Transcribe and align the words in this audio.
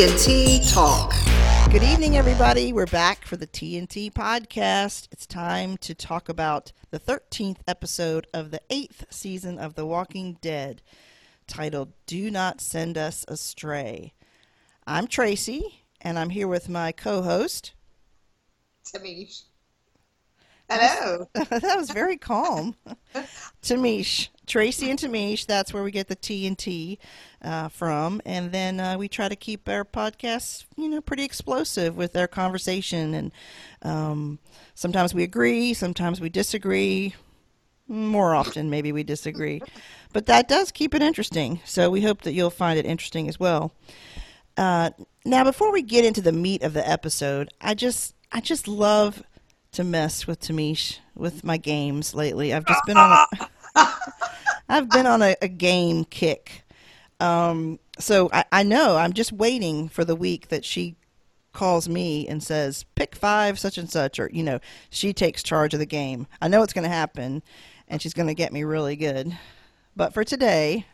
TNT 0.00 0.72
Talk. 0.72 1.12
Good 1.70 1.82
evening, 1.82 2.16
everybody. 2.16 2.72
We're 2.72 2.86
back 2.86 3.26
for 3.26 3.36
the 3.36 3.46
TNT 3.46 4.10
podcast. 4.10 5.08
It's 5.12 5.26
time 5.26 5.76
to 5.76 5.94
talk 5.94 6.30
about 6.30 6.72
the 6.90 6.98
13th 6.98 7.58
episode 7.68 8.26
of 8.32 8.50
the 8.50 8.62
eighth 8.70 9.04
season 9.10 9.58
of 9.58 9.74
The 9.74 9.84
Walking 9.84 10.38
Dead, 10.40 10.80
titled 11.46 11.92
Do 12.06 12.30
Not 12.30 12.62
Send 12.62 12.96
Us 12.96 13.26
Astray. 13.28 14.14
I'm 14.86 15.06
Tracy, 15.06 15.82
and 16.00 16.18
I'm 16.18 16.30
here 16.30 16.48
with 16.48 16.70
my 16.70 16.92
co 16.92 17.20
host. 17.20 17.74
Tamish. 18.86 19.42
Hello. 20.70 21.28
that 21.34 21.76
was 21.76 21.90
very 21.90 22.16
calm. 22.16 22.76
Tamish. 23.62 24.28
Tracy 24.46 24.90
and 24.90 24.98
Tamish, 24.98 25.46
that's 25.46 25.72
where 25.72 25.82
we 25.82 25.90
get 25.90 26.08
the 26.08 26.16
T 26.16 26.46
and 26.46 26.58
T 26.58 26.98
uh, 27.42 27.68
from. 27.68 28.20
And 28.24 28.50
then 28.50 28.80
uh, 28.80 28.98
we 28.98 29.08
try 29.08 29.28
to 29.28 29.36
keep 29.36 29.68
our 29.68 29.84
podcasts, 29.84 30.64
you 30.76 30.88
know, 30.88 31.00
pretty 31.00 31.22
explosive 31.24 31.96
with 31.96 32.16
our 32.16 32.26
conversation. 32.26 33.14
And 33.14 33.32
um, 33.82 34.38
sometimes 34.74 35.14
we 35.14 35.22
agree, 35.22 35.74
sometimes 35.74 36.20
we 36.20 36.28
disagree. 36.28 37.14
More 37.86 38.34
often, 38.34 38.70
maybe 38.70 38.92
we 38.92 39.02
disagree. 39.02 39.60
But 40.12 40.26
that 40.26 40.48
does 40.48 40.70
keep 40.70 40.94
it 40.94 41.02
interesting. 41.02 41.60
So 41.64 41.90
we 41.90 42.02
hope 42.02 42.22
that 42.22 42.32
you'll 42.32 42.50
find 42.50 42.78
it 42.78 42.86
interesting 42.86 43.28
as 43.28 43.38
well. 43.38 43.72
Uh, 44.56 44.90
now, 45.24 45.44
before 45.44 45.72
we 45.72 45.82
get 45.82 46.04
into 46.04 46.20
the 46.20 46.32
meat 46.32 46.62
of 46.62 46.72
the 46.72 46.88
episode, 46.88 47.50
I 47.60 47.74
just 47.74 48.14
I 48.32 48.40
just 48.40 48.68
love 48.68 49.22
to 49.72 49.84
mess 49.84 50.26
with 50.26 50.40
Tamish 50.40 50.98
with 51.14 51.44
my 51.44 51.56
games 51.56 52.14
lately. 52.14 52.52
I've 52.52 52.66
just 52.66 52.84
been 52.86 52.96
on 52.96 53.12
a 53.12 53.26
I've 54.68 54.88
been 54.88 55.06
on 55.06 55.22
a, 55.22 55.36
a 55.42 55.48
game 55.48 56.04
kick. 56.04 56.64
Um, 57.18 57.78
so 57.98 58.30
I, 58.32 58.44
I 58.50 58.62
know 58.62 58.96
I'm 58.96 59.12
just 59.12 59.32
waiting 59.32 59.88
for 59.88 60.04
the 60.04 60.16
week 60.16 60.48
that 60.48 60.64
she 60.64 60.96
calls 61.52 61.88
me 61.88 62.26
and 62.28 62.42
says 62.42 62.84
pick 62.94 63.14
five 63.16 63.58
such 63.58 63.76
and 63.76 63.90
such 63.90 64.18
or 64.20 64.30
you 64.32 64.42
know 64.42 64.60
she 64.88 65.12
takes 65.12 65.42
charge 65.42 65.74
of 65.74 65.80
the 65.80 65.86
game 65.86 66.28
i 66.40 66.46
know 66.46 66.62
it's 66.62 66.72
going 66.72 66.84
to 66.84 66.88
happen 66.88 67.42
and 67.88 68.00
she's 68.00 68.14
going 68.14 68.28
to 68.28 68.34
get 68.34 68.52
me 68.52 68.62
really 68.62 68.94
good 68.94 69.36
but 69.96 70.14
for 70.14 70.22
today 70.22 70.86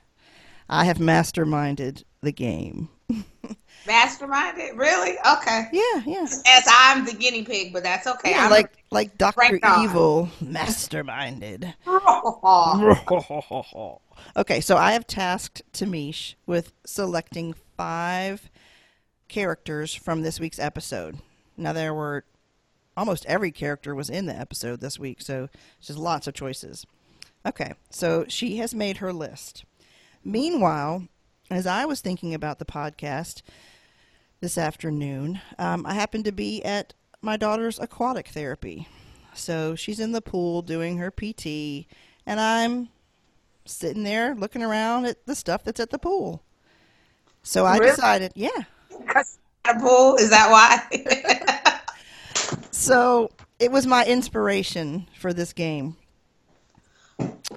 i 0.70 0.86
have 0.86 0.96
masterminded 0.96 2.04
the 2.22 2.32
game 2.32 2.88
Masterminded? 3.86 4.76
Really? 4.76 5.16
Okay. 5.18 5.68
yeah 5.72 6.02
yeah 6.04 6.26
As 6.46 6.64
I'm 6.68 7.04
the 7.04 7.14
guinea 7.14 7.44
pig, 7.44 7.72
but 7.72 7.82
that's 7.82 8.06
okay. 8.06 8.30
yeah 8.30 8.44
I'm 8.44 8.50
like 8.50 8.72
like 8.90 9.16
dr 9.18 9.38
Right 9.38 9.60
evil 9.82 10.28
masterminded 10.42 11.74
okay, 14.36 14.60
so 14.60 14.76
I 14.76 14.92
have 14.92 15.06
tasked 15.06 15.62
Tamish 15.72 16.34
with 16.46 16.72
selecting 16.84 17.54
five 17.76 18.48
characters 19.28 19.94
from 19.94 20.22
this 20.22 20.40
week's 20.40 20.58
episode. 20.58 21.18
Now 21.56 21.72
there 21.72 21.94
were 21.94 22.24
almost 22.96 23.26
every 23.26 23.52
character 23.52 23.94
was 23.94 24.10
in 24.10 24.26
the 24.26 24.34
episode 24.34 24.80
this 24.80 24.98
week, 24.98 25.20
so 25.20 25.48
just 25.80 25.98
lots 25.98 26.26
of 26.26 26.34
choices. 26.34 26.86
Okay, 27.44 27.74
so 27.90 28.24
she 28.28 28.56
has 28.56 28.74
made 28.74 28.98
her 28.98 29.12
list. 29.12 29.64
Meanwhile, 30.24 31.06
as 31.50 31.66
I 31.66 31.84
was 31.84 32.00
thinking 32.00 32.34
about 32.34 32.58
the 32.58 32.64
podcast 32.64 33.42
this 34.40 34.58
afternoon, 34.58 35.40
um, 35.58 35.86
I 35.86 35.94
happened 35.94 36.24
to 36.26 36.32
be 36.32 36.62
at 36.64 36.94
my 37.22 37.36
daughter's 37.36 37.78
aquatic 37.78 38.28
therapy. 38.28 38.88
So 39.34 39.74
she's 39.74 40.00
in 40.00 40.12
the 40.12 40.22
pool 40.22 40.62
doing 40.62 40.98
her 40.98 41.10
PT, 41.10 41.86
and 42.26 42.40
I'm 42.40 42.88
sitting 43.64 44.04
there 44.04 44.34
looking 44.34 44.62
around 44.62 45.06
at 45.06 45.26
the 45.26 45.34
stuff 45.34 45.64
that's 45.64 45.80
at 45.80 45.90
the 45.90 45.98
pool. 45.98 46.42
So 47.42 47.64
I 47.64 47.76
Really? 47.76 47.90
decided, 47.90 48.32
yeah. 48.34 48.64
Because 49.06 49.38
a 49.68 49.78
pool? 49.78 50.16
Is 50.16 50.30
that 50.30 50.50
why? 50.50 51.80
So 52.70 53.30
it 53.58 53.72
was 53.72 53.86
my 53.86 54.04
inspiration 54.04 55.08
for 55.18 55.32
this 55.32 55.52
game. 55.54 55.96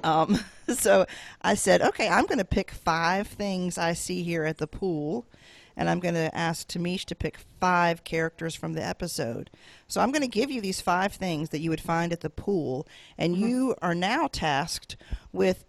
Um, 0.03 0.39
so 0.67 1.05
I 1.41 1.55
said, 1.55 1.81
okay, 1.81 2.07
I'm 2.07 2.25
going 2.25 2.39
to 2.39 2.45
pick 2.45 2.71
five 2.71 3.27
things 3.27 3.77
I 3.77 3.93
see 3.93 4.23
here 4.23 4.43
at 4.43 4.57
the 4.57 4.67
pool, 4.67 5.25
and 5.75 5.89
I'm 5.89 5.99
going 5.99 6.15
to 6.15 6.35
ask 6.35 6.67
Tamish 6.67 7.05
to 7.05 7.15
pick 7.15 7.37
five 7.59 8.03
characters 8.03 8.55
from 8.55 8.73
the 8.73 8.85
episode. 8.85 9.49
So 9.87 10.01
I'm 10.01 10.11
going 10.11 10.21
to 10.21 10.27
give 10.27 10.51
you 10.51 10.61
these 10.61 10.81
five 10.81 11.13
things 11.13 11.49
that 11.49 11.59
you 11.59 11.69
would 11.69 11.81
find 11.81 12.11
at 12.11 12.21
the 12.21 12.29
pool, 12.29 12.87
and 13.17 13.37
you 13.37 13.75
are 13.81 13.95
now 13.95 14.27
tasked 14.27 14.97
with 15.31 15.65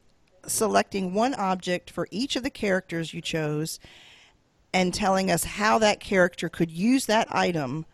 selecting 0.47 1.15
one 1.15 1.34
object 1.34 1.91
for 1.91 2.09
each 2.11 2.34
of 2.34 2.43
the 2.43 2.51
characters 2.51 3.12
you 3.12 3.21
chose 3.21 3.78
and 4.72 4.95
telling 4.95 5.31
us 5.31 5.45
how 5.45 5.78
that 5.78 6.01
character 6.01 6.49
could 6.49 6.71
use 6.71 7.07
that 7.07 7.27
item 7.34 7.84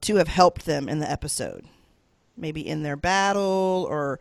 to 0.00 0.16
have 0.16 0.28
helped 0.28 0.66
them 0.66 0.88
in 0.88 1.00
the 1.00 1.10
episode. 1.10 1.64
Maybe 2.36 2.66
in 2.66 2.82
their 2.82 2.96
battle 2.96 3.86
or 3.88 4.20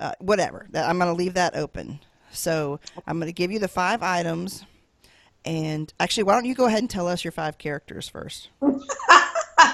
uh, 0.00 0.12
whatever. 0.18 0.68
I'm 0.74 0.98
going 0.98 1.10
to 1.10 1.16
leave 1.16 1.34
that 1.34 1.56
open. 1.56 2.00
So 2.30 2.80
I'm 3.06 3.18
going 3.18 3.28
to 3.28 3.32
give 3.32 3.50
you 3.50 3.58
the 3.58 3.68
five 3.68 4.02
items. 4.02 4.64
And 5.44 5.92
actually, 6.00 6.24
why 6.24 6.34
don't 6.34 6.44
you 6.44 6.54
go 6.54 6.66
ahead 6.66 6.80
and 6.80 6.90
tell 6.90 7.06
us 7.06 7.24
your 7.24 7.32
five 7.32 7.56
characters 7.58 8.08
first? 8.08 8.50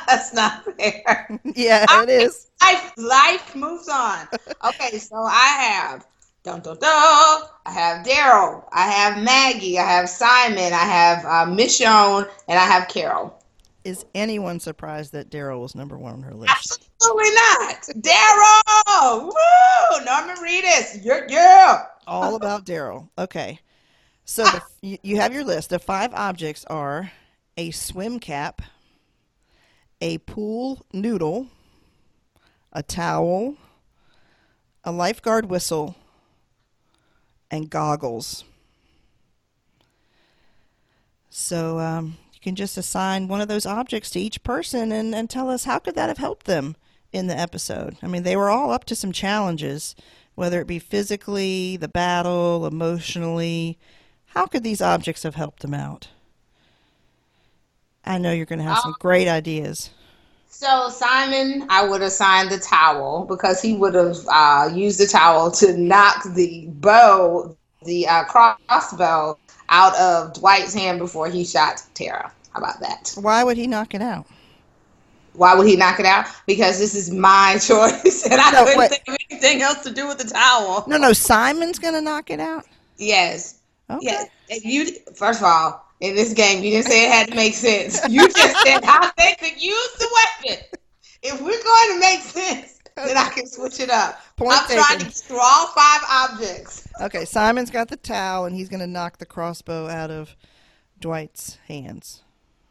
that's 0.07 0.35
not 0.35 0.65
fair. 0.79 1.41
yeah, 1.57 1.87
it 2.03 2.11
is. 2.11 2.49
Life, 2.63 2.93
life 2.97 3.57
moves 3.57 3.89
on. 3.89 4.29
Okay, 4.65 4.99
so 4.99 5.17
I 5.17 5.47
have 5.61 6.07
dun 6.45 6.61
dun 6.61 6.77
dun. 6.79 7.43
I 7.65 7.73
have 7.73 8.05
Daryl. 8.05 8.65
I 8.73 8.91
have 8.91 9.23
Maggie. 9.23 9.79
I 9.79 9.85
have 9.85 10.09
Simon. 10.09 10.73
I 10.73 10.85
have 10.85 11.25
uh, 11.25 11.51
Michonne, 11.51 12.29
and 12.49 12.59
I 12.59 12.65
have 12.65 12.89
Carol. 12.89 13.42
Is 13.85 14.05
anyone 14.15 14.61
surprised 14.61 15.13
that 15.13 15.31
Daryl 15.31 15.61
was 15.61 15.75
number 15.75 15.99
one 15.99 16.15
on 16.15 16.23
her 16.23 16.35
list? 16.35 16.53
Absolutely 16.53 17.31
not. 17.35 17.83
Daryl. 18.01 19.25
Woo! 19.25 20.05
Norman 20.05 20.37
Reedus. 20.37 21.01
Yeah, 21.03 21.21
yeah. 21.29 21.85
All 22.07 22.37
about 22.37 22.65
Daryl. 22.65 23.09
Okay. 23.19 23.59
So 24.25 24.45
the, 24.45 24.63
you, 24.83 24.99
you 25.03 25.17
have 25.17 25.33
your 25.33 25.45
list. 25.45 25.71
The 25.71 25.81
five 25.81 26.15
objects 26.15 26.65
are 26.67 27.11
a 27.57 27.73
swim 27.73 28.21
cap, 28.21 28.63
a 30.01 30.19
pool 30.19 30.87
noodle, 30.93 31.49
a 32.73 32.83
towel, 32.83 33.57
a 34.85 34.93
lifeguard 34.93 35.47
whistle, 35.47 35.97
and 37.51 37.69
goggles. 37.69 38.45
So 41.31 41.79
um, 41.81 42.17
can 42.43 42.57
just 42.57 42.77
assign 42.77 43.29
one 43.29 43.41
of 43.41 43.49
those 43.49 43.65
objects 43.65 44.11
to 44.11 44.21
each 44.21 44.43
person 44.43 44.93
and, 44.93 45.15
and 45.15 45.31
tell 45.31 45.49
us 45.49 45.65
how 45.65 45.79
could 45.79 45.95
that 45.95 46.09
have 46.09 46.19
helped 46.19 46.47
them 46.47 46.77
in 47.13 47.27
the 47.29 47.39
episode. 47.39 47.97
I 48.03 48.07
mean, 48.09 48.25
they 48.25 48.37
were 48.37 48.51
all 48.51 48.73
up 48.73 48.85
to 48.87 48.97
some 48.97 49.13
challenges, 49.13 49.95
whether 50.35 50.61
it 50.61 50.67
be 50.67 50.79
physically, 50.79 51.77
the 51.77 51.89
battle, 51.89 52.67
emotionally. 52.67 53.79
How 54.27 54.47
could 54.47 54.65
these 54.65 54.83
objects 54.83 55.23
have 55.23 55.35
helped 55.35 55.63
them 55.63 55.75
out? 55.75 56.09
I 58.05 58.19
know 58.19 58.33
you're 58.33 58.47
going 58.47 58.59
to 58.59 58.65
have 58.65 58.79
some 58.79 58.97
great 58.99 59.29
ideas. 59.29 59.91
So 60.49 60.89
Simon, 60.89 61.67
I 61.69 61.89
would 61.89 62.03
assign 62.03 62.49
the 62.49 62.59
towel 62.59 63.25
because 63.29 63.63
he 63.63 63.75
would 63.75 63.95
have 63.95 64.19
uh, 64.29 64.71
used 64.73 64.99
the 64.99 65.07
towel 65.07 65.51
to 65.53 65.77
knock 65.77 66.25
the 66.35 66.67
bow, 66.69 67.57
the 67.85 68.07
uh, 68.07 68.25
crossbow, 68.25 69.39
out 69.73 69.97
of 69.97 70.35
Dwight's 70.35 70.75
hand 70.75 70.99
before 71.01 71.29
he 71.29 71.45
shot 71.45 71.83
Tara. 71.95 72.31
How 72.53 72.61
about 72.61 72.79
that? 72.81 73.13
Why 73.21 73.43
would 73.43 73.57
he 73.57 73.67
knock 73.67 73.95
it 73.95 74.03
out? 74.03 74.27
Why 75.35 75.55
would 75.55 75.67
he 75.67 75.77
knock 75.77 75.99
it 75.99 76.05
out? 76.05 76.27
Because 76.47 76.79
this 76.79 76.95
is 76.95 77.11
my 77.11 77.53
choice, 77.67 78.25
and 78.27 78.35
I 78.41 78.51
No, 78.51 78.65
couldn't 78.65 78.79
wait. 78.79 78.91
think 78.91 79.09
of 79.09 79.17
anything 79.31 79.63
else 79.63 79.83
to 79.85 79.91
do 79.91 80.07
with 80.07 80.19
the 80.19 80.29
towel. 80.29 80.85
No, 80.87 80.99
no, 80.99 81.13
Simon's 81.15 81.79
going 81.79 81.95
to 81.95 82.03
knock 82.03 82.31
it 82.31 82.39
out? 82.39 82.67
Yes, 82.99 83.59
Okay. 83.91 84.27
yes. 84.49 84.65
You 84.65 84.87
first 85.15 85.41
of 85.41 85.47
all, 85.47 85.87
in 86.01 86.15
this 86.15 86.35
game, 86.35 86.63
you 86.63 86.71
didn't 86.73 86.87
say 86.87 87.07
it 87.07 87.13
had 87.13 87.29
to 87.29 87.35
make 87.35 87.55
sense. 87.55 88.01
You 88.09 88.29
just 88.29 88.57
said 88.67 88.85
how 88.85 89.11
they 89.17 89.35
could 89.41 89.61
use 89.61 89.93
the 89.99 90.09
weapon. 90.45 90.65
If 91.23 91.41
we're 91.41 91.63
going 91.63 91.93
to 91.95 92.01
make 92.01 92.21
sense, 92.21 92.81
then 93.07 93.17
I 93.17 93.29
can 93.31 93.47
switch 93.47 93.81
it 93.81 93.91
up. 93.91 94.21
Point 94.37 94.53
I'm 94.53 94.67
trying 94.67 94.99
to 94.99 95.35
all 95.35 95.67
five 95.69 96.01
objects. 96.11 96.89
Okay, 97.01 97.25
Simon's 97.25 97.71
got 97.71 97.89
the 97.89 97.97
towel 97.97 98.45
and 98.45 98.55
he's 98.55 98.69
going 98.69 98.81
to 98.81 98.87
knock 98.87 99.19
the 99.19 99.27
crossbow 99.27 99.89
out 99.89 100.11
of 100.11 100.35
Dwight's 101.01 101.59
hands. 101.69 102.23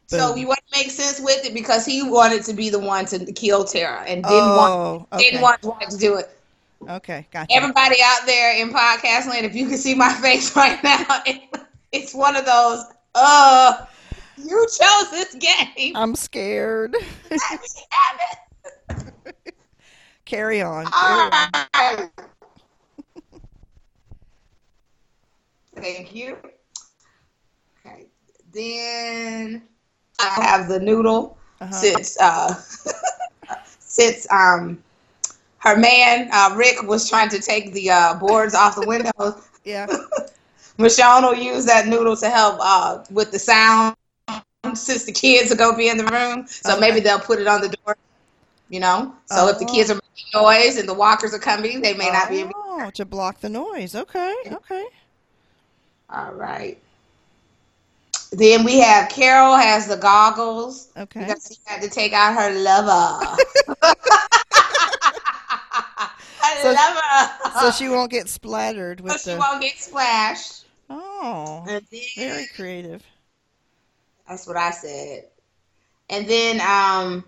So 0.08 0.30
Boom. 0.30 0.38
you 0.40 0.48
want 0.48 0.60
to 0.72 0.78
make 0.78 0.92
sense 0.92 1.22
with 1.22 1.46
it 1.46 1.54
because 1.54 1.86
he 1.86 2.04
wanted 2.04 2.44
to 2.44 2.54
be 2.54 2.70
the 2.70 2.80
one 2.80 3.06
to 3.06 3.32
kill 3.32 3.64
Tara 3.64 4.02
and 4.02 4.24
didn't 4.24 4.40
Oh, 4.40 4.58
want 4.98 5.14
okay. 5.14 5.24
didn't 5.24 5.42
want 5.42 5.62
Dwight 5.62 5.90
to 5.90 5.98
do 5.98 6.16
it. 6.16 6.30
Okay, 6.90 7.28
gotcha. 7.32 7.54
Everybody 7.54 7.98
out 8.04 8.26
there 8.26 8.60
in 8.60 8.72
podcast 8.72 9.28
land, 9.28 9.46
if 9.46 9.56
you 9.56 9.68
can 9.68 9.78
see 9.78 9.94
my 9.94 10.12
face 10.22 10.56
right 10.56 10.84
now, 10.84 11.24
it's 11.92 12.14
one 12.14 12.36
of 12.36 12.46
those. 12.46 12.84
Uh, 13.16 13.86
you 14.38 14.68
chose 14.68 15.12
this 15.12 15.36
game. 15.36 15.96
I'm 15.96 16.16
scared. 16.16 16.96
Carry 20.32 20.62
on. 20.62 20.94
Carry 20.94 21.30
on. 21.30 21.52
Thank 25.76 26.16
you. 26.16 26.38
Okay. 27.86 28.08
Then 28.54 29.64
I 30.20 30.28
have 30.44 30.68
the 30.68 30.80
noodle 30.80 31.38
Uh-huh. 31.62 31.90
since 31.90 32.18
uh, 32.20 32.54
since 33.80 34.28
um 34.32 34.84
her 35.60 35.78
man 35.78 36.30
uh, 36.32 36.54
Rick 36.56 36.84
was 36.84 37.10
trying 37.10 37.30
to 37.30 37.40
take 37.40 37.74
the 37.74 37.90
uh, 37.92 38.16
boards 38.16 38.56
off 38.56 38.76
the 38.76 38.84
windows. 38.84 39.50
Yeah. 39.66 39.88
Michonne 40.78 41.24
will 41.24 41.36
use 41.36 41.66
that 41.66 41.88
noodle 41.88 42.16
to 42.18 42.30
help 42.30 42.58
uh, 42.62 43.04
with 43.12 43.32
the 43.32 43.40
sound 43.40 43.96
since 44.74 45.06
the 45.06 45.12
kids 45.12 45.52
are 45.52 45.56
gonna 45.56 45.78
be 45.78 45.90
in 45.90 45.98
the 45.98 46.06
room. 46.06 46.48
So 46.48 46.78
Okay. 46.78 46.80
maybe 46.80 47.02
they'll 47.02 47.20
put 47.20 47.40
it 47.40 47.48
on 47.48 47.62
the 47.62 47.70
door. 47.70 47.96
You 48.70 48.82
know, 48.82 49.16
so 49.26 49.48
if 49.50 49.60
the 49.60 49.66
Oh. 49.66 49.68
kids 49.68 49.92
are 49.92 50.01
noise 50.34 50.78
and 50.78 50.88
the 50.88 50.94
walkers 50.94 51.34
are 51.34 51.40
coming, 51.40 51.82
they 51.82 51.94
may 51.94 52.10
not 52.10 52.30
be 52.30 52.40
able. 52.42 52.52
Oh, 52.56 52.90
to 52.96 53.06
block 53.06 53.42
the 53.42 53.50
noise. 53.50 53.96
Okay. 53.96 54.36
Okay. 54.52 54.86
All 56.10 56.34
right. 56.34 56.78
Then 58.32 58.64
we 58.64 58.80
have 58.80 59.10
Carol 59.10 59.56
has 59.58 59.88
the 59.88 59.98
goggles 59.98 60.88
Okay. 60.98 61.20
because 61.22 61.48
she 61.54 61.60
had 61.66 61.82
to 61.82 61.90
take 61.90 62.14
out 62.14 62.34
her 62.34 62.50
lover. 62.52 63.26
her 63.82 63.96
So- 66.62 66.72
lover. 66.74 67.32
So 67.60 67.72
she 67.72 67.90
won't 67.90 68.12
get 68.12 68.30
splattered 68.30 69.00
So 69.00 69.04
with 69.04 69.22
she 69.22 69.32
the. 69.32 69.38
won't 69.38 69.62
get 69.62 69.78
splashed. 69.78 70.66
Oh, 70.90 71.64
then, 71.68 71.82
very 72.18 72.48
creative. 72.56 73.04
That's 74.28 74.48
what 74.48 74.58
I 74.58 74.72
said. 74.72 75.26
And 76.10 76.28
then 76.28 76.62
um, 76.62 77.24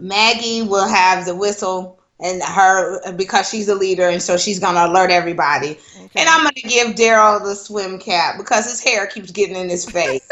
Maggie 0.00 0.62
will 0.62 0.88
have 0.88 1.24
the 1.24 1.34
whistle 1.34 2.00
and 2.20 2.42
her 2.42 3.12
because 3.12 3.48
she's 3.48 3.68
a 3.68 3.74
leader 3.74 4.08
and 4.08 4.22
so 4.22 4.36
she's 4.36 4.58
gonna 4.58 4.90
alert 4.90 5.10
everybody. 5.10 5.78
Okay. 5.96 6.20
And 6.20 6.28
I'm 6.28 6.42
gonna 6.44 6.52
give 6.62 6.94
Daryl 6.94 7.42
the 7.42 7.54
swim 7.54 7.98
cap 7.98 8.36
because 8.38 8.64
his 8.64 8.82
hair 8.82 9.06
keeps 9.06 9.30
getting 9.30 9.56
in 9.56 9.68
his 9.68 9.88
face. 9.88 10.28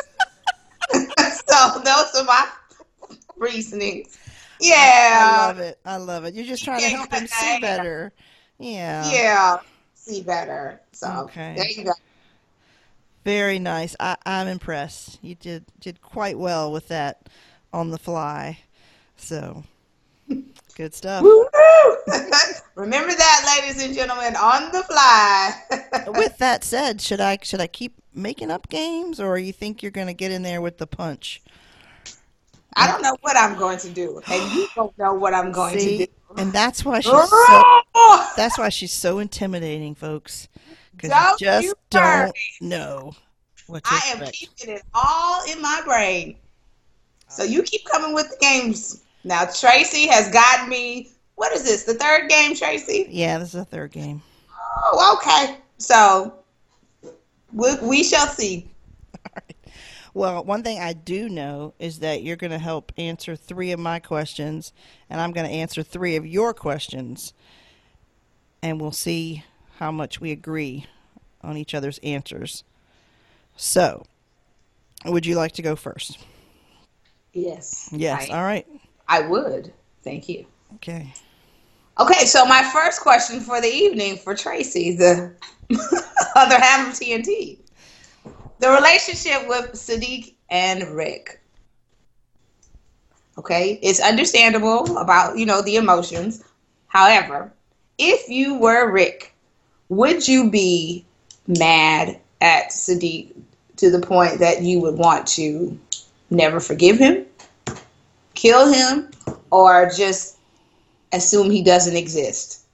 so 0.93 1.81
those 1.85 2.14
are 2.14 2.25
my 2.25 2.49
reasonings. 3.37 4.19
Yeah. 4.61 4.75
I 4.76 4.79
Yeah. 4.79 5.47
love 5.47 5.59
it. 5.59 5.79
I 5.85 5.97
love 5.97 6.25
it. 6.25 6.35
You're 6.35 6.47
just 6.47 6.64
trying 6.64 6.81
to 6.81 6.88
help 6.88 7.12
him 7.12 7.26
yeah. 7.31 7.55
see 7.55 7.61
better. 7.61 8.12
Yeah. 8.59 9.11
Yeah. 9.11 9.56
See 9.94 10.23
better. 10.23 10.81
So 10.93 11.09
Okay. 11.25 11.55
there 11.56 11.69
you 11.69 11.85
go. 11.85 11.93
Very 13.25 13.59
nice. 13.59 13.94
I, 14.00 14.17
I'm 14.26 14.49
impressed. 14.49 15.19
You 15.23 15.35
did 15.35 15.64
did 15.81 16.00
quite 16.00 16.38
well 16.38 16.73
with 16.73 16.88
that 16.88 17.29
on 17.73 17.91
the 17.91 17.99
fly. 17.99 18.59
So 19.22 19.62
good 20.74 20.94
stuff. 20.94 21.22
Remember 22.74 23.14
that, 23.14 23.60
ladies 23.60 23.82
and 23.82 23.94
gentlemen, 23.94 24.34
on 24.34 24.72
the 24.72 24.82
fly. 24.82 25.54
with 26.19 26.38
that 26.38 26.64
said, 26.64 27.00
should 27.00 27.20
I 27.20 27.38
should 27.42 27.60
I 27.60 27.69
keep 27.69 27.94
making 28.12 28.50
up 28.50 28.69
games 28.69 29.20
or 29.20 29.38
you 29.38 29.52
think 29.52 29.82
you're 29.82 29.92
gonna 29.92 30.12
get 30.12 30.32
in 30.32 30.42
there 30.42 30.60
with 30.60 30.78
the 30.78 30.88
punch? 30.88 31.40
I 32.74 32.88
don't 32.88 33.02
know 33.02 33.16
what 33.20 33.36
I'm 33.36 33.56
going 33.56 33.78
to 33.78 33.90
do, 33.90 34.20
and 34.26 34.52
you 34.52 34.66
don't 34.74 34.96
know 34.98 35.14
what 35.14 35.34
I'm 35.34 35.52
going 35.52 35.78
See? 35.78 35.98
to 35.98 36.06
do. 36.06 36.12
And 36.36 36.52
that's 36.52 36.84
why 36.84 37.00
she's 37.00 37.12
so 37.12 37.62
that's 38.36 38.58
why 38.58 38.70
she's 38.70 38.92
so 38.92 39.20
intimidating, 39.20 39.94
folks. 39.94 40.48
Because 40.96 41.10
you 41.10 41.46
just 41.46 41.64
you 41.64 41.75
don't 41.90 42.36
know 42.60 43.14
what 43.66 43.84
to 43.84 43.90
I 43.92 44.00
am 44.16 44.30
keeping 44.32 44.75
it 44.75 44.82
all 44.94 45.44
in 45.48 45.62
my 45.62 45.80
brain. 45.84 46.36
So 47.28 47.44
you 47.44 47.62
keep 47.62 47.84
coming 47.86 48.14
with 48.14 48.30
the 48.30 48.36
games. 48.40 49.02
Now 49.24 49.44
Tracy 49.44 50.06
has 50.08 50.28
gotten 50.30 50.69
me. 50.69 51.10
What 51.34 51.52
is 51.52 51.64
this? 51.64 51.84
The 51.84 51.94
third 51.94 52.28
game, 52.28 52.54
Tracy? 52.54 53.06
Yeah, 53.08 53.38
this 53.38 53.48
is 53.48 53.54
the 53.54 53.64
third 53.64 53.92
game. 53.92 54.22
Oh, 54.84 55.19
okay. 55.19 55.58
So 55.78 56.34
we, 57.52 57.74
we 57.82 58.04
shall 58.04 58.26
see. 58.26 58.70
Well, 60.14 60.44
one 60.44 60.62
thing 60.62 60.78
I 60.78 60.92
do 60.92 61.28
know 61.28 61.72
is 61.78 62.00
that 62.00 62.22
you're 62.22 62.36
going 62.36 62.50
to 62.50 62.58
help 62.58 62.92
answer 62.98 63.34
three 63.34 63.72
of 63.72 63.80
my 63.80 63.98
questions, 63.98 64.72
and 65.08 65.20
I'm 65.20 65.32
going 65.32 65.46
to 65.46 65.52
answer 65.52 65.82
three 65.82 66.16
of 66.16 66.26
your 66.26 66.52
questions, 66.52 67.32
and 68.62 68.78
we'll 68.78 68.92
see 68.92 69.42
how 69.78 69.90
much 69.90 70.20
we 70.20 70.30
agree 70.30 70.86
on 71.40 71.56
each 71.56 71.75
other's 71.75 71.98
answers. 72.02 72.62
So, 73.56 74.04
would 75.06 75.25
you 75.25 75.34
like 75.34 75.52
to 75.52 75.62
go 75.62 75.76
first? 75.76 76.18
Yes. 77.32 77.88
Yes. 77.90 78.28
I, 78.28 78.36
All 78.36 78.44
right. 78.44 78.66
I 79.08 79.20
would. 79.20 79.72
Thank 80.02 80.28
you. 80.28 80.46
Okay. 80.76 81.12
Okay, 82.00 82.25
so 82.25 82.44
my 82.46 82.62
first 82.72 83.00
question 83.00 83.40
for 83.40 83.60
the 83.60 83.69
evening 83.69 84.16
for 84.16 84.34
Tracy, 84.34 84.96
the 84.96 85.34
other 86.37 86.58
half 86.58 86.88
of 86.88 86.94
TNT. 86.94 87.58
The 88.60 88.70
relationship 88.70 89.46
with 89.49 89.72
Siddiq 89.72 90.34
and 90.49 90.84
Rick. 90.94 91.40
Okay, 93.38 93.78
it's 93.82 94.00
understandable 94.00 94.96
about, 94.99 95.38
you 95.38 95.46
know, 95.46 95.62
the 95.62 95.76
emotions. 95.76 96.44
However, 96.88 97.52
if 97.99 98.28
you 98.28 98.58
were 98.58 98.90
Rick, 98.90 99.34
would 99.88 100.26
you 100.26 100.50
be 100.50 101.04
mad 101.46 102.19
at 102.40 102.70
Siddiq 102.70 103.34
to 103.76 103.90
the 103.90 104.00
point 104.00 104.38
that 104.38 104.62
you 104.62 104.81
would 104.81 104.96
want 104.96 105.26
to 105.28 105.78
never 106.31 106.60
forgive 106.60 106.99
him, 106.99 107.26
kill 108.42 108.72
him, 108.72 109.08
or 109.52 109.88
just 109.96 110.38
assume 111.12 111.48
he 111.50 111.62
doesn't 111.62 111.96
exist? 111.96 112.64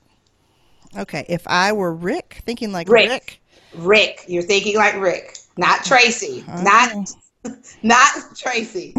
Okay. 0.96 1.26
If 1.28 1.46
I 1.46 1.72
were 1.72 1.92
Rick, 1.94 2.40
thinking 2.46 2.72
like 2.72 2.88
Rick. 2.88 3.10
Rick, 3.10 3.40
Rick, 3.74 4.24
you're 4.28 4.42
thinking 4.42 4.76
like 4.76 4.98
Rick, 4.98 5.36
not 5.58 5.84
Tracy, 5.84 6.42
Okay. 6.48 6.62
not 6.62 7.10
not 7.82 8.08
Tracy. 8.34 8.94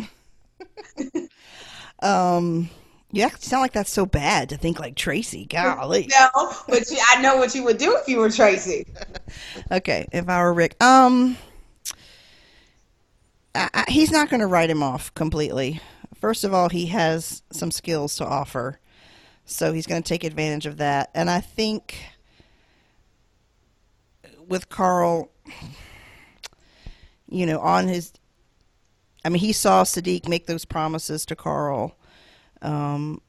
um, 2.04 2.70
you 3.12 3.24
act- 3.24 3.42
sound 3.42 3.62
like 3.64 3.74
that's 3.74 3.92
so 3.92 4.06
bad 4.06 4.50
to 4.50 4.58
think 4.58 4.80
like 4.80 4.96
Tracy. 4.96 5.46
Golly. 5.46 6.08
No, 6.36 6.54
but 6.68 6.90
you, 6.92 6.98
I 7.10 7.20
know 7.22 7.38
what 7.38 7.56
you 7.56 7.64
would 7.64 7.80
do 7.80 7.98
if 7.98 8.08
you 8.08 8.20
were 8.20 8.30
Tracy. 8.30 8.86
Okay, 9.72 10.08
if 10.12 10.30
I 10.30 10.40
were 10.44 10.54
Rick, 10.54 10.82
um, 10.84 11.36
I, 13.56 13.70
I, 13.74 13.86
he's 13.88 14.12
not 14.12 14.30
going 14.30 14.42
to 14.42 14.48
write 14.48 14.70
him 14.70 14.84
off 14.84 15.12
completely. 15.16 15.82
First 16.20 16.44
of 16.44 16.54
all, 16.54 16.70
he 16.70 16.88
has 16.88 17.44
some 17.52 17.72
skills 17.72 18.18
to 18.18 18.26
offer, 18.26 18.80
so 19.46 19.72
he's 19.72 19.88
going 19.88 20.04
to 20.04 20.08
take 20.08 20.24
advantage 20.26 20.66
of 20.66 20.78
that. 20.78 21.10
And 21.16 21.30
I 21.30 21.40
think 21.40 21.96
with 24.48 24.68
Carl, 24.68 25.32
you 27.30 27.46
know, 27.46 27.60
on 27.60 27.88
his, 27.88 28.12
I 29.24 29.30
mean, 29.30 29.40
he 29.40 29.54
saw 29.54 29.84
Siddiq 29.84 30.28
make 30.28 30.46
those 30.46 30.66
promises 30.66 31.26
to 31.28 31.36
Carl, 31.36 31.96
um, 32.62 33.22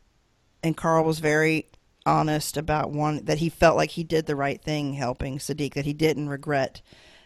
and 0.63 0.77
Carl 0.77 1.05
was 1.05 1.21
very 1.21 1.67
honest 2.05 2.57
about 2.57 2.91
one 2.91 3.25
that 3.27 3.39
he 3.39 3.49
felt 3.49 3.77
like 3.77 3.91
he 3.91 4.03
did 4.03 4.27
the 4.27 4.35
right 4.35 4.61
thing 4.61 4.95
helping 4.95 5.39
Siddiq, 5.39 5.75
that 5.75 5.85
he 5.85 5.93
didn't 5.93 6.29
regret 6.29 6.83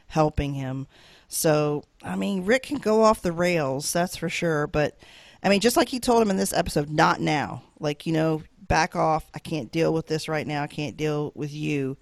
helping 0.09 0.55
him. 0.55 0.87
So, 1.27 1.85
I 2.03 2.17
mean, 2.17 2.45
Rick 2.45 2.65
can 2.65 2.79
go 2.79 3.03
off 3.03 3.23
the 3.23 3.33
rails, 3.33 3.93
that's 3.93 4.17
for 4.17 4.29
sure. 4.29 4.67
But, 4.67 4.99
I 5.45 5.51
mean, 5.51 5.61
just 5.61 5.77
like 5.77 5.89
he 5.89 6.01
told 6.01 6.23
him 6.23 6.31
in 6.31 6.39
this 6.39 6.55
episode, 6.55 6.89
not 6.91 7.21
now. 7.21 7.63
Like, 7.79 8.07
you 8.07 8.13
know, 8.13 8.43
back 8.67 8.97
off. 8.97 9.31
I 9.35 9.39
can't 9.39 9.71
deal 9.71 9.93
with 9.93 10.07
this 10.07 10.27
right 10.29 10.47
now. 10.47 10.63
I 10.63 10.67
can't 10.67 10.97
deal 10.97 11.33
with 11.35 11.53
you. 11.53 11.99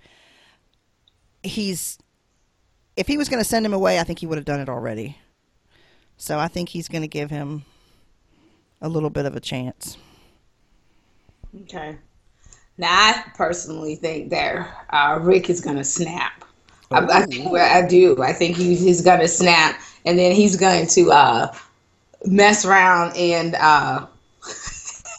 He's, 1.43 1.99
if 2.97 3.09
he 3.09 3.19
was 3.19 3.29
going 3.29 3.43
to 3.43 3.49
send 3.49 3.67
him 3.67 3.75
away, 3.75 3.99
I 3.99 4.05
think 4.05 4.21
he 4.21 4.27
would 4.27 4.39
have 4.39 4.45
done 4.45 4.61
it 4.61 4.69
already. 4.69 5.17
So 6.17 6.39
I 6.39 6.47
think 6.47 6.69
he's 6.69 6.87
going 6.87 7.03
to 7.03 7.09
give 7.09 7.31
him 7.31 7.65
a 8.81 8.89
little 8.89 9.11
bit 9.11 9.27
of 9.27 9.35
a 9.35 9.41
chance. 9.41 9.97
Okay. 11.63 11.99
Now, 12.79 12.91
I 12.91 13.25
personally 13.35 13.97
think 13.97 14.31
that 14.31 14.85
uh, 14.91 15.19
Rick 15.21 15.51
is 15.51 15.61
going 15.61 15.77
to 15.77 15.85
snap. 15.85 16.45
I, 16.93 17.05
I 17.07 17.27
think 17.27 17.53
I 17.57 17.87
do. 17.87 18.23
I 18.23 18.33
think 18.33 18.57
he, 18.57 18.77
he's 18.77 19.03
going 19.03 19.21
to 19.21 19.29
snap, 19.29 19.81
and 20.05 20.19
then 20.19 20.33
he's 20.33 20.57
going 20.57 20.87
to 20.89 21.11
uh, 21.11 21.55
mess 22.26 22.64
around 22.64 23.17
and 23.17 23.55
uh, 23.55 24.07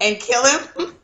and 0.00 0.18
kill 0.20 0.44
him. 0.44 0.94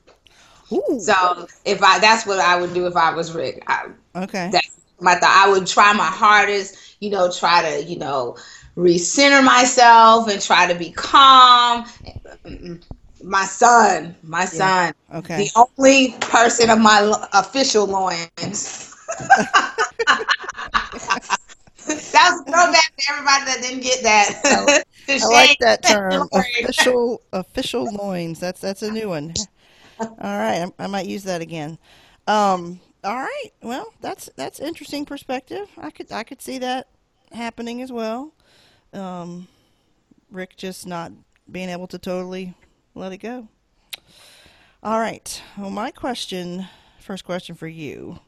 Ooh. 0.73 0.99
So 1.01 1.47
if 1.65 1.83
I, 1.83 1.99
that's 1.99 2.27
what 2.27 2.39
I 2.41 2.61
would 2.61 2.75
do 2.75 2.87
if 2.87 2.97
I 2.97 3.15
was 3.15 3.33
Rick. 3.35 3.63
I, 3.67 3.89
Okay. 4.17 4.51
that's 4.51 4.71
my 5.01 5.15
thought. 5.15 5.45
I 5.47 5.51
would 5.51 5.67
try 5.67 5.93
my 5.93 6.07
hardest, 6.07 6.97
you 7.01 7.11
know, 7.11 7.31
try 7.31 7.63
to, 7.63 7.85
you 7.85 7.99
know, 7.99 8.37
recenter 8.77 9.45
myself 9.45 10.29
and 10.29 10.41
try 10.41 10.67
to 10.73 10.79
be 10.79 10.91
calm. 10.93 11.85
My 13.23 13.45
son, 13.45 14.17
my 14.23 14.45
son, 14.45 14.93
Okay. 15.15 15.37
the 15.37 15.51
only 15.57 16.13
person 16.21 16.71
of 16.71 16.79
my 16.79 17.15
official 17.33 17.87
loins. 17.87 18.95
that 21.87 22.31
was 22.31 22.41
a 22.41 22.45
throwback 22.45 22.97
to 22.99 23.13
everybody 23.13 23.45
that 23.47 23.59
didn't 23.63 23.83
get 23.83 24.03
that. 24.03 24.83
I 25.21 25.27
like 25.27 25.59
that 25.61 25.83
term. 25.87 26.29
Official 26.33 27.23
official 27.33 27.91
loins. 27.93 28.41
That's 28.41 28.61
that's 28.61 28.83
a 28.83 28.91
new 28.91 29.09
one. 29.09 29.35
All 30.21 30.39
right, 30.39 30.71
I, 30.79 30.85
I 30.85 30.87
might 30.87 31.07
use 31.07 31.25
that 31.25 31.41
again. 31.41 31.79
Um, 32.27 32.81
all 33.05 33.17
right. 33.17 33.51
Well, 33.63 33.93
that's 34.01 34.31
that's 34.37 34.61
interesting 34.61 35.05
perspective. 35.05 35.69
I 35.79 35.91
could 35.91 36.13
I 36.13 36.23
could 36.25 36.43
see 36.43 36.59
that 36.59 36.89
happening 37.33 37.83
as 37.83 37.93
well. 37.93 38.33
um, 38.93 39.49
Rick 40.31 40.57
just 40.57 40.87
not 40.87 41.13
being 41.51 41.69
able 41.69 41.87
to 41.89 41.99
totally 41.99 42.55
let 42.95 43.13
it 43.13 43.19
go. 43.19 43.49
All 44.83 44.99
right. 45.01 45.43
Well, 45.57 45.71
my 45.71 45.91
question, 45.91 46.69
first 47.01 47.25
question 47.25 47.55
for 47.55 47.69
you, 47.69 48.21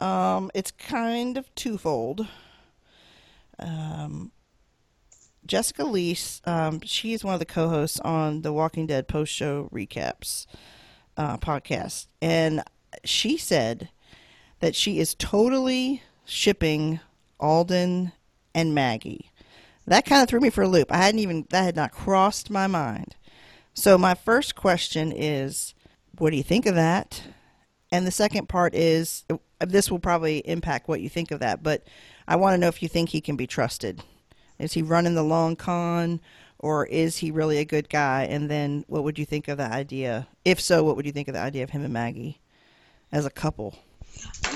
um, 0.00 0.50
it's 0.54 0.70
kind 0.70 1.36
of 1.36 1.52
twofold. 1.54 2.26
Um, 3.58 4.32
Jessica 5.46 5.82
Liese, 5.82 6.46
um, 6.48 6.80
she 6.80 7.12
is 7.12 7.24
one 7.24 7.34
of 7.34 7.40
the 7.40 7.46
co-hosts 7.46 8.00
on 8.00 8.42
the 8.42 8.52
Walking 8.52 8.86
Dead 8.86 9.08
post-show 9.08 9.68
recaps 9.72 10.46
uh, 11.16 11.36
podcast, 11.36 12.06
and 12.22 12.62
she 13.04 13.36
said 13.36 13.90
that 14.60 14.74
she 14.74 14.98
is 14.98 15.14
totally 15.14 16.02
shipping 16.24 17.00
Alden 17.38 18.12
and 18.54 18.74
Maggie. 18.74 19.30
That 19.86 20.06
kind 20.06 20.22
of 20.22 20.28
threw 20.28 20.40
me 20.40 20.48
for 20.48 20.62
a 20.62 20.68
loop. 20.68 20.90
I 20.90 20.96
hadn't 20.96 21.20
even 21.20 21.46
that 21.50 21.64
had 21.64 21.76
not 21.76 21.92
crossed 21.92 22.48
my 22.48 22.66
mind. 22.66 23.16
So 23.74 23.98
my 23.98 24.14
first 24.14 24.54
question 24.54 25.12
is, 25.12 25.74
what 26.16 26.30
do 26.30 26.36
you 26.36 26.42
think 26.42 26.64
of 26.64 26.74
that? 26.74 27.22
And 27.92 28.06
the 28.06 28.10
second 28.10 28.48
part 28.48 28.74
is, 28.74 29.24
this 29.60 29.90
will 29.90 29.98
probably 29.98 30.38
impact 30.38 30.88
what 30.88 31.00
you 31.00 31.08
think 31.08 31.30
of 31.30 31.40
that, 31.40 31.62
but 31.62 31.84
I 32.26 32.36
want 32.36 32.54
to 32.54 32.58
know 32.58 32.68
if 32.68 32.82
you 32.82 32.88
think 32.88 33.10
he 33.10 33.20
can 33.20 33.36
be 33.36 33.46
trusted. 33.46 34.02
Is 34.58 34.72
he 34.72 34.82
running 34.82 35.14
the 35.14 35.22
long 35.22 35.56
con, 35.56 36.20
or 36.58 36.86
is 36.86 37.18
he 37.18 37.30
really 37.30 37.58
a 37.58 37.64
good 37.64 37.88
guy? 37.88 38.24
And 38.24 38.50
then, 38.50 38.84
what 38.88 39.04
would 39.04 39.18
you 39.18 39.24
think 39.24 39.48
of 39.48 39.58
the 39.58 39.64
idea? 39.64 40.26
If 40.44 40.60
so, 40.60 40.84
what 40.84 40.96
would 40.96 41.06
you 41.06 41.12
think 41.12 41.28
of 41.28 41.34
the 41.34 41.40
idea 41.40 41.64
of 41.64 41.70
him 41.70 41.84
and 41.84 41.92
Maggie 41.92 42.40
as 43.12 43.26
a 43.26 43.30
couple? 43.30 43.74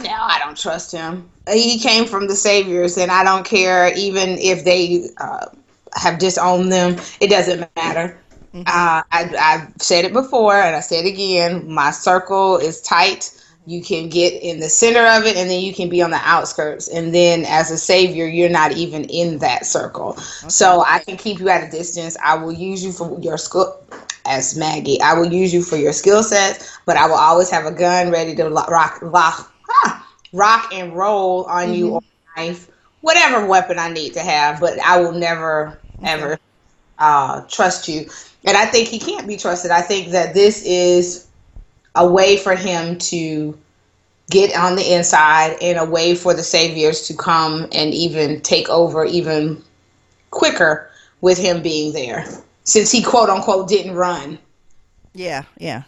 No, 0.02 0.10
I 0.12 0.38
don't 0.38 0.56
trust 0.56 0.92
him. 0.92 1.28
He 1.52 1.78
came 1.78 2.04
from 2.06 2.28
the 2.28 2.36
Saviors, 2.36 2.96
and 2.96 3.10
I 3.10 3.24
don't 3.24 3.44
care 3.44 3.92
even 3.96 4.38
if 4.38 4.64
they 4.64 5.08
uh, 5.18 5.46
have 5.94 6.18
disowned 6.18 6.70
them. 6.70 6.96
It 7.20 7.28
doesn't 7.28 7.68
matter. 7.74 8.18
Mm-hmm. 8.54 8.60
Uh, 8.60 9.02
I, 9.10 9.34
I've 9.38 9.82
said 9.82 10.04
it 10.04 10.12
before, 10.12 10.54
and 10.54 10.76
I 10.76 10.80
said 10.80 11.04
it 11.04 11.08
again. 11.08 11.70
My 11.70 11.90
circle 11.90 12.56
is 12.56 12.80
tight. 12.80 13.37
You 13.68 13.82
can 13.82 14.08
get 14.08 14.42
in 14.42 14.60
the 14.60 14.68
center 14.70 15.06
of 15.06 15.26
it, 15.26 15.36
and 15.36 15.50
then 15.50 15.60
you 15.60 15.74
can 15.74 15.90
be 15.90 16.00
on 16.00 16.10
the 16.10 16.20
outskirts. 16.22 16.88
And 16.88 17.14
then, 17.14 17.44
as 17.44 17.70
a 17.70 17.76
savior, 17.76 18.26
you're 18.26 18.48
not 18.48 18.72
even 18.72 19.04
in 19.04 19.38
that 19.40 19.66
circle. 19.66 20.12
Okay. 20.12 20.48
So 20.48 20.84
I 20.86 21.00
can 21.00 21.18
keep 21.18 21.38
you 21.38 21.50
at 21.50 21.68
a 21.68 21.70
distance. 21.70 22.16
I 22.24 22.34
will 22.36 22.52
use 22.52 22.82
you 22.82 22.92
for 22.92 23.20
your 23.20 23.36
school 23.36 23.78
as 24.24 24.56
Maggie. 24.56 24.98
I 25.02 25.12
will 25.12 25.30
use 25.30 25.52
you 25.52 25.62
for 25.62 25.76
your 25.76 25.92
skill 25.92 26.22
sets, 26.22 26.78
but 26.86 26.96
I 26.96 27.06
will 27.06 27.16
always 27.16 27.50
have 27.50 27.66
a 27.66 27.70
gun 27.70 28.10
ready 28.10 28.34
to 28.36 28.48
rock, 28.48 29.00
rock, 29.02 29.52
rock 30.32 30.72
and 30.72 30.96
roll 30.96 31.44
on 31.44 31.64
mm-hmm. 31.64 31.74
you 31.74 31.90
or 31.90 32.02
knife, 32.38 32.70
whatever 33.02 33.46
weapon 33.46 33.78
I 33.78 33.92
need 33.92 34.14
to 34.14 34.20
have. 34.20 34.60
But 34.60 34.78
I 34.80 34.98
will 34.98 35.12
never 35.12 35.78
okay. 35.98 36.10
ever 36.10 36.38
uh, 36.98 37.42
trust 37.42 37.86
you. 37.86 38.08
And 38.46 38.56
I 38.56 38.64
think 38.64 38.88
he 38.88 38.98
can't 38.98 39.26
be 39.26 39.36
trusted. 39.36 39.70
I 39.70 39.82
think 39.82 40.12
that 40.12 40.32
this 40.32 40.64
is 40.64 41.27
a 41.94 42.06
way 42.06 42.36
for 42.36 42.54
him 42.54 42.98
to 42.98 43.58
get 44.30 44.54
on 44.56 44.76
the 44.76 44.94
inside 44.94 45.56
and 45.62 45.78
a 45.78 45.84
way 45.84 46.14
for 46.14 46.34
the 46.34 46.42
saviors 46.42 47.06
to 47.08 47.14
come 47.14 47.66
and 47.72 47.94
even 47.94 48.40
take 48.42 48.68
over 48.68 49.04
even 49.04 49.62
quicker 50.30 50.90
with 51.20 51.38
him 51.38 51.62
being 51.62 51.92
there 51.92 52.24
since 52.68 52.92
he 52.92 53.02
quote 53.02 53.30
unquote 53.30 53.68
didn't 53.68 53.94
run. 53.94 54.38
Yeah, 55.14 55.44
yeah. 55.56 55.84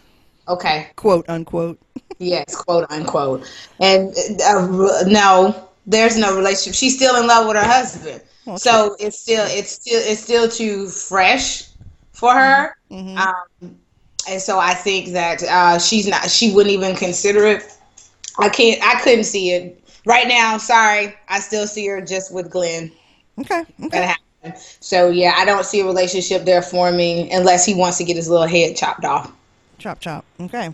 Okay. 0.47 0.87
Quote 0.95 1.29
unquote. 1.29 1.79
yes, 2.17 2.55
quote 2.55 2.89
unquote. 2.91 3.47
And 3.79 4.13
uh, 4.43 5.03
no, 5.05 5.69
there's 5.85 6.17
no 6.17 6.35
relationship. 6.35 6.73
She's 6.73 6.95
still 6.95 7.15
in 7.17 7.27
love 7.27 7.47
with 7.47 7.55
her 7.55 7.63
husband. 7.63 8.21
Okay. 8.47 8.57
So 8.57 8.95
it's 8.99 9.19
still 9.19 9.45
it's 9.47 9.71
still 9.71 10.01
it's 10.03 10.21
still 10.21 10.49
too 10.49 10.87
fresh 10.87 11.67
for 12.13 12.33
her. 12.33 12.75
Mm-hmm. 12.89 13.17
Um, 13.17 13.77
and 14.27 14.41
so 14.41 14.59
I 14.59 14.73
think 14.73 15.09
that 15.13 15.43
uh, 15.43 15.79
she's 15.79 16.07
not. 16.07 16.29
She 16.29 16.53
wouldn't 16.53 16.73
even 16.73 16.95
consider 16.95 17.45
it. 17.45 17.63
I 18.39 18.49
can't. 18.49 18.81
I 18.83 18.99
couldn't 19.01 19.25
see 19.25 19.51
it 19.51 19.81
right 20.05 20.27
now. 20.27 20.57
Sorry, 20.57 21.15
I 21.29 21.39
still 21.39 21.67
see 21.67 21.87
her 21.87 22.01
just 22.01 22.33
with 22.33 22.49
Glenn. 22.49 22.91
Okay. 23.39 23.63
Okay. 23.83 24.13
So 24.79 25.09
yeah, 25.09 25.33
I 25.37 25.45
don't 25.45 25.65
see 25.65 25.81
a 25.81 25.85
relationship 25.85 26.45
there 26.45 26.61
forming 26.61 27.31
unless 27.31 27.65
he 27.65 27.75
wants 27.75 27.97
to 27.99 28.03
get 28.03 28.15
his 28.15 28.29
little 28.29 28.47
head 28.47 28.75
chopped 28.75 29.05
off. 29.05 29.31
Chop 29.77 29.99
chop. 29.99 30.25
Okay. 30.39 30.73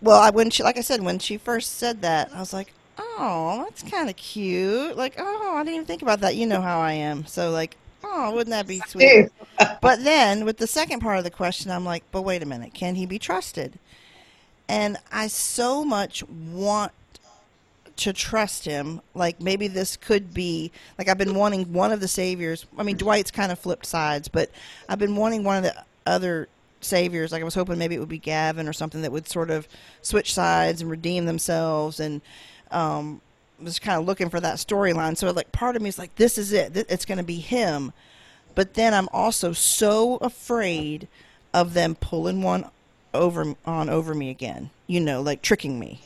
Well, 0.00 0.20
I 0.20 0.30
when 0.30 0.50
she 0.50 0.62
like 0.62 0.76
I 0.76 0.82
said 0.82 1.02
when 1.02 1.18
she 1.18 1.38
first 1.38 1.78
said 1.78 2.02
that, 2.02 2.30
I 2.34 2.40
was 2.40 2.52
like, 2.52 2.72
oh, 2.98 3.64
that's 3.64 3.82
kind 3.82 4.10
of 4.10 4.16
cute. 4.16 4.96
Like, 4.96 5.14
oh, 5.18 5.54
I 5.56 5.62
didn't 5.62 5.74
even 5.74 5.86
think 5.86 6.02
about 6.02 6.20
that. 6.20 6.36
You 6.36 6.46
know 6.46 6.60
how 6.60 6.80
I 6.80 6.92
am. 6.92 7.26
So 7.26 7.50
like, 7.50 7.76
oh, 8.04 8.32
wouldn't 8.32 8.50
that 8.50 8.66
be 8.66 8.80
sweet? 8.86 9.30
but 9.80 10.04
then 10.04 10.44
with 10.44 10.58
the 10.58 10.66
second 10.66 11.00
part 11.00 11.18
of 11.18 11.24
the 11.24 11.30
question, 11.30 11.70
I'm 11.70 11.84
like, 11.84 12.04
but 12.12 12.22
wait 12.22 12.42
a 12.42 12.46
minute, 12.46 12.74
can 12.74 12.94
he 12.94 13.06
be 13.06 13.18
trusted? 13.18 13.78
And 14.68 14.96
I 15.12 15.26
so 15.26 15.84
much 15.84 16.22
want 16.28 16.92
to 17.96 18.12
trust 18.12 18.64
him. 18.64 19.00
Like 19.14 19.40
maybe 19.40 19.68
this 19.68 19.96
could 19.96 20.34
be 20.34 20.72
like 20.98 21.08
I've 21.08 21.18
been 21.18 21.34
wanting 21.34 21.72
one 21.72 21.92
of 21.92 22.00
the 22.00 22.08
saviors. 22.08 22.66
I 22.78 22.82
mean, 22.82 22.96
Dwight's 22.96 23.30
kind 23.30 23.52
of 23.52 23.58
flipped 23.58 23.86
sides, 23.86 24.28
but 24.28 24.50
I've 24.88 24.98
been 24.98 25.16
wanting 25.16 25.44
one 25.44 25.56
of 25.56 25.62
the 25.62 25.74
other 26.06 26.48
saviors. 26.80 27.32
Like 27.32 27.42
I 27.42 27.44
was 27.44 27.54
hoping 27.54 27.78
maybe 27.78 27.94
it 27.94 28.00
would 28.00 28.08
be 28.08 28.18
Gavin 28.18 28.68
or 28.68 28.72
something 28.72 29.02
that 29.02 29.12
would 29.12 29.28
sort 29.28 29.50
of 29.50 29.68
switch 30.02 30.32
sides 30.34 30.80
and 30.80 30.90
redeem 30.90 31.26
themselves 31.26 32.00
and 32.00 32.20
um, 32.70 33.20
was 33.64 33.78
kind 33.78 33.98
of 33.98 34.06
looking 34.06 34.30
for 34.30 34.40
that 34.40 34.56
storyline. 34.56 35.16
So 35.16 35.30
like 35.30 35.50
part 35.52 35.76
of 35.76 35.82
me 35.82 35.88
is 35.88 35.98
like, 35.98 36.14
this 36.16 36.38
is 36.38 36.52
it. 36.52 36.76
It's 36.88 37.04
going 37.04 37.18
to 37.18 37.24
be 37.24 37.40
him. 37.40 37.92
But 38.54 38.74
then 38.74 38.94
I'm 38.94 39.08
also 39.12 39.52
so 39.52 40.16
afraid 40.18 41.08
of 41.52 41.74
them 41.74 41.96
pulling 41.96 42.42
one 42.42 42.70
over 43.12 43.54
on 43.66 43.88
over 43.88 44.14
me 44.14 44.30
again. 44.30 44.70
You 44.86 45.00
know, 45.00 45.22
like 45.22 45.42
tricking 45.42 45.78
me. 45.78 46.00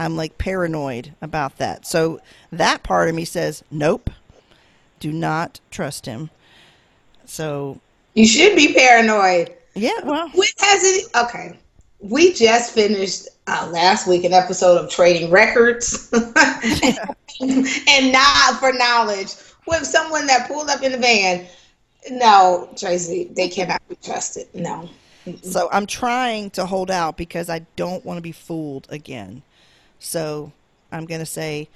I'm 0.00 0.16
like 0.16 0.36
paranoid 0.36 1.14
about 1.22 1.58
that. 1.58 1.86
So 1.86 2.20
that 2.50 2.82
part 2.82 3.08
of 3.08 3.14
me 3.14 3.24
says, 3.24 3.62
nope, 3.70 4.10
do 4.98 5.12
not 5.12 5.60
trust 5.70 6.06
him. 6.06 6.30
So 7.24 7.80
you 8.14 8.26
should 8.26 8.56
be 8.56 8.72
paranoid. 8.74 9.54
Yeah, 9.74 10.00
well, 10.02 10.28
when 10.34 10.48
has 10.58 10.82
it? 10.82 11.06
Okay, 11.16 11.56
we 12.02 12.32
just 12.32 12.74
finished 12.74 13.28
uh, 13.46 13.68
last 13.72 14.06
week 14.06 14.24
an 14.24 14.32
episode 14.32 14.76
of 14.76 14.90
Trading 14.90 15.30
Records, 15.30 16.10
and 17.40 18.12
not 18.12 18.58
for 18.58 18.72
knowledge 18.72 19.34
with 19.66 19.84
someone 19.84 20.26
that 20.26 20.48
pulled 20.48 20.68
up 20.68 20.82
in 20.82 20.92
the 20.92 20.98
van. 20.98 21.46
No, 22.10 22.68
Tracy, 22.76 23.30
they 23.32 23.48
cannot 23.48 23.80
be 23.88 23.96
trusted. 24.02 24.48
No. 24.54 24.88
So 25.42 25.68
I'm 25.70 25.86
trying 25.86 26.50
to 26.50 26.66
hold 26.66 26.90
out 26.90 27.16
because 27.16 27.48
I 27.48 27.60
don't 27.76 28.04
want 28.04 28.18
to 28.18 28.22
be 28.22 28.32
fooled 28.32 28.88
again. 28.90 29.42
So 30.00 30.52
I'm 30.90 31.06
going 31.06 31.20
to 31.20 31.26
say 31.26 31.68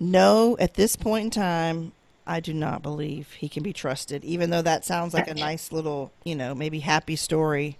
no 0.00 0.56
at 0.58 0.74
this 0.74 0.96
point 0.96 1.24
in 1.26 1.30
time. 1.30 1.92
I 2.26 2.40
do 2.40 2.52
not 2.52 2.82
believe 2.82 3.32
he 3.32 3.48
can 3.48 3.62
be 3.62 3.72
trusted, 3.72 4.24
even 4.24 4.50
though 4.50 4.62
that 4.62 4.84
sounds 4.84 5.14
like 5.14 5.26
a 5.26 5.34
nice 5.34 5.72
little, 5.72 6.12
you 6.22 6.34
know, 6.34 6.54
maybe 6.54 6.80
happy 6.80 7.16
story. 7.16 7.76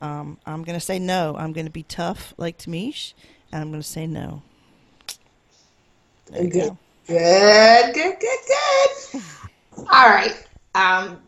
Um, 0.00 0.38
I'm 0.46 0.62
going 0.62 0.78
to 0.78 0.84
say 0.84 0.98
no. 0.98 1.36
I'm 1.36 1.52
going 1.52 1.66
to 1.66 1.72
be 1.72 1.82
tough 1.82 2.34
like 2.36 2.58
Tamish, 2.58 3.14
and 3.52 3.62
I'm 3.62 3.70
going 3.70 3.82
to 3.82 3.88
say 3.88 4.06
no. 4.06 4.42
There 6.26 6.44
you 6.44 6.50
good. 6.50 6.68
Go. 6.68 6.78
good, 7.06 7.94
good, 7.94 8.16
good, 8.20 8.38
good. 9.12 9.22
All 9.78 10.08
right. 10.08 10.46
Um, 10.74 11.20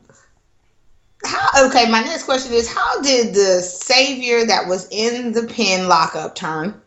how, 1.25 1.67
okay, 1.67 1.91
my 1.91 2.01
next 2.01 2.25
question 2.25 2.53
is 2.53 2.73
How 2.73 3.01
did 3.03 3.35
the 3.35 3.61
savior 3.61 4.45
that 4.47 4.67
was 4.67 4.89
in 4.91 5.33
the 5.33 5.47
pen 5.47 5.89
lockup 5.89 6.35
turn? 6.35 6.81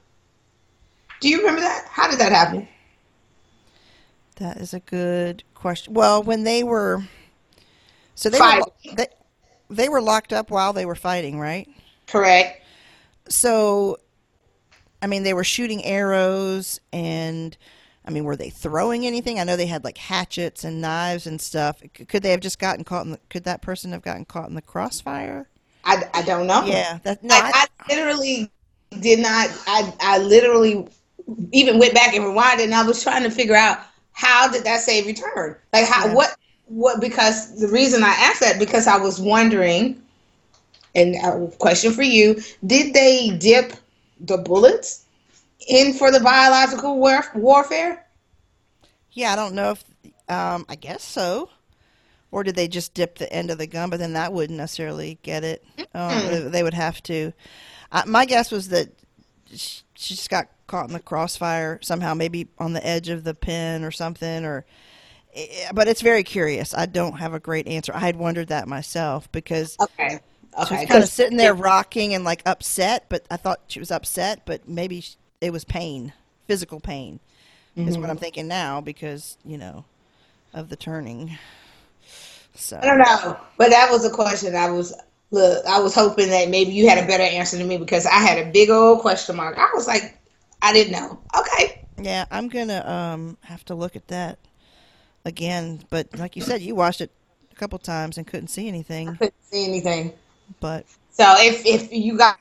Do 1.19 1.29
you 1.29 1.39
remember 1.39 1.61
that? 1.61 1.85
How 1.89 2.09
did 2.09 2.19
that 2.19 2.31
happen? 2.31 2.67
That 4.37 4.57
is 4.57 4.73
a 4.73 4.79
good 4.79 5.43
question. 5.53 5.93
Well, 5.93 6.23
when 6.23 6.43
they 6.43 6.63
were. 6.63 7.03
So 8.15 8.29
they 8.29 8.39
were, 8.39 8.61
they, 8.95 9.07
they 9.75 9.89
were 9.89 10.01
locked 10.01 10.33
up 10.33 10.51
while 10.51 10.73
they 10.73 10.85
were 10.85 10.95
fighting, 10.95 11.39
right? 11.39 11.67
Correct. 12.07 12.61
So, 13.29 13.97
I 15.01 15.07
mean, 15.07 15.23
they 15.23 15.33
were 15.33 15.43
shooting 15.43 15.83
arrows, 15.85 16.79
and 16.91 17.57
I 18.05 18.11
mean, 18.11 18.23
were 18.23 18.35
they 18.35 18.49
throwing 18.49 19.05
anything? 19.05 19.39
I 19.39 19.43
know 19.43 19.55
they 19.55 19.65
had 19.65 19.83
like 19.83 19.97
hatchets 19.97 20.63
and 20.63 20.81
knives 20.81 21.25
and 21.25 21.39
stuff. 21.39 21.81
Could 22.07 22.23
they 22.23 22.31
have 22.31 22.41
just 22.41 22.59
gotten 22.59 22.83
caught 22.83 23.05
in? 23.05 23.11
The, 23.11 23.19
could 23.29 23.45
that 23.45 23.61
person 23.61 23.91
have 23.91 24.01
gotten 24.01 24.25
caught 24.25 24.49
in 24.49 24.55
the 24.55 24.61
crossfire? 24.61 25.47
I, 25.85 26.03
I 26.13 26.21
don't 26.21 26.47
know. 26.47 26.63
Yeah, 26.65 26.99
that 27.03 27.23
no, 27.23 27.35
I, 27.35 27.65
I, 27.79 27.93
literally 27.93 28.51
did 28.99 29.19
not. 29.19 29.49
I 29.67 29.93
I 29.99 30.17
literally 30.19 30.87
even 31.51 31.79
went 31.79 31.93
back 31.93 32.13
and 32.13 32.23
rewinded, 32.23 32.65
and 32.65 32.75
I 32.75 32.83
was 32.83 33.01
trying 33.01 33.23
to 33.23 33.29
figure 33.29 33.55
out 33.55 33.79
how 34.11 34.49
did 34.49 34.63
that 34.65 34.81
save 34.81 35.05
return? 35.05 35.55
Like 35.71 35.87
how 35.87 36.07
yeah. 36.07 36.13
what 36.13 36.35
what 36.65 37.01
because 37.01 37.60
the 37.60 37.67
reason 37.67 38.03
I 38.03 38.10
asked 38.17 38.39
that 38.41 38.60
because 38.60 38.88
I 38.88 38.98
was 38.98 39.20
wondering 39.20 40.01
and 40.96 41.15
a 41.15 41.48
question 41.58 41.91
for 41.91 42.03
you, 42.03 42.41
did 42.65 42.93
they 42.93 43.32
dip 43.38 43.74
the 44.20 44.38
bullets 44.38 45.05
in 45.67 45.93
for 45.93 46.12
the 46.12 46.20
biological 46.20 47.00
war- 47.00 47.25
warfare? 47.36 48.05
Yeah, 49.12 49.34
I 49.34 49.36
don't 49.36 49.55
know 49.55 49.72
if 49.72 49.84
um, 50.29 50.65
I 50.70 50.75
guess 50.75 51.03
so. 51.03 51.50
or 52.32 52.43
did 52.43 52.55
they 52.55 52.67
just 52.67 52.93
dip 52.93 53.17
the 53.17 53.32
end 53.32 53.51
of 53.51 53.58
the 53.58 53.67
gun? 53.67 53.89
But 53.89 54.00
then 54.00 54.13
that 54.13 54.34
wouldn't 54.34 54.58
necessarily 54.58 55.20
get 55.24 55.43
it. 55.43 55.63
Um, 55.93 56.51
they- 56.51 56.63
would 56.63 56.74
have 56.74 57.01
to. 57.03 57.34
Uh, 57.91 58.03
my 58.08 58.25
guess 58.25 58.51
was 58.51 58.70
that 58.70 58.89
sh- 59.53 59.82
she 59.96 60.15
just 60.15 60.29
got 60.29 60.48
caught 60.65 60.88
in 60.88 60.93
the 60.93 61.00
crossfire 61.00 61.77
somehow, 61.84 62.13
maybe 62.15 62.48
on 62.58 62.74
the 62.74 62.86
edge 62.86 63.10
of 63.10 63.24
the 63.24 63.34
pin 63.34 63.84
or 63.84 63.91
something, 63.91 64.46
or. 64.46 64.65
Eh, 65.33 65.71
But 65.73 65.87
it's 65.87 66.01
very 66.01 66.23
curious. 66.23 66.73
I 66.73 66.85
don't 66.85 67.17
have 67.19 67.33
a 67.33 67.39
great 67.39 67.67
answer. 67.67 67.93
I 67.93 67.99
had 67.99 68.15
wondered 68.15 68.47
that 68.49 68.67
myself 68.67 69.31
because 69.31 69.79
Okay. 69.79 70.19
she 70.59 70.73
was 70.73 70.83
kind 70.83 71.03
of 71.03 71.09
sitting 71.09 71.37
there 71.37 71.53
rocking 71.55 72.13
and 72.13 72.23
like 72.23 72.43
upset, 72.45 73.05
but 73.09 73.25
I 73.31 73.37
thought 73.37 73.61
she 73.67 73.79
was 73.79 73.91
upset, 73.91 74.43
but 74.45 74.67
maybe 74.67 75.05
it 75.41 75.51
was 75.53 75.65
pain, 75.65 76.13
physical 76.47 76.79
pain, 76.79 77.19
is 77.85 77.99
what 77.99 78.09
I'm 78.09 78.17
thinking 78.17 78.47
now 78.47 78.81
because 78.81 79.37
you 79.45 79.57
know 79.57 79.85
of 80.53 80.69
the 80.69 80.77
turning. 80.77 81.37
So 82.55 82.77
I 82.81 82.85
don't 82.87 82.97
know, 82.99 83.37
but 83.57 83.69
that 83.69 83.89
was 83.89 84.05
a 84.05 84.09
question 84.09 84.55
I 84.55 84.69
was 84.69 84.93
look. 85.31 85.65
I 85.65 85.79
was 85.79 85.95
hoping 85.95 86.29
that 86.29 86.49
maybe 86.49 86.71
you 86.71 86.87
had 86.89 87.03
a 87.03 87.07
better 87.07 87.23
answer 87.23 87.57
than 87.57 87.67
me 87.67 87.77
because 87.77 88.05
I 88.05 88.15
had 88.19 88.45
a 88.45 88.51
big 88.51 88.69
old 88.69 88.99
question 88.99 89.35
mark. 89.35 89.57
I 89.57 89.69
was 89.73 89.87
like, 89.87 90.17
I 90.61 90.73
didn't 90.73 90.91
know. 90.93 91.19
Okay, 91.37 91.85
yeah, 92.01 92.25
I'm 92.31 92.49
gonna 92.49 92.85
um 92.87 93.37
have 93.43 93.63
to 93.65 93.75
look 93.75 93.95
at 93.95 94.07
that 94.07 94.39
again. 95.25 95.83
But 95.89 96.07
like 96.17 96.35
you 96.35 96.41
said, 96.41 96.61
you 96.61 96.75
watched 96.75 97.01
it 97.01 97.11
a 97.51 97.55
couple 97.55 97.77
times 97.79 98.17
and 98.17 98.25
couldn't 98.27 98.47
see 98.47 98.67
anything. 98.67 99.09
I 99.09 99.15
couldn't 99.15 99.43
see 99.51 99.65
anything. 99.65 100.13
But 100.59 100.85
So 101.11 101.25
if 101.37 101.65
if 101.65 101.91
you 101.91 102.17
got 102.17 102.37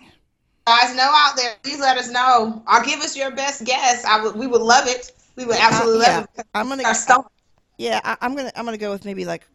guys 0.66 0.94
know 0.96 1.10
out 1.14 1.36
there, 1.36 1.54
please 1.62 1.80
let 1.80 1.96
us 1.98 2.10
know 2.10 2.62
or 2.70 2.82
give 2.82 3.00
us 3.00 3.16
your 3.16 3.30
best 3.30 3.64
guess. 3.64 4.04
I 4.04 4.22
would 4.22 4.36
we 4.36 4.46
would 4.46 4.62
love 4.62 4.86
it. 4.86 5.12
We 5.36 5.44
would 5.46 5.56
absolutely 5.56 6.06
Uh, 6.06 6.08
yeah, 6.08 6.16
love 6.18 6.28
it. 6.36 6.46
I'm 6.54 6.68
gonna 6.68 6.94
stomach. 6.94 7.30
Yeah, 7.78 8.00
I, 8.04 8.16
I'm 8.20 8.34
gonna 8.36 8.52
I'm 8.56 8.64
gonna 8.64 8.76
go 8.78 8.90
with 8.90 9.04
maybe 9.04 9.24
like 9.24 9.46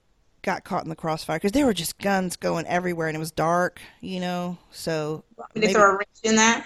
got 0.43 0.63
caught 0.63 0.83
in 0.83 0.89
the 0.89 0.95
crossfire 0.95 1.37
because 1.37 1.51
there 1.51 1.65
were 1.65 1.73
just 1.73 1.97
guns 1.97 2.35
going 2.37 2.65
everywhere 2.67 3.07
and 3.07 3.15
it 3.15 3.19
was 3.19 3.31
dark, 3.31 3.81
you 4.01 4.19
know. 4.19 4.57
So 4.71 5.23
Did 5.53 5.61
maybe- 5.61 5.73
throw 5.73 5.91
a 5.91 5.97
wrench 5.97 6.19
in 6.23 6.35
that? 6.37 6.65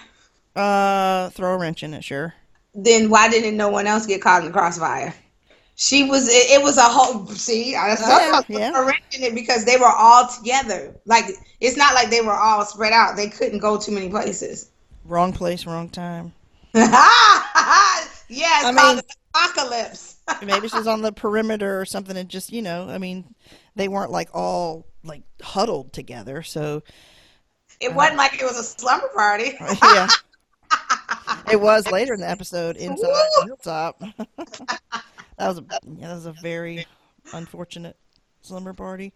uh, 0.54 1.30
throw 1.30 1.54
a 1.54 1.58
wrench 1.58 1.82
in 1.82 1.94
it, 1.94 2.04
sure. 2.04 2.34
Then 2.74 3.10
why 3.10 3.28
didn't 3.28 3.56
no 3.56 3.68
one 3.68 3.86
else 3.86 4.06
get 4.06 4.22
caught 4.22 4.40
in 4.42 4.46
the 4.46 4.52
crossfire? 4.52 5.14
She 5.84 6.04
was. 6.04 6.28
It, 6.28 6.60
it 6.60 6.62
was 6.62 6.78
a 6.78 6.82
whole. 6.82 7.26
See, 7.26 7.74
I 7.74 7.88
was 7.88 8.00
Oh, 8.04 8.42
yeah, 8.48 8.70
yeah. 8.72 8.88
a 8.88 9.24
it 9.26 9.34
because 9.34 9.64
they 9.64 9.76
were 9.76 9.90
all 9.90 10.28
together. 10.28 10.94
Like 11.06 11.24
it's 11.60 11.76
not 11.76 11.94
like 11.94 12.08
they 12.08 12.20
were 12.20 12.36
all 12.36 12.64
spread 12.64 12.92
out. 12.92 13.16
They 13.16 13.26
couldn't 13.28 13.58
go 13.58 13.76
too 13.76 13.90
many 13.90 14.08
places. 14.08 14.70
Wrong 15.04 15.32
place, 15.32 15.66
wrong 15.66 15.88
time. 15.88 16.34
yeah, 16.72 16.86
it's 18.28 18.64
I 18.64 18.72
called 18.76 18.96
mean- 18.96 18.96
the 18.96 19.14
apocalypse. 19.34 20.20
Maybe 20.46 20.68
she's 20.68 20.86
on 20.86 21.02
the 21.02 21.10
perimeter 21.10 21.80
or 21.80 21.84
something, 21.84 22.16
and 22.16 22.28
just 22.28 22.52
you 22.52 22.62
know, 22.62 22.88
I 22.88 22.98
mean, 22.98 23.34
they 23.74 23.88
weren't 23.88 24.12
like 24.12 24.28
all 24.32 24.86
like 25.02 25.24
huddled 25.42 25.92
together, 25.92 26.44
so 26.44 26.84
It 27.80 27.90
uh, 27.90 27.94
wasn't 27.96 28.18
like 28.18 28.40
it 28.40 28.44
was 28.44 28.56
a 28.56 28.62
slumber 28.62 29.08
party. 29.16 29.58
yeah. 29.82 30.06
It 31.50 31.60
was 31.60 31.90
later 31.90 32.14
in 32.14 32.20
the 32.20 32.30
episode 32.30 32.76
inside 32.76 33.08
the 33.08 33.44
hilltop. 33.46 34.00
That 35.38 35.48
was 35.48 35.58
a 35.58 35.64
yeah, 35.96 36.08
that 36.08 36.14
was 36.14 36.26
a 36.26 36.32
very 36.32 36.86
unfortunate 37.32 37.96
slumber 38.42 38.72
party. 38.72 39.12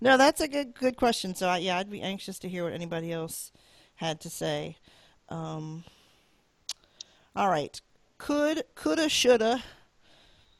No, 0.00 0.16
that's 0.16 0.40
a 0.40 0.48
good 0.48 0.74
good 0.74 0.96
question. 0.96 1.34
So 1.34 1.48
I, 1.48 1.58
yeah, 1.58 1.78
I'd 1.78 1.90
be 1.90 2.02
anxious 2.02 2.38
to 2.40 2.48
hear 2.48 2.64
what 2.64 2.72
anybody 2.72 3.12
else 3.12 3.52
had 3.96 4.20
to 4.20 4.30
say. 4.30 4.76
Um, 5.28 5.84
all 7.36 7.48
right, 7.48 7.80
could 8.18 8.64
coulda 8.74 9.08
shoulda 9.08 9.62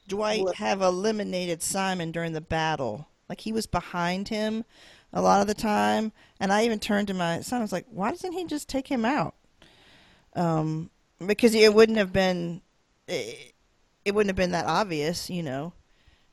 Dwight 0.07 0.55
have 0.55 0.81
eliminated 0.81 1.61
Simon 1.61 2.11
during 2.11 2.33
the 2.33 2.41
battle? 2.41 3.07
Like 3.27 3.41
he 3.41 3.53
was 3.53 3.65
behind 3.65 4.27
him 4.27 4.65
a 5.13 5.21
lot 5.21 5.41
of 5.41 5.47
the 5.47 5.53
time, 5.53 6.11
and 6.39 6.53
I 6.53 6.65
even 6.65 6.79
turned 6.79 7.07
to 7.07 7.13
my 7.13 7.41
son. 7.41 7.59
I 7.59 7.63
was 7.63 7.71
like, 7.71 7.85
"Why 7.89 8.11
doesn't 8.11 8.33
he 8.33 8.45
just 8.45 8.69
take 8.69 8.87
him 8.87 9.05
out?" 9.05 9.35
Um, 10.35 10.89
because 11.25 11.53
it 11.53 11.73
wouldn't 11.73 11.97
have 11.97 12.13
been 12.13 12.61
it, 13.07 13.50
it 14.05 14.13
wouldn't 14.15 14.29
have 14.29 14.35
been 14.35 14.51
that 14.51 14.65
obvious, 14.65 15.29
you 15.29 15.43
know. 15.43 15.73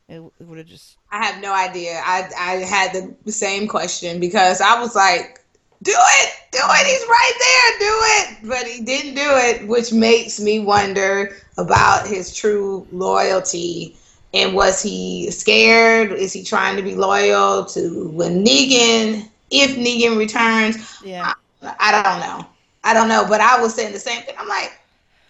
It, 0.08 0.22
it 0.40 0.46
would 0.46 0.58
have 0.58 0.66
just 0.66 0.96
I 1.10 1.24
have 1.24 1.42
no 1.42 1.52
idea. 1.52 2.00
I 2.04 2.28
I 2.38 2.52
had 2.64 2.92
the, 2.92 3.14
the 3.24 3.32
same 3.32 3.68
question 3.68 4.20
because 4.20 4.60
I 4.62 4.80
was 4.80 4.94
like, 4.96 5.40
"Do 5.82 5.92
it, 5.94 6.32
do 6.50 6.60
it! 6.62 6.86
He's 6.86 7.06
right 7.08 7.32
there, 7.38 7.78
do 7.78 7.98
it!" 8.00 8.48
But 8.48 8.66
he 8.66 8.82
didn't 8.82 9.14
do 9.14 9.20
it, 9.22 9.68
which 9.68 9.92
makes 9.92 10.40
me 10.40 10.60
wonder 10.60 11.36
about 11.58 12.06
his 12.06 12.34
true 12.34 12.86
loyalty. 12.90 13.96
And 14.34 14.54
was 14.54 14.82
he 14.82 15.30
scared? 15.30 16.12
Is 16.12 16.32
he 16.32 16.42
trying 16.44 16.76
to 16.76 16.82
be 16.82 16.94
loyal 16.94 17.64
to 17.66 18.08
when 18.08 18.44
Negan, 18.44 19.28
if 19.50 19.76
Negan 19.76 20.18
returns? 20.18 20.76
yeah. 21.04 21.32
I 21.62 21.90
don't 21.90 22.20
know. 22.20 22.46
I 22.84 22.94
don't 22.94 23.08
know. 23.08 23.26
But 23.28 23.40
I 23.40 23.60
was 23.60 23.74
saying 23.74 23.92
the 23.92 23.98
same 23.98 24.22
thing. 24.22 24.34
I'm 24.38 24.48
like, 24.48 24.77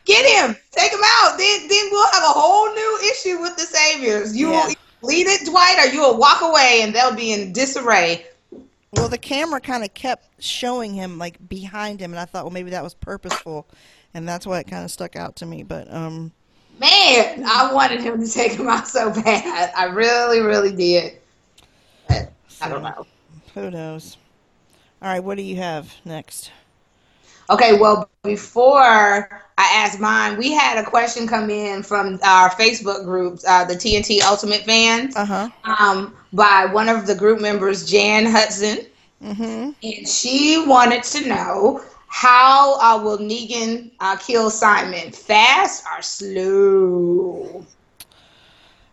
get 0.09 0.25
him, 0.27 0.57
take 0.73 0.91
him 0.91 1.01
out. 1.05 1.39
Then 1.39 1.69
then 1.69 1.89
we'll 1.93 2.11
have 2.13 2.25
a 2.25 2.33
whole 2.33 2.75
new 2.75 2.99
issue 3.13 3.41
with 3.41 3.57
the 3.57 3.63
saviors. 3.63 4.37
You 4.37 4.51
Yeah. 4.51 4.67
will 4.67 4.75
lead 5.03 5.27
it, 5.29 5.45
Dwight, 5.47 5.79
or 5.79 5.93
you 5.93 6.01
will 6.01 6.17
walk 6.19 6.41
away 6.43 6.81
and 6.83 6.93
they'll 6.95 7.15
be 7.15 7.33
in 7.33 7.53
disarray. 7.53 8.27
Well, 8.93 9.09
the 9.09 9.19
camera 9.19 9.61
kind 9.61 9.85
of 9.85 9.93
kept 9.95 10.43
showing 10.43 10.95
him 10.95 11.19
like 11.19 11.37
behind 11.49 12.01
him, 12.01 12.13
and 12.13 12.19
I 12.19 12.25
thought, 12.25 12.45
well, 12.45 12.53
maybe 12.53 12.71
that 12.71 12.83
was 12.83 12.95
purposeful, 12.95 13.69
and 14.15 14.27
that's 14.27 14.47
why 14.47 14.59
it 14.61 14.67
kind 14.67 14.83
of 14.85 14.91
stuck 14.91 15.15
out 15.15 15.37
to 15.37 15.47
me. 15.47 15.63
But 15.63 15.93
um, 15.93 16.33
Man, 16.81 17.45
I 17.47 17.71
wanted 17.73 18.01
him 18.01 18.21
to 18.21 18.29
take 18.33 18.53
him 18.53 18.67
out 18.69 18.89
so 18.89 19.13
bad. 19.13 19.73
I 19.77 19.85
really, 19.85 20.41
really 20.41 20.75
did. 20.75 21.19
But 22.09 22.33
I 22.63 22.69
don't 22.69 22.83
know. 22.83 23.07
who 23.55 23.71
knows? 23.71 24.17
All 25.03 25.09
right, 25.09 25.23
what 25.23 25.37
do 25.37 25.43
you 25.43 25.57
have 25.57 25.95
next? 26.05 26.51
Okay, 27.51 27.79
well, 27.79 28.09
before 28.23 28.81
I 28.83 29.73
ask 29.75 29.99
mine, 30.01 30.37
we 30.39 30.53
had 30.53 30.79
a 30.79 30.85
question 30.85 31.27
come 31.27 31.51
in 31.51 31.83
from 31.83 32.19
our 32.25 32.51
Facebook 32.51 33.05
group, 33.05 33.41
uh, 33.47 33.65
the 33.65 33.75
TNT 33.75 34.21
Ultimate 34.23 34.63
fans. 34.63 35.17
Uh 35.17 35.25
huh. 35.25 35.49
um, 35.65 36.15
by 36.33 36.67
one 36.71 36.89
of 36.89 37.07
the 37.07 37.15
group 37.15 37.41
members, 37.41 37.89
Jan 37.91 38.27
Hudson, 38.27 38.79
Mm-hmm. 39.23 39.71
and 39.83 40.09
she 40.09 40.65
wanted 40.67 41.03
to 41.05 41.29
know 41.29 41.81
how 42.07 42.79
uh, 42.81 43.03
will 43.03 43.19
Negan 43.19 43.91
uh, 44.01 44.17
kill 44.17 44.51
Simon, 44.51 45.11
fast 45.13 45.85
or 45.97 46.03
slow? 46.03 47.65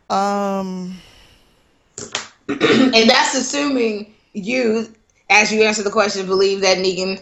Um. 0.10 0.98
and 2.48 3.10
that's 3.10 3.36
assuming 3.36 4.14
you, 4.34 4.88
as 5.30 5.52
you 5.52 5.64
answer 5.64 5.84
the 5.84 5.92
question, 5.92 6.26
believe 6.26 6.62
that 6.62 6.78
Negan 6.78 7.22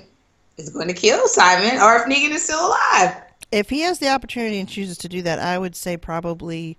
is 0.57 0.69
going 0.69 0.87
to 0.87 0.93
kill 0.93 1.27
Simon, 1.27 1.81
or 1.81 1.97
if 1.97 2.03
Negan 2.03 2.31
is 2.31 2.43
still 2.43 2.67
alive. 2.67 3.15
If 3.51 3.69
he 3.69 3.81
has 3.81 3.99
the 3.99 4.09
opportunity 4.09 4.59
and 4.59 4.67
chooses 4.67 4.97
to 4.99 5.09
do 5.09 5.21
that, 5.23 5.39
I 5.39 5.57
would 5.57 5.75
say 5.75 5.97
probably 5.97 6.77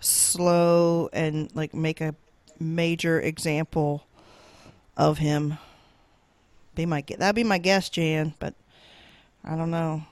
slow 0.00 1.08
and 1.12 1.54
like 1.54 1.74
make 1.74 2.00
a 2.00 2.14
major 2.58 3.20
example 3.20 4.06
of 4.96 5.18
him. 5.18 5.58
Be 6.74 6.86
my 6.86 7.04
that'd 7.18 7.36
be 7.36 7.44
my 7.44 7.58
guess, 7.58 7.88
Jan, 7.88 8.34
but 8.38 8.54
I 9.44 9.56
don't 9.56 9.70
know. 9.70 10.02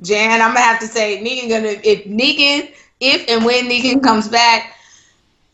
Jan, 0.00 0.40
I'm 0.40 0.54
gonna 0.54 0.60
have 0.60 0.80
to 0.80 0.86
say 0.86 1.22
Negan 1.22 1.48
gonna 1.48 1.80
if 1.84 2.04
Negan 2.04 2.72
if 3.00 3.28
and 3.28 3.44
when 3.44 3.68
Negan 3.68 4.02
comes 4.02 4.28
back, 4.28 4.76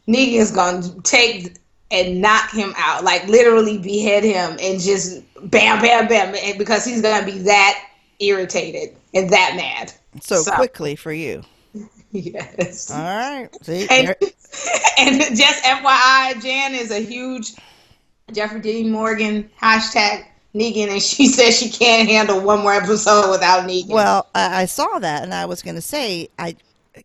Negan's 0.06 0.50
gonna 0.50 0.94
take 1.02 1.56
and 1.90 2.20
knock 2.20 2.50
him 2.50 2.72
out, 2.76 3.04
like 3.04 3.26
literally 3.28 3.78
behead 3.78 4.22
him 4.24 4.56
and 4.60 4.80
just 4.80 5.22
bam, 5.50 5.80
bam, 5.80 6.06
bam, 6.08 6.34
and 6.42 6.58
because 6.58 6.84
he's 6.84 7.00
gonna 7.02 7.24
be 7.24 7.38
that 7.38 7.82
irritated 8.20 8.96
and 9.14 9.30
that 9.30 9.54
mad. 9.56 9.92
So, 10.22 10.42
So- 10.42 10.52
quickly 10.52 10.96
for 10.96 11.12
you. 11.12 11.42
Yes. 12.10 12.90
All 12.90 12.98
right. 13.04 13.48
See, 13.62 13.86
And, 13.90 14.08
and 14.98 15.20
just 15.36 15.62
FYI, 15.62 16.42
Jan 16.42 16.74
is 16.74 16.90
a 16.90 17.00
huge 17.00 17.52
Jeffrey 18.32 18.60
Dean 18.60 18.90
Morgan 18.90 19.50
hashtag 19.60 20.24
Negan, 20.54 20.88
and 20.88 21.02
she 21.02 21.26
says 21.28 21.58
she 21.58 21.68
can't 21.68 22.08
handle 22.08 22.40
one 22.40 22.60
more 22.60 22.72
episode 22.72 23.30
without 23.30 23.68
Negan. 23.68 23.88
well, 23.90 24.26
I, 24.34 24.62
I 24.62 24.64
saw 24.64 24.98
that, 24.98 25.22
and 25.22 25.34
I 25.34 25.44
was 25.44 25.60
going 25.60 25.74
to 25.74 25.82
say, 25.82 26.28
I 26.38 26.56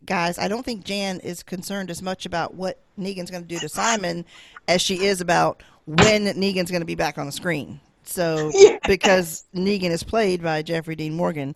guys, 0.06 0.40
I 0.40 0.48
don't 0.48 0.64
think 0.66 0.86
Jan 0.86 1.20
is 1.20 1.44
concerned 1.44 1.92
as 1.92 2.02
much 2.02 2.26
about 2.26 2.54
what 2.56 2.80
Negan's 2.98 3.30
going 3.30 3.44
to 3.44 3.50
do 3.50 3.60
to 3.60 3.68
Simon 3.68 4.24
as 4.68 4.82
she 4.82 5.06
is 5.06 5.22
about 5.22 5.64
when 5.86 6.26
Negan's 6.26 6.72
going 6.72 6.82
to 6.82 6.86
be 6.86 6.96
back 6.96 7.18
on 7.18 7.26
the 7.26 7.32
screen. 7.32 7.80
So, 8.04 8.52
because 8.88 9.46
Negan 9.56 9.90
is 9.92 10.04
played 10.04 10.42
by 10.42 10.62
Jeffrey 10.62 10.96
Dean 10.96 11.14
Morgan. 11.14 11.56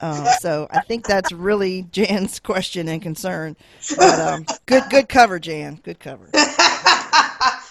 Uh, 0.00 0.32
so 0.34 0.68
I 0.70 0.80
think 0.82 1.06
that's 1.06 1.32
really 1.32 1.82
Jan's 1.92 2.38
question 2.38 2.88
and 2.88 3.02
concern. 3.02 3.56
But 3.96 4.20
um, 4.20 4.46
good, 4.66 4.84
good 4.90 5.08
cover, 5.08 5.38
Jan. 5.38 5.80
Good 5.82 5.98
cover. 5.98 6.28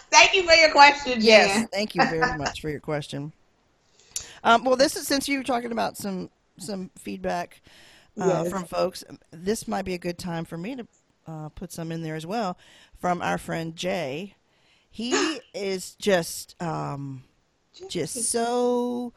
Thank 0.09 0.33
you 0.33 0.43
for 0.43 0.53
your 0.53 0.71
question, 0.71 1.13
Jan. 1.13 1.23
Yes, 1.23 1.67
thank 1.71 1.93
you 1.93 2.01
very 2.05 2.37
much 2.37 2.59
for 2.61 2.69
your 2.69 2.79
question. 2.79 3.33
Um, 4.43 4.63
well, 4.63 4.75
this 4.75 4.95
is 4.95 5.05
since 5.07 5.27
you 5.29 5.37
were 5.37 5.43
talking 5.43 5.71
about 5.71 5.95
some 5.97 6.29
some 6.57 6.89
feedback 6.97 7.61
uh, 8.19 8.41
Yes. 8.43 8.49
from 8.49 8.65
folks. 8.65 9.03
This 9.31 9.67
might 9.67 9.85
be 9.85 9.93
a 9.93 9.97
good 9.99 10.17
time 10.17 10.43
for 10.43 10.57
me 10.57 10.75
to 10.75 10.87
uh, 11.27 11.49
put 11.49 11.71
some 11.71 11.91
in 11.91 12.01
there 12.01 12.15
as 12.15 12.25
well 12.25 12.57
from 12.99 13.21
our 13.21 13.37
friend 13.37 13.75
Jay. 13.75 14.33
He 14.97 15.13
is 15.53 15.93
just 15.93 16.59
um, 16.59 17.21
just 17.87 18.15
so 18.31 19.13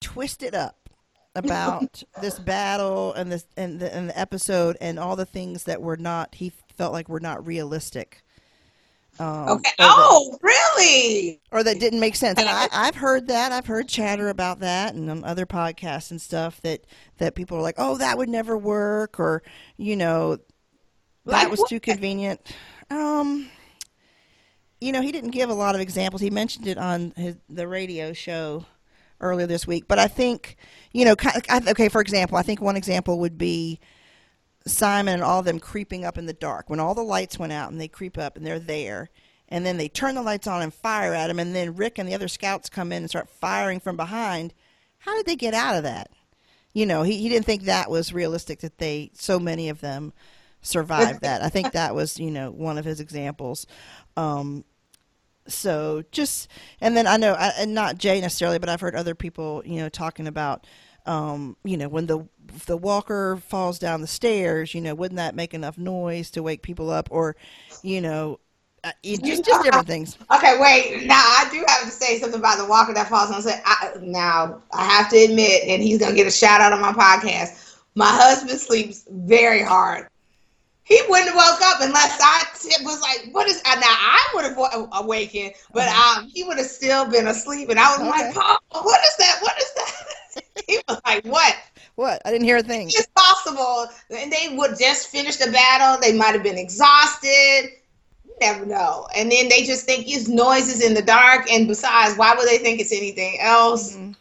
twisted 0.00 0.56
up 0.56 0.88
about 1.36 2.02
this 2.20 2.36
battle 2.36 3.12
and 3.12 3.30
this 3.30 3.46
and 3.56 3.78
the, 3.78 3.94
and 3.94 4.08
the 4.08 4.18
episode 4.18 4.76
and 4.80 4.98
all 4.98 5.14
the 5.14 5.24
things 5.24 5.62
that 5.64 5.80
were 5.80 5.96
not 5.96 6.34
he 6.34 6.50
felt 6.76 6.92
like 6.92 7.08
were 7.08 7.20
not 7.20 7.46
realistic. 7.46 8.24
Um, 9.20 9.50
okay. 9.50 9.70
Oh, 9.78 10.30
that, 10.32 10.38
really? 10.42 11.40
Or 11.52 11.62
that 11.62 11.78
didn't 11.78 12.00
make 12.00 12.16
sense. 12.16 12.40
And 12.40 12.48
I, 12.48 12.66
I've 12.72 12.96
heard 12.96 13.28
that. 13.28 13.52
I've 13.52 13.66
heard 13.66 13.86
chatter 13.86 14.30
about 14.30 14.58
that, 14.58 14.94
and 14.94 15.08
on 15.08 15.22
other 15.22 15.46
podcasts 15.46 16.10
and 16.10 16.20
stuff 16.20 16.60
that 16.62 16.86
that 17.18 17.36
people 17.36 17.56
are 17.56 17.62
like, 17.62 17.76
"Oh, 17.78 17.98
that 17.98 18.18
would 18.18 18.28
never 18.28 18.58
work," 18.58 19.20
or 19.20 19.44
you 19.76 19.94
know, 19.94 20.38
that 20.38 20.42
like 21.24 21.50
was 21.52 21.62
too 21.68 21.78
convenient. 21.78 22.40
Um, 22.90 23.48
you 24.82 24.92
know, 24.92 25.00
he 25.00 25.12
didn't 25.12 25.30
give 25.30 25.50
a 25.50 25.54
lot 25.54 25.74
of 25.74 25.80
examples. 25.80 26.20
He 26.20 26.30
mentioned 26.30 26.66
it 26.66 26.78
on 26.78 27.12
his 27.16 27.36
the 27.48 27.68
radio 27.68 28.12
show 28.12 28.66
earlier 29.20 29.46
this 29.46 29.66
week, 29.66 29.84
but 29.88 29.98
I 29.98 30.08
think 30.08 30.56
you 30.92 31.04
know, 31.04 31.14
okay. 31.68 31.88
For 31.88 32.00
example, 32.00 32.36
I 32.36 32.42
think 32.42 32.60
one 32.60 32.76
example 32.76 33.20
would 33.20 33.38
be 33.38 33.80
Simon 34.66 35.14
and 35.14 35.22
all 35.22 35.40
of 35.40 35.44
them 35.44 35.58
creeping 35.58 36.04
up 36.04 36.18
in 36.18 36.26
the 36.26 36.32
dark 36.32 36.68
when 36.68 36.80
all 36.80 36.94
the 36.94 37.02
lights 37.02 37.38
went 37.38 37.52
out 37.52 37.70
and 37.70 37.80
they 37.80 37.88
creep 37.88 38.18
up 38.18 38.36
and 38.36 38.46
they're 38.46 38.58
there 38.58 39.10
and 39.48 39.66
then 39.66 39.76
they 39.76 39.88
turn 39.88 40.14
the 40.14 40.22
lights 40.22 40.46
on 40.46 40.62
and 40.62 40.72
fire 40.72 41.14
at 41.14 41.30
him 41.30 41.38
and 41.38 41.54
then 41.54 41.76
Rick 41.76 41.98
and 41.98 42.08
the 42.08 42.14
other 42.14 42.28
scouts 42.28 42.68
come 42.68 42.92
in 42.92 43.02
and 43.02 43.10
start 43.10 43.28
firing 43.28 43.80
from 43.80 43.96
behind 43.96 44.54
how 44.98 45.16
did 45.16 45.26
they 45.26 45.36
get 45.36 45.54
out 45.54 45.76
of 45.76 45.82
that 45.82 46.10
you 46.72 46.86
know 46.86 47.02
he, 47.02 47.18
he 47.18 47.28
didn't 47.28 47.46
think 47.46 47.64
that 47.64 47.90
was 47.90 48.12
realistic 48.12 48.60
that 48.60 48.78
they 48.78 49.10
so 49.14 49.38
many 49.38 49.68
of 49.68 49.80
them 49.80 50.12
survived 50.62 51.20
that 51.22 51.42
i 51.42 51.48
think 51.48 51.72
that 51.72 51.94
was 51.94 52.18
you 52.18 52.30
know 52.30 52.50
one 52.50 52.78
of 52.78 52.84
his 52.84 53.00
examples 53.00 53.66
um, 54.16 54.64
so 55.46 56.02
just 56.12 56.48
and 56.80 56.96
then 56.96 57.06
i 57.06 57.16
know 57.16 57.32
I, 57.32 57.52
and 57.58 57.74
not 57.74 57.98
jay 57.98 58.20
necessarily 58.20 58.58
but 58.58 58.68
i've 58.68 58.80
heard 58.80 58.94
other 58.94 59.14
people 59.14 59.62
you 59.64 59.80
know 59.80 59.88
talking 59.88 60.26
about 60.26 60.66
um, 61.06 61.56
you 61.64 61.76
know, 61.76 61.88
when 61.88 62.06
the 62.06 62.26
the 62.66 62.76
walker 62.76 63.36
falls 63.48 63.78
down 63.78 64.00
the 64.00 64.06
stairs, 64.06 64.74
you 64.74 64.80
know, 64.80 64.94
wouldn't 64.94 65.16
that 65.16 65.34
make 65.34 65.54
enough 65.54 65.78
noise 65.78 66.30
to 66.32 66.42
wake 66.42 66.62
people 66.62 66.90
up? 66.90 67.08
Or, 67.10 67.36
you 67.82 68.00
know, 68.00 68.40
uh, 68.84 68.90
just, 69.04 69.24
just 69.44 69.62
different 69.62 69.86
things. 69.86 70.18
Okay, 70.34 70.58
wait. 70.58 71.06
Now 71.06 71.14
I 71.14 71.48
do 71.52 71.64
have 71.68 71.84
to 71.84 71.90
say 71.90 72.18
something 72.18 72.40
about 72.40 72.58
the 72.58 72.66
walker 72.66 72.92
that 72.94 73.08
falls 73.08 73.30
on. 73.30 73.52
I, 73.64 73.92
now 74.00 74.62
I 74.72 74.84
have 74.84 75.08
to 75.10 75.16
admit, 75.16 75.64
and 75.66 75.82
he's 75.82 75.98
gonna 75.98 76.14
get 76.14 76.26
a 76.26 76.32
shout 76.32 76.60
out 76.60 76.72
on 76.72 76.80
my 76.80 76.92
podcast. 76.92 77.76
My 77.94 78.08
husband 78.08 78.58
sleeps 78.58 79.04
very 79.10 79.62
hard. 79.62 80.08
He 80.92 81.00
wouldn't 81.08 81.30
have 81.30 81.36
woke 81.36 81.62
up 81.62 81.80
unless 81.80 82.20
I 82.20 82.44
was 82.84 83.00
like, 83.00 83.32
"What 83.32 83.48
is?" 83.48 83.62
Now 83.64 83.80
I 83.80 84.28
would 84.34 84.44
have 84.44 84.88
awakened, 84.92 85.54
but 85.72 85.88
uh-huh. 85.88 86.20
um, 86.20 86.28
he 86.28 86.44
would 86.44 86.58
have 86.58 86.66
still 86.66 87.06
been 87.06 87.28
asleep, 87.28 87.70
and 87.70 87.80
I 87.80 87.96
was 87.96 88.00
okay. 88.00 88.26
like, 88.26 88.34
"Paul, 88.34 88.58
what 88.82 89.00
is 89.00 89.16
that? 89.16 89.38
What 89.40 89.56
is 89.58 89.72
that?" 89.74 90.44
he 90.66 90.78
was 90.86 91.00
like, 91.06 91.24
"What? 91.24 91.56
What? 91.94 92.20
I 92.26 92.30
didn't 92.30 92.44
hear 92.44 92.58
a 92.58 92.62
thing." 92.62 92.88
It's 92.88 93.06
possible, 93.16 93.86
and 94.10 94.30
they 94.30 94.54
would 94.54 94.78
just 94.78 95.08
finish 95.08 95.36
the 95.36 95.50
battle. 95.50 95.98
They 95.98 96.12
might 96.12 96.34
have 96.34 96.42
been 96.42 96.58
exhausted. 96.58 97.70
You 98.26 98.34
never 98.42 98.66
know. 98.66 99.06
And 99.16 99.32
then 99.32 99.48
they 99.48 99.64
just 99.64 99.86
think 99.86 100.04
it's 100.06 100.28
noises 100.28 100.82
in 100.82 100.92
the 100.92 101.00
dark. 101.00 101.50
And 101.50 101.68
besides, 101.68 102.18
why 102.18 102.34
would 102.34 102.46
they 102.46 102.58
think 102.58 102.80
it's 102.80 102.92
anything 102.92 103.38
else? 103.40 103.96
Mm-hmm. 103.96 104.12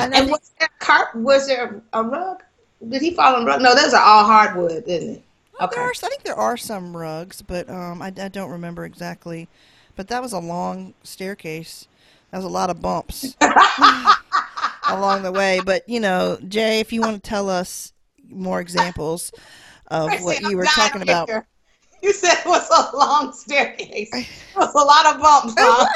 And, 0.00 0.14
and 0.14 0.30
was 0.30 0.52
there 0.58 0.70
carp? 0.78 1.14
Was 1.16 1.48
there 1.48 1.82
a 1.92 2.02
rug? 2.02 2.42
Did 2.88 3.02
he 3.02 3.12
fall 3.12 3.36
on 3.36 3.44
rug? 3.44 3.60
No, 3.60 3.74
those 3.74 3.92
are 3.92 4.02
all 4.02 4.24
hardwood, 4.24 4.84
isn't 4.86 5.16
it? 5.16 5.22
Okay. 5.62 5.80
Are, 5.80 5.90
I 5.90 6.08
think 6.08 6.22
there 6.22 6.34
are 6.34 6.56
some 6.56 6.96
rugs, 6.96 7.42
but 7.42 7.68
um, 7.70 8.02
I, 8.02 8.06
I 8.06 8.28
don't 8.28 8.50
remember 8.50 8.84
exactly. 8.84 9.48
But 9.94 10.08
that 10.08 10.22
was 10.22 10.32
a 10.32 10.38
long 10.38 10.94
staircase. 11.02 11.86
That 12.30 12.38
was 12.38 12.46
a 12.46 12.48
lot 12.48 12.70
of 12.70 12.80
bumps. 12.80 13.36
along 14.88 15.22
the 15.22 15.32
way. 15.32 15.60
But 15.64 15.88
you 15.88 16.00
know, 16.00 16.38
Jay, 16.48 16.80
if 16.80 16.92
you 16.92 17.00
want 17.00 17.22
to 17.22 17.28
tell 17.28 17.48
us 17.48 17.92
more 18.28 18.60
examples 18.60 19.32
of 19.88 20.10
what 20.22 20.40
you 20.42 20.56
were 20.56 20.64
talking 20.64 21.02
about. 21.02 21.28
You 22.02 22.12
said 22.12 22.34
it 22.34 22.46
was 22.46 22.68
a 22.68 22.96
long 22.96 23.32
staircase. 23.32 24.10
It 24.12 24.26
was 24.56 24.74
a 24.74 24.78
lot 24.78 25.14
of 25.14 25.20
bumps. 25.22 25.54
Huh? 25.56 25.86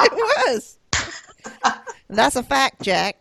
It 0.00 0.12
was. 0.12 0.78
it 0.78 0.78
was. 1.62 1.72
That's 2.08 2.36
a 2.36 2.42
fact, 2.42 2.82
Jack. 2.82 3.16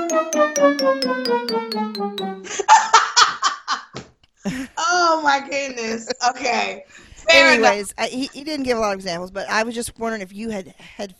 oh 4.76 5.20
my 5.22 5.46
goodness. 5.48 6.08
Okay. 6.30 6.84
Anyways, 7.28 7.94
I, 7.98 8.06
he, 8.06 8.26
he 8.26 8.44
didn't 8.44 8.64
give 8.64 8.78
a 8.78 8.80
lot 8.80 8.92
of 8.92 8.98
examples, 8.98 9.30
but 9.30 9.48
I 9.48 9.62
was 9.62 9.74
just 9.74 9.98
wondering 9.98 10.22
if 10.22 10.32
you 10.32 10.50
had 10.50 10.68
had 10.78 11.14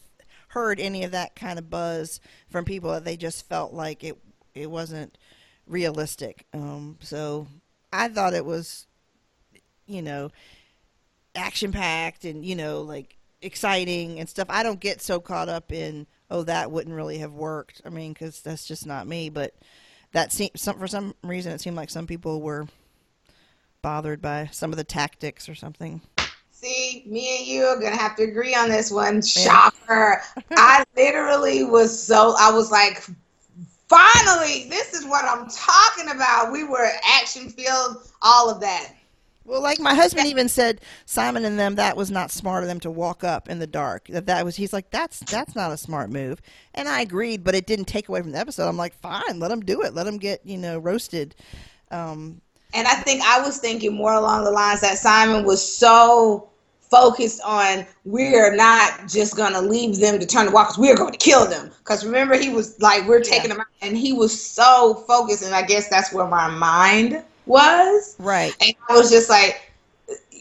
heard 0.48 0.80
any 0.80 1.04
of 1.04 1.12
that 1.12 1.36
kind 1.36 1.58
of 1.58 1.70
buzz 1.70 2.20
from 2.48 2.64
people 2.64 2.90
that 2.92 3.04
they 3.04 3.16
just 3.16 3.48
felt 3.48 3.72
like 3.72 4.02
it 4.02 4.18
it 4.54 4.70
wasn't 4.70 5.16
realistic. 5.66 6.46
Um, 6.52 6.98
so 7.00 7.46
I 7.92 8.08
thought 8.08 8.34
it 8.34 8.44
was, 8.44 8.86
you 9.86 10.02
know, 10.02 10.30
action 11.34 11.70
packed 11.70 12.24
and 12.24 12.44
you 12.44 12.56
know 12.56 12.80
like 12.80 13.16
exciting 13.42 14.18
and 14.18 14.28
stuff. 14.28 14.48
I 14.50 14.62
don't 14.62 14.80
get 14.80 15.00
so 15.00 15.20
caught 15.20 15.48
up 15.48 15.72
in 15.72 16.06
oh 16.30 16.42
that 16.44 16.70
wouldn't 16.70 16.94
really 16.94 17.18
have 17.18 17.32
worked. 17.32 17.82
I 17.84 17.88
mean, 17.88 18.12
because 18.12 18.40
that's 18.40 18.66
just 18.66 18.86
not 18.86 19.06
me. 19.06 19.30
But 19.30 19.54
that 20.12 20.32
seemed 20.32 20.52
some 20.56 20.78
for 20.78 20.88
some 20.88 21.14
reason 21.22 21.52
it 21.52 21.60
seemed 21.60 21.76
like 21.76 21.90
some 21.90 22.06
people 22.06 22.40
were 22.40 22.66
bothered 23.82 24.20
by 24.20 24.48
some 24.52 24.72
of 24.72 24.76
the 24.76 24.84
tactics 24.84 25.48
or 25.48 25.54
something. 25.54 26.00
See, 26.50 27.04
me 27.06 27.38
and 27.38 27.46
you 27.46 27.64
are 27.64 27.80
gonna 27.80 27.96
have 27.96 28.16
to 28.16 28.24
agree 28.24 28.54
on 28.54 28.68
this 28.68 28.90
one. 28.90 29.22
Shocker! 29.22 30.22
I 30.50 30.84
literally 30.96 31.64
was 31.64 32.02
so 32.02 32.34
I 32.38 32.52
was 32.52 32.70
like, 32.70 33.02
finally, 33.88 34.68
this 34.68 34.92
is 34.92 35.06
what 35.06 35.24
I'm 35.24 35.48
talking 35.48 36.14
about. 36.14 36.52
We 36.52 36.64
were 36.64 36.90
action 37.04 37.48
filled, 37.48 38.08
all 38.20 38.50
of 38.50 38.60
that. 38.60 38.94
Well, 39.44 39.62
like 39.62 39.80
my 39.80 39.94
husband 39.94 40.26
even 40.26 40.48
said, 40.48 40.80
Simon 41.06 41.44
and 41.44 41.58
them 41.58 41.76
that 41.76 41.96
was 41.96 42.10
not 42.10 42.30
smart 42.30 42.62
of 42.62 42.68
them 42.68 42.80
to 42.80 42.90
walk 42.90 43.24
up 43.24 43.48
in 43.48 43.58
the 43.58 43.66
dark. 43.66 44.06
That 44.08 44.26
that 44.26 44.44
was 44.44 44.56
he's 44.56 44.72
like 44.72 44.90
that's 44.90 45.20
that's 45.20 45.56
not 45.56 45.72
a 45.72 45.76
smart 45.76 46.10
move, 46.10 46.40
and 46.74 46.88
I 46.88 47.00
agreed, 47.00 47.42
but 47.42 47.54
it 47.54 47.66
didn't 47.66 47.86
take 47.86 48.08
away 48.08 48.20
from 48.20 48.32
the 48.32 48.38
episode. 48.38 48.68
I'm 48.68 48.76
like, 48.76 48.94
fine, 48.94 49.38
let 49.38 49.48
them 49.48 49.60
do 49.60 49.82
it, 49.82 49.94
let 49.94 50.04
them 50.04 50.18
get 50.18 50.44
you 50.44 50.58
know 50.58 50.78
roasted. 50.78 51.34
Um, 51.90 52.40
and 52.74 52.86
I 52.86 52.94
think 52.96 53.22
I 53.22 53.40
was 53.40 53.58
thinking 53.58 53.94
more 53.94 54.12
along 54.12 54.44
the 54.44 54.50
lines 54.50 54.82
that 54.82 54.98
Simon 54.98 55.44
was 55.44 55.60
so 55.60 56.50
focused 56.90 57.40
on 57.44 57.86
we're 58.04 58.54
not 58.54 59.08
just 59.08 59.36
going 59.36 59.52
to 59.52 59.60
leave 59.60 60.00
them 60.00 60.18
to 60.18 60.26
turn 60.26 60.46
the 60.46 60.50
walkers 60.50 60.76
we're 60.76 60.96
going 60.96 61.12
to 61.12 61.18
kill 61.18 61.46
them 61.46 61.70
because 61.78 62.04
remember 62.04 62.36
he 62.36 62.50
was 62.50 62.80
like 62.80 63.06
we're 63.06 63.20
taking 63.20 63.48
yeah. 63.48 63.54
them 63.54 63.60
out 63.60 63.66
and 63.80 63.96
he 63.96 64.12
was 64.12 64.44
so 64.44 64.94
focused 65.06 65.44
and 65.44 65.54
i 65.54 65.62
guess 65.62 65.88
that's 65.88 66.12
where 66.12 66.26
my 66.26 66.48
mind 66.48 67.22
was 67.46 68.16
right 68.18 68.54
and 68.60 68.74
i 68.88 68.94
was 68.94 69.10
just 69.10 69.28
like 69.28 69.60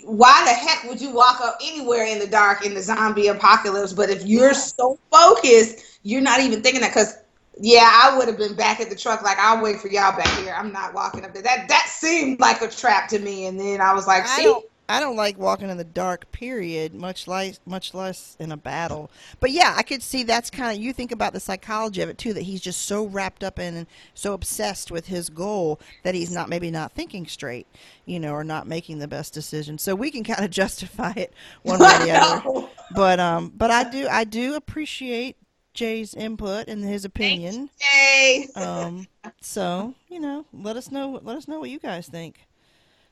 why 0.06 0.44
the 0.46 0.52
heck 0.52 0.90
would 0.90 1.00
you 1.00 1.12
walk 1.12 1.40
up 1.42 1.58
anywhere 1.62 2.06
in 2.06 2.20
the 2.20 2.28
dark 2.28 2.66
in 2.66 2.74
the 2.74 2.82
zombie 2.82 3.28
apocalypse 3.28 3.94
but 3.94 4.10
if 4.10 4.26
you're 4.26 4.54
so 4.54 4.98
focused 5.12 6.00
you're 6.04 6.22
not 6.22 6.40
even 6.40 6.62
thinking 6.62 6.82
that 6.82 6.90
because 6.90 7.16
yeah, 7.62 7.90
I 7.92 8.18
would 8.18 8.28
have 8.28 8.38
been 8.38 8.56
back 8.56 8.80
at 8.80 8.90
the 8.90 8.96
truck. 8.96 9.22
Like 9.22 9.38
I'll 9.38 9.62
wait 9.62 9.80
for 9.80 9.90
y'all 9.90 10.16
back 10.16 10.28
here. 10.40 10.54
I'm 10.54 10.72
not 10.72 10.94
walking 10.94 11.26
up 11.26 11.34
there. 11.34 11.44
That 11.44 11.68
that 11.68 11.88
seemed 11.90 12.40
like 12.40 12.62
a 12.62 12.70
trap 12.70 13.10
to 13.10 13.20
me. 13.20 13.48
And 13.48 13.60
then 13.60 13.82
I 13.82 13.94
was 13.94 14.08
like, 14.08 14.26
see. 14.28 14.54
I 14.90 15.00
don't, 15.00 15.16
like 15.16 15.38
walking 15.38 15.70
in 15.70 15.78
the 15.78 15.84
dark. 15.84 16.32
Period. 16.32 16.94
Much 16.94 17.28
less, 17.28 17.60
much 17.66 17.94
less 17.94 18.36
in 18.40 18.52
a 18.52 18.58
battle. 18.58 19.12
But 19.40 19.52
yeah, 19.52 19.74
I 19.78 19.84
could 19.84 20.02
see 20.02 20.24
that's 20.24 20.50
kind 20.50 20.76
of. 20.76 20.84
You 20.84 20.94
think 20.94 21.12
about 21.12 21.34
the 21.34 21.40
psychology 21.40 22.02
of 22.02 22.10
it 22.10 22.18
too. 22.18 22.34
That 22.34 22.44
he's 22.44 22.62
just 22.62 22.86
so 22.86 23.06
wrapped 23.06 23.44
up 23.44 23.60
in 23.60 23.76
and 23.76 23.88
so 24.14 24.34
obsessed 24.34 24.92
with 24.92 25.08
his 25.08 25.30
goal 25.30 25.80
that 26.04 26.16
he's 26.16 26.32
not 26.32 26.50
maybe 26.50 26.72
not 26.72 26.94
thinking 26.94 27.28
straight, 27.28 27.68
you 28.06 28.20
know, 28.20 28.32
or 28.34 28.44
not 28.44 28.68
making 28.68 29.00
the 29.00 29.08
best 29.08 29.34
decision. 29.34 29.78
So 29.78 29.96
we 29.96 30.12
can 30.12 30.24
kind 30.24 30.44
of 30.44 30.52
justify 30.60 31.14
it 31.16 31.34
one 31.64 31.80
way 31.80 31.86
or 31.86 32.00
the 32.06 32.12
other. 32.16 32.68
But 32.96 33.20
um, 33.20 33.54
but 33.56 33.72
I 33.72 33.90
do 33.90 34.08
I 34.10 34.24
do 34.24 34.56
appreciate 34.56 35.38
Jay's 35.74 36.14
input 36.14 36.68
and 36.68 36.84
his 36.84 37.06
opinion. 37.06 37.70
Thanks, 37.80 38.54
Jay. 38.54 38.62
um, 38.62 39.08
so 39.42 39.94
you 40.10 40.20
know, 40.20 40.46
let 40.54 40.76
us 40.78 40.92
know. 40.92 41.20
Let 41.24 41.38
us 41.38 41.48
know 41.48 41.60
what 41.60 41.70
you 41.70 41.80
guys 41.80 42.08
think. 42.08 42.40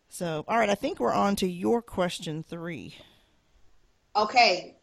So, 0.09 0.45
all 0.47 0.57
right, 0.57 0.69
I 0.69 0.75
think 0.75 0.99
we're 0.99 1.13
on 1.13 1.35
to 1.37 1.47
your 1.47 1.81
question 1.81 2.43
three. 2.43 2.95
Okay, 4.15 4.75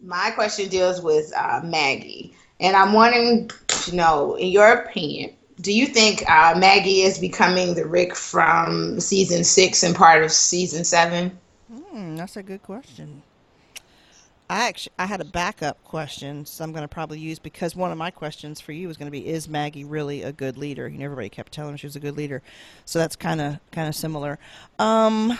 my 0.00 0.30
question 0.32 0.68
deals 0.68 1.00
with 1.00 1.32
uh, 1.36 1.60
Maggie, 1.64 2.34
and 2.60 2.76
I'm 2.76 2.92
wanting 2.92 3.50
to 3.68 3.96
know, 3.96 4.34
in 4.34 4.48
your 4.48 4.70
opinion, 4.72 5.34
do 5.60 5.72
you 5.72 5.86
think 5.86 6.28
uh, 6.28 6.54
Maggie 6.58 7.02
is 7.02 7.18
becoming 7.18 7.74
the 7.74 7.86
Rick 7.86 8.16
from 8.16 9.00
season 9.00 9.44
six 9.44 9.82
and 9.82 9.94
part 9.94 10.24
of 10.24 10.32
season 10.32 10.84
seven? 10.84 11.38
Hmm, 11.72 12.16
that's 12.16 12.36
a 12.36 12.42
good 12.42 12.62
question. 12.62 13.22
I 14.50 14.68
actually 14.68 14.92
I 14.98 15.06
had 15.06 15.20
a 15.20 15.24
backup 15.24 15.82
question, 15.84 16.44
so 16.44 16.62
I'm 16.62 16.72
going 16.72 16.82
to 16.82 16.88
probably 16.88 17.18
use 17.18 17.38
because 17.38 17.74
one 17.74 17.90
of 17.90 17.98
my 17.98 18.10
questions 18.10 18.60
for 18.60 18.72
you 18.72 18.88
was 18.88 18.96
going 18.96 19.06
to 19.06 19.12
be: 19.12 19.26
Is 19.26 19.48
Maggie 19.48 19.84
really 19.84 20.22
a 20.22 20.32
good 20.32 20.58
leader? 20.58 20.88
You 20.88 20.98
know, 20.98 21.04
everybody 21.04 21.28
kept 21.28 21.52
telling 21.52 21.72
her 21.72 21.78
she 21.78 21.86
was 21.86 21.96
a 21.96 22.00
good 22.00 22.16
leader, 22.16 22.42
so 22.84 22.98
that's 22.98 23.16
kind 23.16 23.40
of 23.40 23.58
kind 23.70 23.88
of 23.88 23.94
similar. 23.94 24.38
Um, 24.78 25.38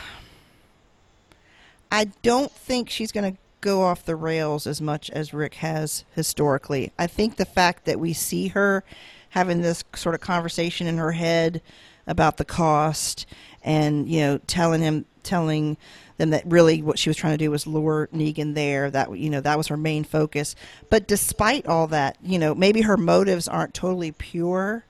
I 1.91 2.05
don't 2.23 2.51
think 2.51 2.89
she's 2.89 3.13
going 3.13 3.33
to 3.33 3.39
go 3.61 3.83
off 3.83 4.05
the 4.05 4.17
rails 4.17 4.67
as 4.67 4.81
much 4.81 5.11
as 5.11 5.35
Rick 5.35 5.55
has 5.55 6.05
historically. 6.15 6.93
I 6.99 7.07
think 7.07 7.37
the 7.37 7.45
fact 7.45 7.85
that 7.85 8.01
we 8.01 8.13
see 8.13 8.49
her 8.49 8.83
having 9.31 9.63
this 9.63 9.85
sort 9.95 10.15
of 10.15 10.21
conversation 10.21 10.87
in 10.87 10.99
her 10.99 11.13
head 11.13 11.63
about 12.07 12.37
the 12.37 12.45
cost 12.45 13.27
and 13.63 14.09
you 14.09 14.21
know 14.21 14.39
telling 14.47 14.83
him 14.83 15.07
telling 15.23 15.77
them 16.23 16.31
that 16.31 16.47
really 16.47 16.83
what 16.83 17.01
she 17.01 17.11
was 17.11 17.17
trying 17.17 17.35
to 17.35 17.45
do 17.45 17.51
was 17.51 17.67
lure 17.67 18.09
Negan 18.15 18.55
there. 18.55 18.91
That 18.91 19.19
you 19.19 19.29
know 19.29 19.41
that 19.41 19.59
was 19.59 19.67
her 19.67 19.77
main 19.77 20.05
focus. 20.05 20.55
But 20.89 21.09
despite 21.09 21.67
all 21.67 21.89
that 21.89 22.17
you 22.23 22.39
know 22.39 22.55
maybe 22.55 22.83
her 22.83 22.97
motives 22.97 23.49
aren't 23.49 23.75
totally 23.75 24.13
pure 24.13 24.85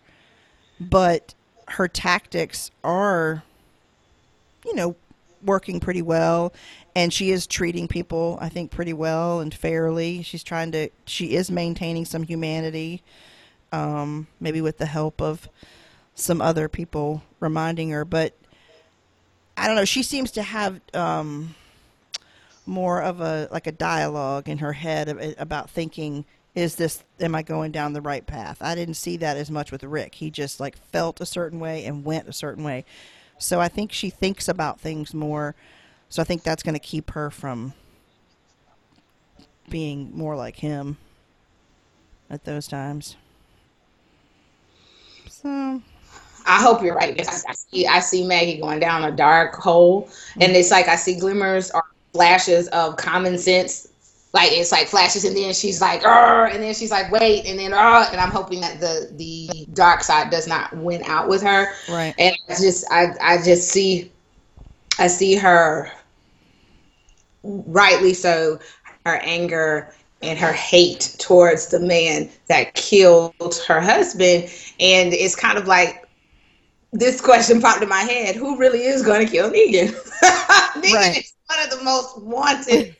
but 0.78 1.34
her 1.68 1.88
tactics 1.88 2.70
are 2.84 3.44
you 4.64 4.74
know 4.74 4.94
working 5.42 5.80
pretty 5.80 6.02
well. 6.02 6.52
And 6.94 7.10
she 7.10 7.30
is 7.30 7.46
treating 7.46 7.88
people 7.88 8.36
i 8.42 8.50
think 8.50 8.70
pretty 8.70 8.92
well 8.92 9.40
and 9.40 9.54
fairly. 9.54 10.22
She's 10.22 10.44
trying 10.44 10.70
to 10.72 10.90
she 11.06 11.34
is 11.34 11.50
maintaining 11.50 12.04
some 12.04 12.24
humanity 12.24 13.02
um, 13.72 14.26
maybe 14.38 14.60
with 14.60 14.76
the 14.76 14.84
help 14.84 15.22
of 15.22 15.48
some 16.14 16.42
other 16.42 16.68
people 16.68 17.22
reminding 17.40 17.88
her. 17.88 18.04
But 18.04 18.34
i 19.56 19.66
don't 19.66 19.76
know 19.76 19.84
she 19.84 20.02
seems 20.02 20.30
to 20.30 20.42
have 20.42 20.80
um, 20.94 21.54
more 22.66 23.02
of 23.02 23.20
a 23.20 23.48
like 23.50 23.66
a 23.66 23.72
dialogue 23.72 24.48
in 24.48 24.58
her 24.58 24.72
head 24.72 25.34
about 25.38 25.70
thinking 25.70 26.24
is 26.54 26.76
this 26.76 27.02
am 27.20 27.34
i 27.34 27.42
going 27.42 27.72
down 27.72 27.92
the 27.92 28.00
right 28.00 28.26
path 28.26 28.58
i 28.60 28.74
didn't 28.74 28.94
see 28.94 29.16
that 29.16 29.36
as 29.36 29.50
much 29.50 29.72
with 29.72 29.82
rick 29.84 30.14
he 30.16 30.30
just 30.30 30.60
like 30.60 30.76
felt 30.76 31.20
a 31.20 31.26
certain 31.26 31.58
way 31.58 31.84
and 31.84 32.04
went 32.04 32.28
a 32.28 32.32
certain 32.32 32.64
way 32.64 32.84
so 33.42 33.60
I 33.60 33.68
think 33.68 33.92
she 33.92 34.08
thinks 34.08 34.48
about 34.48 34.80
things 34.80 35.12
more. 35.12 35.56
So 36.08 36.22
I 36.22 36.24
think 36.24 36.44
that's 36.44 36.62
going 36.62 36.74
to 36.74 36.78
keep 36.78 37.10
her 37.10 37.28
from 37.28 37.72
being 39.68 40.16
more 40.16 40.36
like 40.36 40.56
him 40.56 40.96
at 42.30 42.44
those 42.44 42.68
times. 42.68 43.16
So 45.28 45.82
I 46.52 46.60
hope 46.60 46.82
you're 46.82 46.94
right. 46.94 47.18
I 47.18 47.54
see, 47.54 47.86
I 47.86 48.00
see 48.00 48.26
Maggie 48.26 48.60
going 48.60 48.78
down 48.78 49.04
a 49.04 49.10
dark 49.10 49.54
hole, 49.54 50.10
and 50.38 50.52
it's 50.52 50.70
like 50.70 50.86
I 50.86 50.96
see 50.96 51.18
glimmers 51.18 51.70
or 51.70 51.82
flashes 52.12 52.68
of 52.68 52.98
common 52.98 53.38
sense. 53.38 53.88
Like 54.34 54.52
it's 54.52 54.70
like 54.70 54.86
flashes 54.86 55.24
and 55.24 55.36
then 55.36 55.54
she's 55.54 55.80
like 55.80 56.04
and 56.04 56.62
then 56.62 56.74
she's 56.74 56.90
like 56.90 57.12
wait 57.12 57.44
and 57.44 57.58
then 57.58 57.74
and 57.74 58.20
i'm 58.20 58.30
hoping 58.30 58.62
that 58.62 58.80
the 58.80 59.10
the 59.16 59.66
dark 59.74 60.02
side 60.02 60.30
does 60.30 60.48
not 60.48 60.74
win 60.74 61.02
out 61.04 61.28
with 61.28 61.42
her. 61.42 61.66
Right. 61.86 62.14
And 62.18 62.34
i 62.48 62.54
just 62.54 62.90
i 62.90 63.08
i 63.20 63.36
just 63.42 63.68
see 63.68 64.10
i 64.98 65.06
see 65.06 65.34
her 65.34 65.92
rightly 67.42 68.14
so 68.14 68.58
her 69.04 69.16
anger 69.16 69.92
and 70.22 70.38
her 70.38 70.52
hate 70.52 71.16
towards 71.18 71.66
the 71.68 71.80
man 71.80 72.30
that 72.48 72.74
killed 72.74 73.62
her 73.66 73.80
husband. 73.80 74.44
And 74.78 75.12
it's 75.12 75.34
kind 75.34 75.58
of 75.58 75.66
like 75.66 76.01
this 76.92 77.20
question 77.20 77.60
popped 77.60 77.82
in 77.82 77.88
my 77.88 78.02
head 78.02 78.36
who 78.36 78.56
really 78.56 78.82
is 78.82 79.02
going 79.02 79.24
to 79.24 79.30
kill 79.30 79.50
negan 79.50 79.88
negan 80.74 80.94
right. 80.94 81.18
is 81.18 81.32
one 81.46 81.64
of 81.64 81.78
the 81.78 81.84
most 81.84 82.20
wanted 82.22 82.94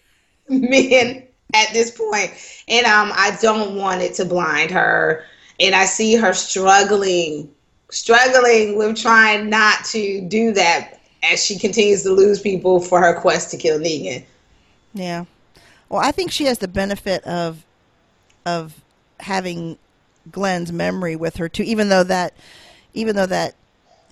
men 0.48 1.26
at 1.55 1.72
this 1.72 1.90
point. 1.90 2.33
And 2.68 2.87
um, 2.87 3.12
I 3.14 3.37
don't 3.40 3.76
want 3.76 4.02
it 4.02 4.14
to 4.14 4.24
blind 4.24 4.70
her. 4.70 5.24
And 5.61 5.74
I 5.74 5.85
see 5.85 6.14
her 6.16 6.33
struggling, 6.33 7.50
struggling 7.90 8.76
with 8.76 8.96
trying 8.96 9.50
not 9.50 9.85
to 9.87 10.20
do 10.22 10.52
that 10.52 11.00
as 11.22 11.44
she 11.44 11.59
continues 11.59 12.02
to 12.02 12.12
lose 12.12 12.40
people 12.40 12.81
for 12.81 13.00
her 13.00 13.14
quest 13.20 13.50
to 13.52 13.57
kill 13.57 13.78
Negan. 13.78 14.24
Yeah. 14.94 15.24
Well, 15.88 16.00
I 16.00 16.11
think 16.11 16.33
she 16.33 16.44
has 16.44 16.59
the 16.59 16.68
benefit 16.68 17.22
of 17.24 17.64
of 18.44 18.74
having 19.20 19.78
Glenn's 20.33 20.72
memory 20.72 21.14
with 21.14 21.37
her 21.37 21.48
too, 21.48 21.62
even 21.62 21.90
though 21.90 22.02
that 22.05 22.35
even 22.94 23.14
though 23.14 23.26
that 23.26 23.55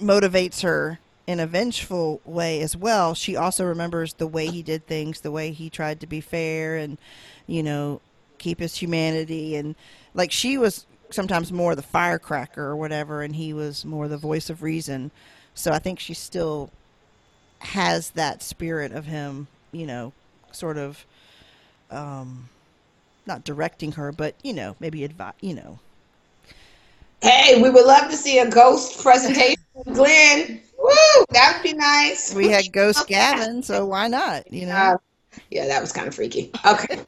motivates 0.00 0.62
her 0.62 0.98
in 1.26 1.38
a 1.38 1.46
vengeful 1.46 2.20
way 2.24 2.60
as 2.60 2.76
well, 2.76 3.14
she 3.14 3.36
also 3.36 3.64
remembers 3.64 4.14
the 4.14 4.26
way 4.26 4.46
he 4.46 4.62
did 4.62 4.86
things, 4.86 5.20
the 5.20 5.30
way 5.30 5.52
he 5.52 5.70
tried 5.70 6.00
to 6.00 6.06
be 6.06 6.20
fair 6.20 6.76
and, 6.76 6.98
you 7.46 7.62
know, 7.62 8.00
keep 8.38 8.58
his 8.58 8.76
humanity. 8.76 9.54
And 9.54 9.76
like 10.14 10.32
she 10.32 10.58
was 10.58 10.86
sometimes 11.10 11.52
more 11.52 11.74
the 11.74 11.82
firecracker 11.82 12.62
or 12.62 12.76
whatever, 12.76 13.22
and 13.22 13.36
he 13.36 13.52
was 13.52 13.84
more 13.84 14.08
the 14.08 14.16
voice 14.16 14.50
of 14.50 14.62
reason. 14.62 15.10
So 15.54 15.70
I 15.72 15.78
think 15.78 16.00
she 16.00 16.14
still 16.14 16.70
has 17.60 18.10
that 18.10 18.42
spirit 18.42 18.92
of 18.92 19.06
him, 19.06 19.46
you 19.70 19.86
know, 19.86 20.12
sort 20.52 20.78
of, 20.78 21.04
um, 21.90 22.48
not 23.26 23.44
directing 23.44 23.92
her, 23.92 24.10
but, 24.10 24.34
you 24.42 24.52
know, 24.52 24.74
maybe 24.80 25.04
advise, 25.04 25.34
you 25.40 25.54
know. 25.54 25.78
Hey, 27.22 27.60
we 27.60 27.68
would 27.68 27.84
love 27.84 28.10
to 28.10 28.16
see 28.16 28.38
a 28.38 28.50
ghost 28.50 29.02
presentation, 29.02 29.62
Glenn. 29.84 30.60
Woo, 30.78 31.24
that 31.30 31.56
would 31.56 31.62
be 31.62 31.76
nice. 31.76 32.34
We 32.34 32.48
had 32.48 32.64
Ghost 32.72 33.06
Gavin, 33.06 33.62
so 33.62 33.86
why 33.86 34.08
not? 34.08 34.50
You 34.52 34.66
know. 34.66 34.72
Uh, 34.74 34.96
yeah, 35.50 35.66
that 35.66 35.80
was 35.80 35.92
kind 35.92 36.08
of 36.08 36.14
freaky. 36.14 36.50
Okay. 36.66 37.04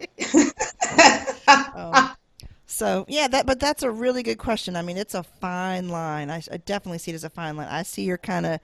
um, 1.75 2.11
so 2.67 3.05
yeah, 3.09 3.29
that 3.29 3.47
but 3.47 3.61
that's 3.61 3.83
a 3.83 3.91
really 3.91 4.23
good 4.23 4.39
question. 4.39 4.77
I 4.77 4.83
mean, 4.83 4.97
it's 4.97 5.15
a 5.15 5.23
fine 5.23 5.89
line. 5.89 6.31
I, 6.31 6.43
I 6.51 6.57
definitely 6.59 6.99
see 6.99 7.13
it 7.13 7.15
as 7.15 7.25
a 7.25 7.31
fine 7.31 7.57
line. 7.57 7.69
I 7.69 7.83
see 7.83 8.03
you're 8.03 8.19
kind 8.19 8.47
of 8.47 8.61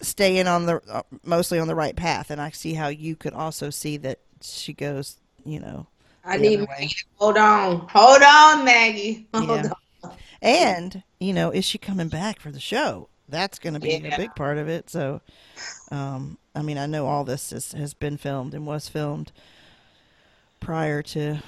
staying 0.00 0.46
on 0.46 0.66
the 0.66 0.80
uh, 0.88 1.02
mostly 1.24 1.58
on 1.58 1.68
the 1.68 1.74
right 1.74 1.96
path, 1.96 2.30
and 2.30 2.40
I 2.40 2.50
see 2.50 2.74
how 2.74 2.88
you 2.88 3.16
could 3.16 3.32
also 3.32 3.70
see 3.70 3.96
that 3.98 4.20
she 4.40 4.72
goes. 4.72 5.16
You 5.44 5.60
know. 5.60 5.86
I 6.24 6.36
need 6.36 6.68
Maggie. 6.68 6.94
Hold 7.16 7.38
on, 7.38 7.86
hold 7.88 8.22
on, 8.22 8.64
Maggie. 8.64 9.26
Hold 9.32 9.48
yeah. 9.48 9.70
on. 9.70 9.72
And 10.40 11.02
you 11.18 11.32
know, 11.32 11.50
is 11.50 11.64
she 11.64 11.78
coming 11.78 12.08
back 12.08 12.40
for 12.40 12.50
the 12.50 12.60
show? 12.60 13.08
that's 13.28 13.58
going 13.58 13.74
to 13.74 13.80
be 13.80 13.90
yeah. 13.90 14.14
a 14.14 14.16
big 14.16 14.34
part 14.34 14.58
of 14.58 14.68
it. 14.68 14.90
So, 14.90 15.20
um, 15.90 16.38
I 16.54 16.62
mean, 16.62 16.78
I 16.78 16.86
know 16.86 17.06
all 17.06 17.24
this 17.24 17.52
is, 17.52 17.72
has 17.72 17.94
been 17.94 18.16
filmed 18.16 18.54
and 18.54 18.66
was 18.66 18.88
filmed 18.88 19.32
prior 20.60 21.02
to 21.02 21.38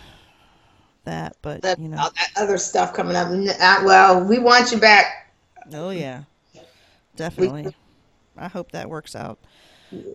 that, 1.05 1.37
but 1.43 1.63
that, 1.63 1.79
you 1.79 1.89
know, 1.89 1.99
all 1.99 2.11
that 2.11 2.31
other 2.37 2.59
stuff 2.59 2.93
coming 2.93 3.17
up. 3.17 3.29
Uh, 3.29 3.83
well, 3.85 4.25
we 4.25 4.39
want 4.39 4.71
you 4.71 4.79
back. 4.79 5.33
Oh 5.73 5.91
yeah, 5.91 6.25
definitely. 7.17 7.63
We, 7.63 7.75
I 8.37 8.49
hope 8.49 8.73
that 8.73 8.89
works 8.89 9.17
out 9.17 9.39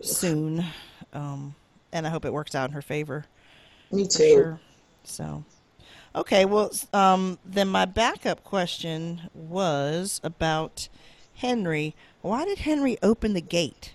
soon, 0.02 0.64
um, 1.12 1.54
and 1.92 2.06
I 2.06 2.10
hope 2.10 2.24
it 2.24 2.32
works 2.32 2.54
out 2.54 2.70
in 2.70 2.74
her 2.74 2.82
favor. 2.82 3.24
Me 3.90 4.06
too. 4.06 4.28
Sure. 4.28 4.60
So. 5.04 5.44
Okay, 6.16 6.46
well, 6.46 6.72
um, 6.94 7.38
then 7.44 7.68
my 7.68 7.84
backup 7.84 8.42
question 8.42 9.28
was 9.34 10.18
about 10.24 10.88
Henry. 11.34 11.94
Why 12.22 12.46
did 12.46 12.58
Henry 12.58 12.96
open 13.02 13.34
the 13.34 13.42
gate? 13.42 13.92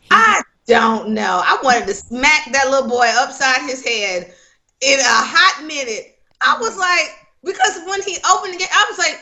He 0.00 0.08
I 0.10 0.42
don't 0.66 1.10
know. 1.10 1.40
I 1.42 1.58
wanted 1.62 1.86
to 1.86 1.94
smack 1.94 2.52
that 2.52 2.68
little 2.70 2.88
boy 2.88 3.08
upside 3.14 3.62
his 3.62 3.82
head 3.82 4.34
in 4.82 5.00
a 5.00 5.04
hot 5.04 5.64
minute. 5.64 6.18
I 6.42 6.58
was 6.60 6.76
like, 6.76 7.26
because 7.42 7.80
when 7.86 8.02
he 8.02 8.18
opened 8.30 8.52
the 8.52 8.58
gate, 8.58 8.68
I 8.70 8.86
was 8.90 8.98
like, 8.98 9.18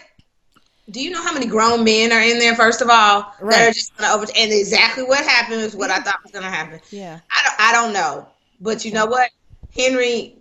do 0.91 1.01
you 1.01 1.11
know 1.11 1.23
how 1.23 1.33
many 1.33 1.47
grown 1.47 1.85
men 1.85 2.11
are 2.13 2.21
in 2.21 2.41
there? 2.41 2.57
First 2.57 2.83
of 2.83 2.89
all, 2.91 3.33
right. 3.41 3.57
that 3.57 3.69
are 3.69 3.73
just 3.73 3.97
gonna 3.97 4.13
open. 4.13 4.29
And 4.37 4.53
exactly 4.53 5.05
what 5.05 5.25
happened 5.25 5.61
is 5.61 5.77
what 5.77 5.91
I 5.91 6.01
thought 6.01 6.21
was 6.25 6.33
gonna 6.33 6.51
happen. 6.51 6.81
Yeah, 6.91 7.21
I 7.31 7.43
don't. 7.45 7.61
I 7.61 7.73
don't 7.73 7.93
know, 7.93 8.27
but 8.61 8.85
you 8.85 8.91
know 8.91 9.07
what, 9.07 9.31
Henry. 9.73 10.40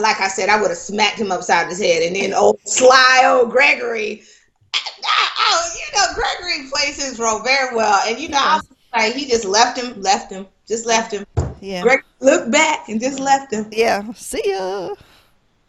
Like 0.00 0.20
I 0.20 0.28
said, 0.28 0.48
I 0.48 0.60
would 0.60 0.70
have 0.70 0.78
smacked 0.78 1.18
him 1.18 1.30
upside 1.30 1.68
his 1.68 1.80
head, 1.80 2.02
and 2.02 2.16
then 2.16 2.32
old 2.32 2.58
sly 2.64 3.22
old 3.24 3.50
Gregory 3.50 4.22
oh, 5.04 5.70
you 5.74 5.98
know, 5.98 6.06
Gregory 6.14 6.68
plays 6.70 7.04
his 7.04 7.18
role 7.18 7.42
very 7.42 7.74
well, 7.74 8.00
and 8.06 8.18
you 8.18 8.28
know, 8.28 8.38
I 8.40 8.56
was 8.56 8.68
like, 8.94 9.14
he 9.14 9.28
just 9.28 9.44
left 9.44 9.78
him, 9.78 10.00
left 10.00 10.30
him, 10.32 10.46
just 10.66 10.86
left 10.86 11.12
him. 11.12 11.26
Yeah. 11.60 11.82
Greg 11.82 12.02
looked 12.20 12.50
back 12.50 12.88
and 12.88 13.00
just 13.00 13.20
left 13.20 13.52
him. 13.52 13.68
Yeah. 13.70 14.12
See 14.14 14.42
ya. 14.44 14.94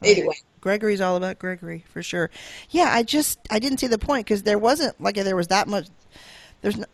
Anyway. 0.04 0.36
Gregory's 0.60 1.02
all 1.02 1.18
about 1.18 1.40
Gregory 1.40 1.84
for 1.92 2.02
sure. 2.02 2.30
Yeah, 2.70 2.90
I 2.92 3.04
just 3.04 3.40
I 3.52 3.60
didn't 3.60 3.80
see 3.80 3.88
the 3.88 3.98
point 3.98 4.26
because 4.26 4.44
there 4.44 4.58
wasn't 4.58 5.00
like 5.00 5.16
there 5.16 5.36
was 5.36 5.50
that 5.50 5.68
much. 5.68 5.88
There's 6.62 6.78
no, 6.78 6.86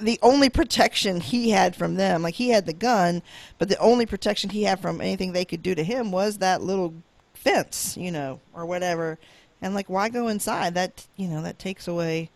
the 0.00 0.18
only 0.22 0.48
protection 0.48 1.20
he 1.20 1.50
had 1.50 1.76
from 1.76 1.96
them, 1.96 2.22
like 2.22 2.34
he 2.34 2.50
had 2.50 2.66
the 2.66 2.72
gun, 2.72 3.22
but 3.58 3.68
the 3.68 3.78
only 3.78 4.06
protection 4.06 4.50
he 4.50 4.62
had 4.62 4.80
from 4.80 5.00
anything 5.00 5.32
they 5.32 5.44
could 5.44 5.62
do 5.62 5.74
to 5.74 5.84
him 5.84 6.10
was 6.10 6.38
that 6.38 6.62
little 6.62 6.94
fence, 7.34 7.96
you 7.96 8.10
know, 8.10 8.40
or 8.52 8.66
whatever. 8.66 9.18
And 9.60 9.74
like, 9.74 9.88
why 9.88 10.08
go 10.08 10.28
inside? 10.28 10.74
That 10.74 11.06
you 11.16 11.28
know 11.28 11.42
that 11.42 11.58
takes 11.58 11.88
away 11.88 12.30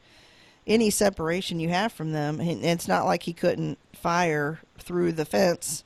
any 0.66 0.90
separation 0.90 1.60
you 1.60 1.68
have 1.68 1.92
from 1.92 2.12
them. 2.12 2.40
And 2.40 2.64
it's 2.64 2.88
not 2.88 3.06
like 3.06 3.22
he 3.22 3.32
couldn't 3.32 3.78
fire 3.92 4.60
through 4.78 5.12
the 5.12 5.24
fence. 5.24 5.84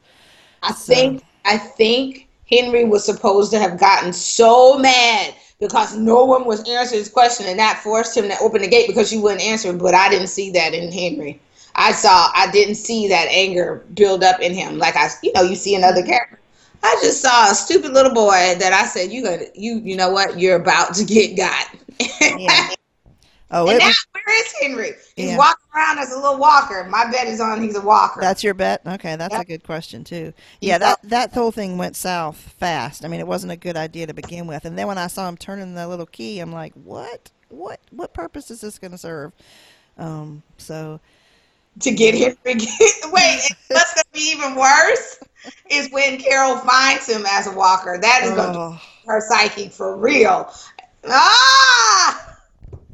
I 0.63 0.73
so. 0.73 0.95
think 0.95 1.25
I 1.45 1.59
think 1.59 2.29
Henry 2.51 2.85
was 2.85 3.05
supposed 3.05 3.53
to 3.53 3.59
have 3.59 3.79
gotten 3.79 4.13
so 4.13 4.79
mad 4.79 5.35
because 5.59 5.97
no 5.97 6.25
one 6.25 6.45
was 6.45 6.69
answering 6.69 7.01
his 7.01 7.09
question, 7.09 7.47
and 7.47 7.59
that 7.59 7.81
forced 7.83 8.17
him 8.17 8.29
to 8.29 8.39
open 8.41 8.63
the 8.63 8.69
gate 8.69 8.87
because 8.87 9.13
you 9.13 9.21
wouldn't 9.21 9.43
answer. 9.43 9.73
But 9.73 9.95
I 9.95 10.09
didn't 10.09 10.29
see 10.29 10.51
that 10.53 10.75
in 10.75 10.93
Henry. 10.93 11.41
I 11.77 11.93
saw, 11.93 12.31
I 12.35 12.51
didn't 12.51 12.77
see 12.77 13.09
that 13.09 13.29
anger 13.31 13.85
build 13.95 14.25
up 14.25 14.41
in 14.41 14.53
him 14.55 14.79
like 14.79 14.97
I, 14.97 15.09
you 15.23 15.33
know, 15.35 15.43
you 15.43 15.55
see 15.55 15.75
another 15.75 16.03
character. 16.03 16.41
I 16.83 16.97
just 17.03 17.21
saw 17.21 17.51
a 17.51 17.55
stupid 17.55 17.93
little 17.93 18.15
boy 18.15 18.55
that 18.59 18.73
I 18.73 18.87
said, 18.87 19.11
"You 19.11 19.25
gonna, 19.25 19.45
you, 19.55 19.81
you 19.83 19.97
know 19.97 20.11
what? 20.11 20.39
You're 20.39 20.57
about 20.57 20.95
to 20.97 21.05
get 21.05 21.37
got." 21.37 21.67
Yeah. 22.39 22.69
Oh, 23.49 23.69
and 23.69 23.79
it 23.79 23.85
now, 23.85 23.93
where 24.13 24.41
is 24.41 24.53
Henry? 24.61 24.91
He's 25.15 25.29
Yeah. 25.29 25.39
walking 25.39 25.67
around 25.75 25.99
as 26.01 26.13
a 26.13 26.17
little 26.17 26.37
walker. 26.37 26.85
My 26.91 27.09
bet 27.11 27.29
is 27.29 27.41
on 27.41 27.63
he's 27.63 27.77
a 27.77 27.81
walker. 27.81 28.21
that's 28.21 28.43
your 28.43 28.55
bet. 28.55 28.83
Okay, 28.85 29.15
that's 29.15 29.39
a 29.39 29.45
good 29.45 29.63
question 29.63 30.03
too. 30.03 30.33
You 30.61 30.69
Yeah, 30.69 30.79
that 30.79 30.99
that 31.05 31.33
whole 31.33 31.53
thing 31.53 31.79
went 31.79 31.95
south 31.95 32.37
fast. 32.37 33.05
I 33.05 33.09
mean, 33.09 33.21
it 33.21 33.27
wasn't 33.27 33.53
a 33.53 33.57
good 33.57 33.77
idea 33.77 34.09
to 34.09 34.15
begin 34.15 34.49
with. 34.49 34.65
And 34.65 34.77
then 34.77 34.89
when 34.89 34.99
I 34.99 35.07
saw 35.07 35.29
him 35.29 35.37
turning 35.37 35.75
the 35.75 35.87
little 35.87 36.07
key, 36.07 36.41
I'm 36.41 36.53
like, 36.53 36.73
what? 36.75 37.31
What? 37.49 37.79
What 37.91 38.13
purpose 38.13 38.51
is 38.51 38.63
this 38.63 38.79
going 38.81 38.91
to 38.91 38.99
serve? 38.99 39.33
Um, 39.97 40.43
so 40.59 40.99
to 41.81 41.91
get 41.91 42.15
Henry. 42.15 42.37
Wait, 43.13 43.41
what's 43.69 43.95
gonna 43.95 44.05
be 44.13 44.33
even 44.35 44.55
worse 44.55 45.19
is 45.71 45.91
when 45.91 46.19
Carol 46.19 46.57
finds 46.59 47.09
him 47.09 47.25
as 47.29 47.47
a 47.47 47.53
walker. 47.53 47.99
That 48.01 48.23
is 48.25 48.31
gonna 48.31 48.59
oh, 48.59 48.71
be 48.73 49.09
her 49.09 49.21
psyche 49.29 49.69
for 49.69 49.97
real. 49.97 50.53
Ah, 51.09 52.39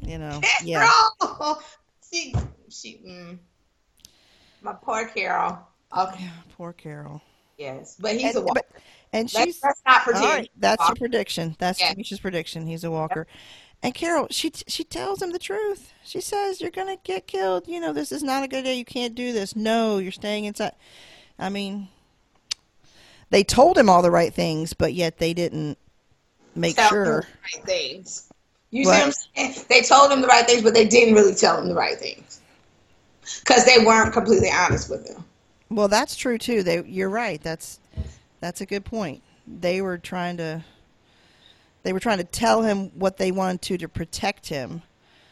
you 0.01 0.17
know, 0.17 0.41
yeah. 0.63 0.89
Carol. 1.19 1.61
She, 2.13 2.31
she. 2.69 3.01
Mm. 3.07 3.39
My 4.61 4.73
poor 4.73 5.07
Carol. 5.07 5.57
Okay, 5.97 6.23
Yeah, 6.23 6.29
poor 6.55 6.73
Carol. 6.73 7.23
yes, 7.57 7.97
but 7.99 8.15
he's 8.15 8.35
a 8.35 8.41
walker. 8.41 8.61
but, 8.71 8.81
and 9.11 9.27
she's 9.27 9.59
let's 9.63 9.81
not 9.83 10.03
pretend. 10.03 10.25
right. 10.25 10.51
That's 10.55 10.79
walker. 10.81 10.95
prediction. 10.95 11.55
That's 11.57 11.79
Yeah. 11.79 11.93
Prediction. 12.21 12.67
He's 12.67 12.83
a 12.83 12.91
walker. 12.91 13.25
And 13.83 13.93
Carol, 13.93 14.27
she 14.31 14.51
she 14.67 14.85
tells 14.85 15.21
him 15.21 15.33
the 15.33 15.39
truth. 15.39 15.91
She 16.05 16.21
says, 16.21 16.61
"You're 16.61 16.71
gonna 16.71 16.97
get 17.03 17.27
killed. 17.27 17.67
You 17.67 17.81
know, 17.81 17.91
this 17.91 18.13
is 18.13 18.23
not 18.23 18.41
a 18.43 18.47
good 18.47 18.63
day. 18.63 18.75
You 18.75 18.85
can't 18.85 19.13
do 19.13 19.33
this. 19.33 19.55
No, 19.57 19.97
you're 19.97 20.13
staying 20.13 20.45
inside." 20.45 20.71
I 21.37 21.49
mean, 21.49 21.89
they 23.29 23.43
told 23.43 23.77
him 23.77 23.89
all 23.89 24.01
the 24.01 24.09
right 24.11 24.33
things, 24.33 24.73
but 24.73 24.93
yet 24.93 25.17
they 25.17 25.33
didn't 25.33 25.77
make 26.55 26.77
Tell 26.77 26.89
sure. 26.89 27.05
the 27.05 27.27
right 27.43 27.65
things. 27.65 28.29
You 28.71 28.85
What? 28.85 28.95
see 28.95 28.99
what 29.01 29.05
I'm 29.37 29.51
saying? 29.53 29.65
They 29.69 29.81
told 29.81 30.11
him 30.11 30.21
the 30.21 30.27
right 30.27 30.45
things, 30.47 30.63
but 30.63 30.73
they 30.73 30.87
didn't 30.87 31.13
really 31.15 31.35
tell 31.35 31.61
him 31.61 31.67
the 31.67 31.75
right 31.75 31.97
things 31.97 32.39
because 33.39 33.65
they 33.65 33.83
weren't 33.83 34.13
completely 34.13 34.49
honest 34.49 34.89
with 34.89 35.07
him. 35.09 35.23
Well, 35.69 35.89
that's 35.89 36.15
true 36.15 36.37
too. 36.37 36.63
They, 36.63 36.83
you're 36.85 37.09
right. 37.09 37.41
That's 37.41 37.79
that's 38.39 38.61
a 38.61 38.65
good 38.65 38.85
point. 38.85 39.21
They 39.45 39.81
were 39.81 39.97
trying 39.97 40.37
to 40.37 40.63
they 41.83 41.93
were 41.93 41.99
trying 41.99 42.17
to 42.17 42.23
tell 42.23 42.63
him 42.63 42.91
what 42.97 43.17
they 43.17 43.31
wanted 43.31 43.61
to 43.63 43.77
to 43.79 43.87
protect 43.89 44.49
him, 44.49 44.81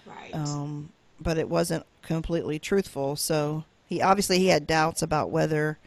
Right. 0.06 0.34
um, 0.36 0.92
but 1.20 1.38
it 1.38 1.50
wasn't 1.50 1.86
completely 2.02 2.60
truthful. 2.60 3.16
So 3.16 3.64
he 3.88 4.02
obviously 4.02 4.40
he 4.40 4.48
had 4.48 4.68
doubts 4.68 5.02
about 5.02 5.32
whether 5.32 5.78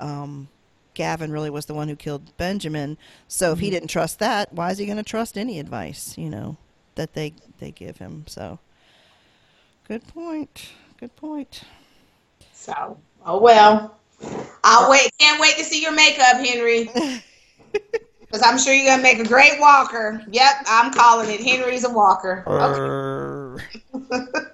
um, 0.00 0.48
Gavin 0.94 1.32
really 1.32 1.50
was 1.50 1.66
the 1.66 1.74
one 1.74 1.88
who 1.88 1.96
killed 1.96 2.36
Benjamin. 2.36 2.98
So 3.28 3.52
if 3.52 3.60
he 3.60 3.70
didn't 3.70 3.88
trust 3.88 4.18
that, 4.18 4.52
why 4.52 4.70
is 4.70 4.78
he 4.78 4.86
going 4.86 4.98
to 4.98 5.02
trust 5.02 5.38
any 5.38 5.58
advice? 5.58 6.16
You 6.18 6.30
know 6.30 6.56
that 6.96 7.14
they 7.14 7.34
they 7.58 7.70
give 7.70 7.98
him. 7.98 8.24
So 8.26 8.58
good 9.88 10.06
point. 10.08 10.70
Good 10.98 11.14
point. 11.16 11.62
So, 12.52 12.98
oh 13.24 13.40
well. 13.40 13.96
I'll 14.62 14.90
wait. 14.90 15.10
Can't 15.18 15.40
wait 15.40 15.56
to 15.56 15.64
see 15.64 15.80
your 15.80 15.92
makeup, 15.94 16.36
Henry. 16.44 16.90
Because 18.30 18.46
I'm 18.46 18.58
sure 18.58 18.72
you're 18.72 18.86
gonna 18.86 19.02
make 19.02 19.18
a 19.18 19.26
great 19.26 19.58
walker. 19.58 20.22
Yep, 20.30 20.52
I'm 20.66 20.92
calling 20.92 21.30
it. 21.30 21.40
Henry's 21.40 21.84
a 21.84 21.90
walker. 21.90 22.44
Okay. 22.46 23.64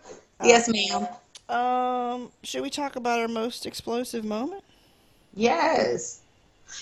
Yes, 0.45 0.69
ma'am. 0.69 1.09
Um, 1.49 2.31
should 2.43 2.63
we 2.63 2.69
talk 2.69 2.97
about 2.97 3.21
our 3.21 3.27
most 3.27 3.65
explosive 3.65 4.23
moment? 4.23 4.63
Yes. 5.35 6.21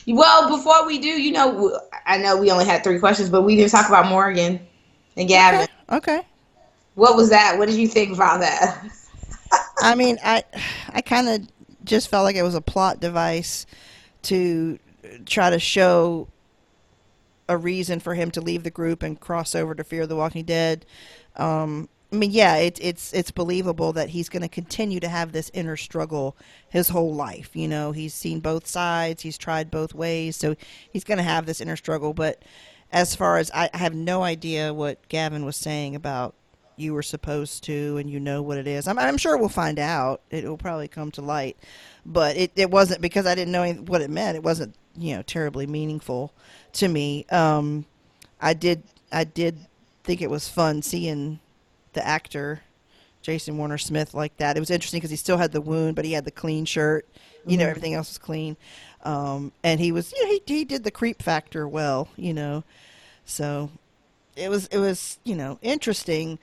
Well, 0.09 0.57
before 0.57 0.85
we 0.87 0.99
do, 0.99 1.09
you 1.09 1.31
know, 1.31 1.79
I 2.05 2.19
know 2.19 2.37
we 2.37 2.51
only 2.51 2.65
had 2.65 2.83
three 2.83 2.99
questions, 2.99 3.31
but 3.31 3.43
we 3.43 3.55
didn't 3.55 3.71
talk 3.71 3.89
about 3.89 4.07
Morgan 4.09 4.59
and 5.17 5.29
Gavin. 5.29 5.69
Okay. 5.89 6.17
Okay. 6.17 6.27
What 6.97 7.17
was 7.17 7.31
that? 7.31 7.59
What 7.59 7.69
did 7.69 7.77
you 7.77 7.89
think 7.89 8.13
about 8.13 8.41
that? 8.41 8.85
I 9.79 9.95
mean, 9.95 10.19
I 10.25 10.43
I 10.91 11.01
kind 11.01 11.29
of 11.29 11.49
just 11.85 12.09
felt 12.09 12.25
like 12.25 12.37
it 12.37 12.43
was 12.43 12.55
a 12.55 12.61
plot 12.61 13.01
device 13.01 13.67
to 14.23 14.79
try 15.27 15.51
to 15.51 15.59
show 15.59 16.29
a 17.49 17.57
reason 17.57 18.01
for 18.01 18.15
him 18.15 18.31
to 18.33 18.41
leave 18.41 18.63
the 18.63 18.71
group 18.71 19.03
and 19.03 19.21
cross 19.21 19.55
over 19.55 19.75
to 19.75 19.85
Fear 19.85 20.07
the 20.07 20.17
Walking 20.17 20.45
Dead. 20.45 20.87
Um, 21.37 21.89
I 22.13 22.17
mean, 22.17 22.31
yeah, 22.31 22.57
it's 22.57 22.79
it's 22.81 23.13
it's 23.13 23.31
believable 23.33 23.93
that 23.95 24.11
he's 24.11 24.29
going 24.29 24.43
to 24.43 24.49
continue 24.49 25.01
to 25.01 25.09
have 25.09 25.33
this 25.33 25.51
inner 25.53 25.77
struggle 25.77 26.37
his 26.69 26.91
whole 26.91 27.13
life. 27.13 27.51
You 27.55 27.67
know, 27.67 27.93
he's 27.93 28.15
seen 28.15 28.41
both 28.41 28.67
sides, 28.67 29.23
he's 29.23 29.37
tried 29.37 29.71
both 29.71 29.95
ways, 29.95 30.37
so 30.37 30.55
he's 30.93 31.05
going 31.05 31.19
to 31.19 31.25
have 31.25 31.47
this 31.47 31.61
inner 31.61 31.77
struggle. 31.77 32.15
But 32.15 32.43
as 32.93 33.17
far 33.17 33.39
as 33.39 33.51
I, 33.53 33.69
I 33.75 33.79
have 33.79 33.95
no 33.95 34.23
idea 34.23 34.73
what 34.73 35.09
Gavin 35.09 35.45
was 35.45 35.57
saying 35.57 35.97
about 35.97 36.35
you 36.77 36.95
were 36.95 37.03
supposed 37.03 37.65
to 37.65 37.97
and 37.99 38.11
you 38.11 38.21
know 38.21 38.43
what 38.43 38.59
it 38.59 38.67
is. 38.67 38.89
I'm, 38.89 38.99
I'm 38.99 39.17
sure 39.17 39.37
we'll 39.37 39.49
find 39.49 39.79
out. 39.79 40.21
It 40.31 40.45
will 40.45 40.57
probably 40.57 40.89
come 40.89 41.11
to 41.13 41.23
light. 41.23 41.57
But 42.05 42.37
it, 42.37 42.53
it 42.57 42.71
wasn't 42.71 43.01
because 43.01 43.27
I 43.27 43.35
didn't 43.35 43.53
know 43.53 43.73
what 43.73 44.03
it 44.03 44.11
meant. 44.11 44.37
It 44.37 44.43
wasn't, 44.43 44.75
you 44.97 45.17
know, 45.17 45.23
terribly 45.23 45.67
meaningful 45.67 46.33
to 46.75 46.89
me. 46.89 47.27
Um, 47.31 47.87
I 48.41 48.55
did 48.55 48.83
I 49.13 49.25
did 49.25 49.59
think 50.03 50.21
it 50.23 50.31
was 50.31 50.49
fun 50.49 50.83
seeing 50.83 51.41
the 51.95 52.07
actor 52.07 52.63
Jayson 53.23 53.57
Warner 53.57 53.79
Smith 53.79 54.13
like 54.13 54.37
that. 54.37 54.57
It 54.57 54.61
was 54.61 54.71
interesting 54.71 54.99
because 54.99 55.11
he 55.11 55.17
still 55.17 55.39
had 55.39 55.53
the 55.53 55.61
wound, 55.61 55.97
but 55.97 56.05
he 56.05 56.13
had 56.13 56.25
the 56.27 56.31
clean 56.31 56.65
shirt. 56.67 57.09
You 57.47 57.57
know, 57.57 57.67
everything 57.67 57.95
else 57.95 58.11
was 58.11 58.19
clean. 58.19 58.57
Um, 59.03 59.53
and 59.63 59.81
he 59.81 59.93
was, 59.93 60.13
you 60.13 60.23
know, 60.25 60.31
he 60.31 60.43
he 60.47 60.65
did 60.65 60.85
the 60.85 60.91
creep 60.91 61.23
factor 61.23 61.67
well. 61.67 62.09
You 62.17 62.35
know, 62.35 62.65
so 63.25 63.71
it 64.37 64.49
was 64.51 64.67
it 64.69 64.79
was 64.79 65.19
you 65.25 65.35
know 65.37 65.59
interesting, 65.63 66.39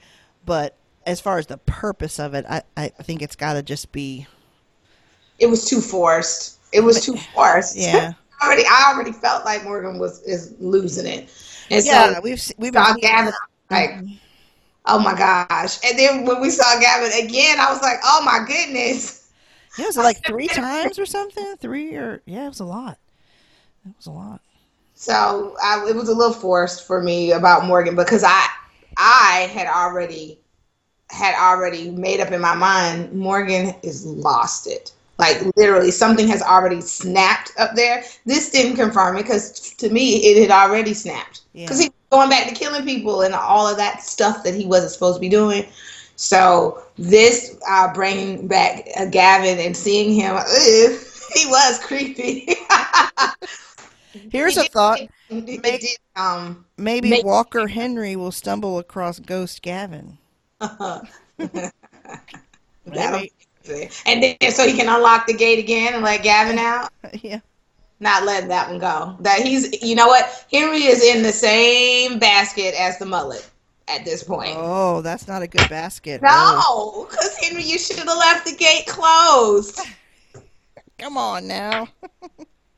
but 0.45 0.75
as 1.05 1.21
far 1.21 1.37
as 1.37 1.47
the 1.47 1.57
purpose 1.57 2.19
of 2.19 2.33
it, 2.33 2.45
I 2.49 2.63
I 2.77 2.89
think 2.89 3.21
it's 3.21 3.35
got 3.35 3.53
to 3.53 3.63
just 3.63 3.91
be 3.91 4.27
It 5.39 5.47
was 5.47 5.65
too 5.65 5.81
forced. 5.81 6.57
It 6.71 6.81
was 6.81 7.03
too 7.05 7.15
forced. 7.35 7.75
yeah 7.75 8.13
already, 8.43 8.63
I 8.69 8.91
already 8.93 9.11
felt 9.11 9.45
like 9.45 9.63
Morgan 9.63 9.99
was 9.99 10.21
is 10.23 10.55
losing 10.59 11.05
it, 11.05 11.29
and 11.69 11.85
yeah. 11.85 12.13
so 12.13 12.21
We've 12.21 12.51
we've 12.57 12.73
been 12.73 12.95
Gavin 13.01 13.33
like, 13.69 13.95
oh 14.85 14.99
my 14.99 15.15
gosh! 15.15 15.79
And 15.85 15.97
then 15.97 16.25
when 16.25 16.41
we 16.41 16.49
saw 16.49 16.79
Gavin 16.79 17.11
again, 17.25 17.59
I 17.59 17.71
was 17.71 17.81
like, 17.81 17.97
oh 18.03 18.21
my 18.23 18.45
goodness! 18.47 19.31
yeah, 19.77 19.85
it 19.85 19.87
was 19.87 19.97
it 19.97 20.01
like 20.01 20.25
three 20.25 20.47
times 20.47 20.99
or 20.99 21.05
something? 21.05 21.55
Three 21.57 21.95
or 21.95 22.21
yeah, 22.25 22.45
it 22.45 22.49
was 22.49 22.59
a 22.59 22.65
lot. 22.65 22.97
It 23.85 23.93
was 23.97 24.07
a 24.07 24.11
lot. 24.11 24.41
So 24.93 25.55
I, 25.63 25.83
it 25.89 25.95
was 25.95 26.09
a 26.09 26.13
little 26.13 26.33
forced 26.33 26.85
for 26.85 27.01
me 27.01 27.31
about 27.31 27.65
Morgan 27.65 27.95
because 27.95 28.23
I 28.23 28.47
I 28.97 29.49
had 29.51 29.67
already 29.67 30.39
had 31.09 31.35
already 31.35 31.89
made 31.91 32.19
up 32.19 32.31
in 32.31 32.39
my 32.39 32.55
mind 32.55 33.11
Morgan 33.13 33.75
is 33.83 34.05
lost 34.05 34.67
it. 34.67 34.93
Like 35.21 35.55
literally 35.55 35.91
something 35.91 36.27
has 36.29 36.41
already 36.41 36.81
snapped 36.81 37.51
up 37.59 37.75
there. 37.75 38.03
This 38.25 38.49
didn't 38.49 38.75
confirm 38.75 39.17
it 39.17 39.21
because 39.21 39.71
to 39.75 39.91
me 39.91 40.15
it 40.25 40.41
had 40.41 40.49
already 40.49 40.95
snapped. 40.95 41.41
Yeah. 41.53 41.65
Because 41.65 41.79
he 41.79 41.89
was 41.89 41.93
going 42.09 42.29
back 42.29 42.49
to 42.49 42.55
killing 42.55 42.83
people 42.83 43.21
and 43.21 43.35
all 43.35 43.67
of 43.67 43.77
that 43.77 44.01
stuff 44.01 44.43
that 44.43 44.55
he 44.55 44.65
wasn't 44.65 44.91
supposed 44.91 45.17
to 45.17 45.21
be 45.21 45.29
doing. 45.29 45.67
So 46.15 46.83
this 46.97 47.55
uh, 47.69 47.93
bringing 47.93 48.47
back 48.47 48.87
uh, 48.97 49.05
Gavin 49.05 49.59
and 49.59 49.77
seeing 49.77 50.11
him, 50.11 50.35
ugh, 50.35 50.47
he 51.35 51.45
was 51.45 51.77
creepy. 51.83 52.55
Here's 54.31 54.57
a 54.57 54.63
thought. 54.63 55.01
It, 55.01 55.11
it 55.29 55.61
Make- 55.61 55.81
did, 55.81 55.97
um, 56.15 56.65
Maybe 56.77 57.21
Walker 57.23 57.67
Henry 57.67 58.15
will 58.15 58.31
stumble 58.31 58.79
across 58.79 59.19
Ghost 59.19 59.61
Gavin. 59.61 60.17
Maybe. 62.85 63.31
And 64.05 64.23
then 64.23 64.51
so 64.51 64.67
he 64.67 64.73
can 64.73 64.89
unlock 64.89 65.27
the 65.27 65.33
gate 65.33 65.59
again 65.59 65.93
and 65.93 66.03
let 66.03 66.23
Gavin 66.23 66.57
out. 66.57 66.89
yeah. 67.21 67.39
Not 67.99 68.25
letting 68.25 68.49
that 68.49 68.69
one 68.69 68.79
go. 68.79 69.15
That 69.19 69.41
he's, 69.41 69.81
you 69.83 69.95
know 69.95 70.07
what? 70.07 70.45
Henry 70.51 70.83
is 70.83 71.03
in 71.03 71.21
the 71.21 71.31
same 71.31 72.17
basket 72.17 72.73
as 72.73 72.97
the 72.97 73.05
mullet 73.05 73.47
at 73.87 74.05
this 74.05 74.23
point. 74.23 74.55
Oh, 74.57 75.01
that's 75.01 75.27
not 75.27 75.43
a 75.43 75.47
good 75.47 75.69
basket. 75.69 76.21
Oh, 76.23 77.05
No, 77.05 77.05
because 77.05 77.37
Henry, 77.37 77.63
you 77.63 77.77
should 77.77 77.97
have 77.97 78.07
left 78.07 78.45
the 78.45 78.55
gate 78.55 78.87
closed. 78.87 79.79
come 80.97 81.17
on 81.17 81.47
now. 81.47 81.87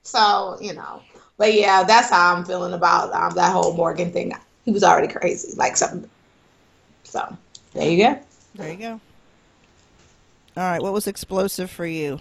So 0.05 0.57
you 0.59 0.73
know, 0.73 1.01
but 1.37 1.53
yeah, 1.53 1.83
that's 1.83 2.09
how 2.09 2.35
I'm 2.35 2.43
feeling 2.43 2.73
about 2.73 3.13
um, 3.13 3.33
that 3.35 3.53
whole 3.53 3.73
Morgan 3.73 4.11
thing. 4.11 4.33
He 4.65 4.71
was 4.71 4.83
already 4.83 5.07
crazy, 5.07 5.55
like 5.55 5.77
something. 5.77 6.09
So 7.05 7.37
there 7.73 7.89
you 7.89 8.03
go. 8.03 8.19
There 8.55 8.69
you 8.69 8.77
go. 8.77 9.01
All 10.55 10.63
right, 10.63 10.81
what 10.81 10.93
was 10.93 11.07
explosive 11.07 11.69
for 11.71 11.85
you? 11.85 12.19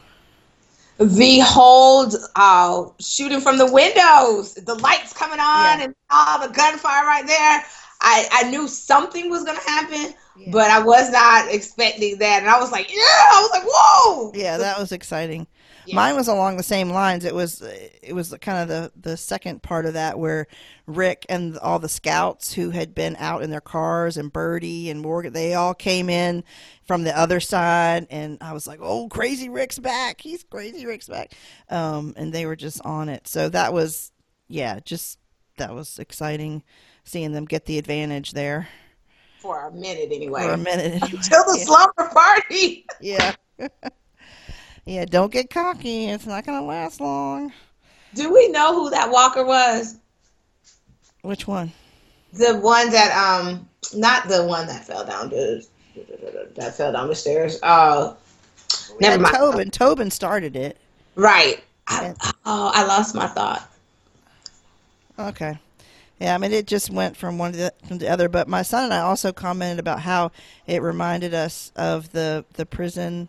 the 0.98 1.40
whole 1.40 2.06
uh, 2.36 2.84
shooting 3.00 3.40
from 3.40 3.58
the 3.58 3.70
windows, 3.72 4.54
the 4.54 4.74
lights 4.76 5.12
coming 5.12 5.40
on, 5.40 5.78
Yeah. 5.78 5.84
and 5.84 5.94
all 6.10 6.46
the 6.46 6.52
gunfire 6.54 7.04
right 7.06 7.26
there. 7.26 7.64
I, 8.00 8.28
I 8.30 8.50
knew 8.50 8.68
something 8.68 9.28
was 9.30 9.42
gonna 9.42 9.58
happen, 9.60 10.14
Yeah. 10.36 10.50
but 10.52 10.70
I 10.70 10.80
was 10.80 11.10
not 11.10 11.52
expecting 11.52 12.18
that, 12.18 12.42
and 12.42 12.48
I 12.50 12.60
was 12.60 12.70
like, 12.70 12.92
yeah, 12.92 12.98
I 13.00 13.40
was 13.40 13.50
like, 13.50 13.62
whoa, 13.66 14.32
Yeah, 14.34 14.58
that 14.58 14.78
was 14.78 14.92
exciting. 14.92 15.46
Yeah. 15.86 15.96
Mine 15.96 16.14
was 16.16 16.28
along 16.28 16.56
the 16.56 16.62
same 16.62 16.90
lines. 16.90 17.24
It 17.24 17.34
was 17.34 17.60
it 17.60 18.12
was 18.14 18.32
kind 18.40 18.58
of 18.62 18.68
the 18.68 18.92
the 19.10 19.16
second 19.16 19.62
part 19.62 19.84
of 19.86 19.94
that 19.94 20.18
where 20.18 20.46
Rick 20.86 21.26
and 21.28 21.58
all 21.58 21.78
the 21.78 21.88
scouts 21.88 22.52
who 22.52 22.70
had 22.70 22.94
been 22.94 23.16
out 23.18 23.42
in 23.42 23.50
their 23.50 23.60
cars 23.60 24.16
and 24.16 24.32
Birdie 24.32 24.90
and 24.90 25.00
Morgan 25.00 25.32
they 25.32 25.54
all 25.54 25.74
came 25.74 26.08
in 26.08 26.44
from 26.84 27.02
the 27.04 27.16
other 27.18 27.40
side 27.40 28.06
and 28.10 28.38
I 28.40 28.52
was 28.52 28.66
like, 28.66 28.78
"Oh, 28.82 29.08
crazy 29.08 29.48
Rick's 29.48 29.78
back. 29.78 30.20
He's 30.20 30.44
crazy 30.44 30.86
Rick's 30.86 31.08
back." 31.08 31.32
Um 31.68 32.14
and 32.16 32.32
they 32.32 32.46
were 32.46 32.56
just 32.56 32.80
on 32.84 33.08
it. 33.08 33.26
So 33.26 33.48
that 33.48 33.72
was 33.72 34.12
yeah, 34.48 34.78
just 34.84 35.18
that 35.58 35.74
was 35.74 35.98
exciting 35.98 36.62
seeing 37.04 37.32
them 37.32 37.44
get 37.44 37.64
the 37.64 37.78
advantage 37.78 38.32
there 38.32 38.68
for 39.40 39.66
a 39.66 39.72
minute 39.72 40.10
anyway, 40.12 40.42
for 40.44 40.52
a 40.52 40.56
minute. 40.56 41.02
anyway. 41.02 41.10
until 41.12 41.44
the 41.44 41.56
Yeah. 41.58 41.64
slumber 41.64 42.12
party. 42.14 42.86
Yeah. 43.00 43.34
yeah, 44.84 45.04
don't 45.04 45.32
get 45.32 45.50
cocky. 45.50 46.06
It's 46.06 46.26
not 46.26 46.44
going 46.44 46.58
to 46.58 46.64
last 46.64 47.00
long. 47.00 47.52
Do 48.14 48.32
we 48.32 48.48
know 48.48 48.74
who 48.74 48.90
that 48.90 49.10
walker 49.10 49.44
was? 49.44 49.96
Which 51.22 51.46
one? 51.46 51.72
The 52.32 52.58
one 52.58 52.90
that 52.90 53.12
um, 53.16 53.68
not 53.94 54.28
the 54.28 54.44
one 54.44 54.66
that 54.66 54.84
fell 54.84 55.04
down 55.04 55.30
the 55.30 55.64
that 56.56 56.74
fell 56.74 56.92
down 56.92 57.08
the 57.08 57.14
stairs. 57.14 57.58
Uh, 57.62 58.14
never 59.00 59.20
mind. 59.20 59.34
Tobin. 59.34 59.70
Tobin 59.70 60.10
started 60.10 60.56
it. 60.56 60.78
Right. 61.14 61.62
I, 61.86 62.14
oh, 62.44 62.70
I 62.74 62.84
lost 62.84 63.14
my 63.14 63.26
thought. 63.28 63.70
Okay. 65.18 65.58
Yeah, 66.18 66.34
I 66.34 66.38
mean, 66.38 66.52
it 66.52 66.66
just 66.66 66.90
went 66.90 67.16
from 67.16 67.36
one 67.36 67.52
to 67.52 67.58
the, 67.58 67.74
to 67.88 67.94
the 67.96 68.08
other. 68.08 68.28
But 68.28 68.48
my 68.48 68.62
son 68.62 68.84
and 68.84 68.94
I 68.94 69.00
also 69.00 69.32
commented 69.32 69.78
about 69.78 70.00
how 70.00 70.32
it 70.66 70.80
reminded 70.82 71.34
us 71.34 71.72
of 71.76 72.12
the 72.12 72.44
the 72.54 72.66
prison 72.66 73.28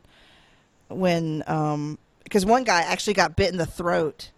when, 0.95 1.43
um, 1.47 1.97
because 2.23 2.45
one 2.45 2.63
guy 2.63 2.81
actually 2.81 3.13
got 3.13 3.35
bit 3.35 3.51
in 3.51 3.57
the 3.57 3.65
throat, 3.65 4.29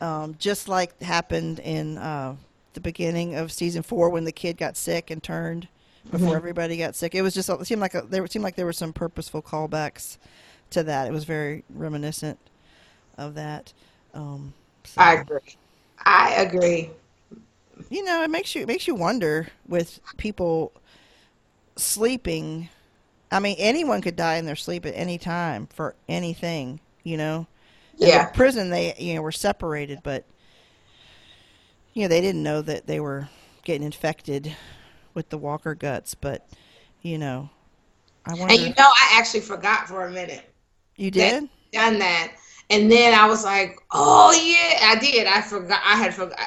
um, 0.00 0.34
just 0.38 0.68
like 0.68 1.00
happened 1.02 1.58
in 1.60 1.98
uh, 1.98 2.36
the 2.74 2.80
beginning 2.80 3.34
of 3.34 3.52
season 3.52 3.82
four 3.82 4.10
when 4.10 4.24
the 4.24 4.32
kid 4.32 4.56
got 4.56 4.76
sick 4.76 5.10
and 5.10 5.22
turned 5.22 5.68
before 6.10 6.34
Mhm. 6.34 6.36
everybody 6.36 6.76
got 6.76 6.96
sick. 6.96 7.14
It 7.14 7.22
was 7.22 7.32
just 7.34 7.48
it 7.48 7.64
seemed 7.66 7.80
like 7.80 7.94
a, 7.94 8.02
there 8.02 8.26
seemed 8.26 8.42
like 8.42 8.56
there 8.56 8.66
were 8.66 8.72
some 8.72 8.92
purposeful 8.92 9.40
callbacks 9.42 10.16
to 10.70 10.82
that. 10.82 11.06
It 11.06 11.12
was 11.12 11.24
very 11.24 11.62
reminiscent 11.72 12.38
of 13.16 13.34
that. 13.34 13.72
Um, 14.14 14.52
so 14.84 15.00
I 15.00 15.14
agree. 15.14 15.56
I 16.04 16.32
agree. 16.34 16.90
you 17.88 18.02
know, 18.04 18.22
it 18.24 18.30
makes 18.30 18.54
you 18.54 18.62
it 18.62 18.66
makes 18.68 18.88
you 18.88 18.94
wonder 18.96 19.46
with 19.68 20.00
people 20.16 20.72
sleeping. 21.76 22.68
I 23.32 23.40
mean, 23.40 23.56
anyone 23.58 24.00
could 24.02 24.14
die 24.16 24.36
in 24.36 24.46
their 24.46 24.56
sleep 24.56 24.86
at 24.86 24.92
any 24.94 25.18
time 25.18 25.66
for 25.72 25.94
anything. 26.08 26.80
You 27.02 27.16
know, 27.16 27.46
Yeah. 27.96 28.26
the 28.26 28.32
prison 28.34 28.70
they 28.70 28.94
you 28.98 29.14
know 29.14 29.22
were 29.22 29.32
separated, 29.32 30.00
but 30.04 30.24
you 31.94 32.02
know 32.02 32.08
they 32.08 32.20
didn't 32.20 32.42
know 32.42 32.62
that 32.62 32.86
they 32.86 33.00
were 33.00 33.28
getting 33.64 33.82
infected 33.84 34.54
with 35.14 35.28
the 35.30 35.38
Walker 35.38 35.74
guts. 35.74 36.14
But 36.14 36.46
you 37.00 37.18
know, 37.18 37.50
I 38.26 38.34
wonder. 38.34 38.52
And 38.54 38.62
you 38.62 38.68
know, 38.68 38.74
I 38.88 39.10
actually 39.18 39.40
forgot 39.40 39.88
for 39.88 40.06
a 40.06 40.10
minute. 40.10 40.44
you 40.96 41.10
did? 41.10 41.48
Done 41.72 41.98
that. 41.98 42.34
And 42.70 42.90
then 42.90 43.12
I 43.12 43.26
was 43.26 43.44
like, 43.44 43.76
oh, 43.90 44.32
yeah, 44.32 44.88
I 44.90 44.96
did. 44.98 45.26
I 45.26 45.42
forgot. 45.42 45.80
I 45.84 45.96
had 45.96 46.14
forgot. 46.14 46.38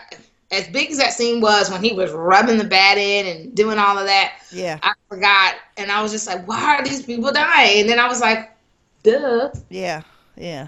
As 0.51 0.67
big 0.67 0.91
as 0.91 0.97
that 0.97 1.11
scene 1.13 1.41
was 1.41 1.69
when 1.71 1.83
he 1.83 1.93
was 1.93 2.11
rubbing 2.11 2.57
the 2.57 2.63
bat 2.63 2.97
in 2.97 3.25
and 3.25 3.55
doing 3.55 3.77
all 3.79 3.97
of 3.97 4.05
that, 4.05 4.33
Yeah, 4.51 4.79
I 4.83 4.93
forgot. 5.09 5.55
And 5.77 5.91
I 5.91 6.01
was 6.01 6.11
just 6.11 6.27
like, 6.27 6.47
why 6.47 6.75
are 6.77 6.83
these 6.83 7.01
people 7.03 7.31
dying? 7.31 7.81
And 7.81 7.89
then 7.89 7.99
I 7.99 8.07
was 8.07 8.21
like, 8.21 8.55
duh. 9.03 9.49
yeah, 9.69 10.01
yeah. 10.35 10.67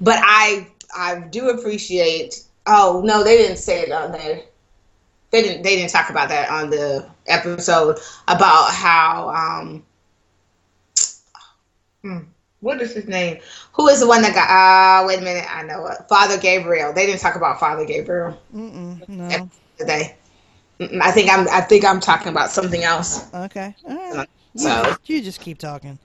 But 0.00 0.18
I 0.22 0.68
I 0.96 1.20
do 1.30 1.50
appreciate. 1.50 2.44
Oh 2.66 3.02
no, 3.04 3.22
they 3.22 3.36
didn't 3.36 3.58
say 3.58 3.82
it 3.82 3.92
on 3.92 4.12
there. 4.12 4.42
They 5.30 5.42
didn't. 5.42 5.62
They 5.62 5.76
didn't 5.76 5.90
talk 5.90 6.10
about 6.10 6.28
that 6.30 6.48
on 6.50 6.70
the 6.70 7.08
episode 7.26 7.98
about 8.28 8.70
how. 8.72 9.28
um 9.30 9.84
hmm, 12.02 12.18
What 12.60 12.80
is 12.80 12.94
his 12.94 13.06
name? 13.06 13.40
Who 13.74 13.88
is 13.88 14.00
the 14.00 14.06
one 14.06 14.22
that 14.22 14.34
got? 14.34 14.48
Uh, 14.48 15.06
wait 15.06 15.18
a 15.18 15.22
minute. 15.22 15.44
I 15.52 15.62
know 15.64 15.86
it. 15.86 15.98
Father 16.08 16.38
Gabriel. 16.38 16.92
They 16.92 17.06
didn't 17.06 17.20
talk 17.20 17.34
about 17.34 17.58
Father 17.58 17.84
Gabriel 17.84 18.38
Mm-mm, 18.54 19.08
no. 19.08 19.50
today. 19.78 20.16
I 21.00 21.10
think 21.10 21.30
I'm. 21.30 21.48
I 21.50 21.60
think 21.60 21.84
I'm 21.84 22.00
talking 22.00 22.28
about 22.28 22.50
something 22.50 22.84
else. 22.84 23.32
Okay. 23.34 23.74
Right. 23.86 24.28
You, 24.54 24.60
So 24.60 24.84
just, 24.84 25.10
you 25.10 25.22
just 25.22 25.40
keep 25.40 25.58
talking. 25.58 25.98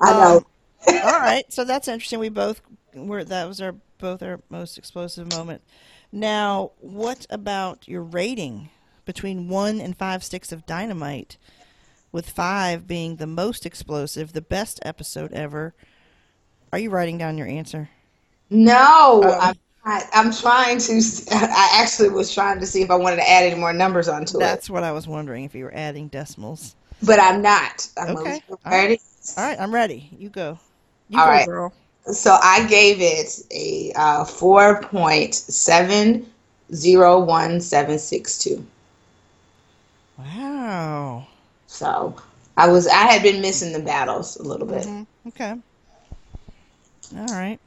I 0.00 0.12
know. 0.12 0.36
Um, 0.36 0.44
all 1.04 1.18
right, 1.18 1.44
so 1.52 1.64
that's 1.64 1.88
interesting. 1.88 2.20
We 2.20 2.28
both 2.28 2.60
were 2.94 3.24
that 3.24 3.48
was 3.48 3.60
our 3.60 3.74
both 3.98 4.22
our 4.22 4.40
most 4.48 4.78
explosive 4.78 5.32
moment. 5.32 5.62
Now, 6.12 6.72
what 6.78 7.26
about 7.28 7.88
your 7.88 8.02
rating 8.02 8.70
between 9.04 9.48
one 9.48 9.80
and 9.80 9.96
five 9.96 10.22
sticks 10.22 10.52
of 10.52 10.66
dynamite, 10.66 11.38
with 12.12 12.30
five 12.30 12.86
being 12.86 13.16
the 13.16 13.26
most 13.26 13.66
explosive, 13.66 14.32
the 14.32 14.40
best 14.42 14.78
episode 14.82 15.32
ever? 15.32 15.74
Are 16.72 16.78
you 16.78 16.90
writing 16.90 17.18
down 17.18 17.38
your 17.38 17.46
answer? 17.48 17.90
No, 18.50 19.22
Oh. 19.22 19.38
I'm. 19.40 19.54
I'm 20.12 20.32
trying 20.32 20.78
to. 20.78 21.00
I 21.30 21.70
actually 21.80 22.08
was 22.08 22.32
trying 22.34 22.58
to 22.60 22.66
see 22.66 22.82
if 22.82 22.90
I 22.90 22.96
wanted 22.96 23.16
to 23.16 23.28
add 23.30 23.44
any 23.44 23.58
more 23.58 23.72
numbers 23.72 24.08
onto 24.08 24.42
it. 24.42 24.60
That's 24.60 24.70
what 24.70 24.84
I 24.84 24.92
was 24.92 25.06
wondering 25.08 25.44
if 25.44 25.54
you 25.54 25.64
were 25.64 25.74
adding 25.74 26.08
decimals. 26.08 26.74
but 27.02 27.20
I'm 27.20 27.42
not. 27.42 27.88
I'm 27.96 28.14
Okay. 28.14 28.42
ready. 28.70 28.98
All 29.36 29.44
right, 29.44 29.60
I'm 29.60 29.72
ready. 29.74 30.08
You 30.18 30.28
go. 30.30 30.58
You 31.08 31.20
All 31.20 31.22
go, 31.22 31.38
right. 31.38 31.46
girl. 31.46 31.72
So 32.12 32.38
I 32.42 32.66
gave 32.68 33.00
it 33.00 33.40
a 33.52 33.92
uh, 33.96 34.24
four 34.24 34.80
point 34.82 35.34
seven 35.34 36.26
zero 36.74 37.20
one 37.20 37.60
seven 37.60 37.98
six 37.98 38.38
two. 38.38 38.64
Wow. 40.18 41.28
So 41.68 42.16
I 42.56 42.68
was 42.68 42.88
I 42.88 43.04
had 43.12 43.22
been 43.22 43.40
missing 43.40 43.72
the 43.72 43.78
battles 43.78 44.36
a 44.36 44.42
little 44.42 44.66
bit. 44.66 44.88
Mhm. 44.88 45.06
Okay. 45.26 45.54
All 47.14 47.26
right. 47.26 47.58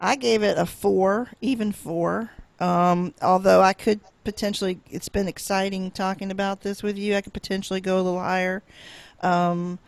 I 0.00 0.16
gave 0.16 0.42
it 0.42 0.56
a 0.56 0.66
four, 0.66 1.30
even 1.40 1.72
four. 1.72 2.30
Um, 2.58 3.14
although 3.22 3.62
I 3.62 3.72
could 3.72 4.00
potentially, 4.24 4.80
it's 4.90 5.08
been 5.08 5.28
exciting 5.28 5.90
talking 5.90 6.30
about 6.30 6.62
this 6.62 6.82
with 6.82 6.98
you. 6.98 7.16
I 7.16 7.20
could 7.20 7.32
potentially 7.32 7.80
go 7.80 7.96
a 7.96 8.02
little 8.02 8.20
higher. 8.20 8.62
Um, 9.22 9.78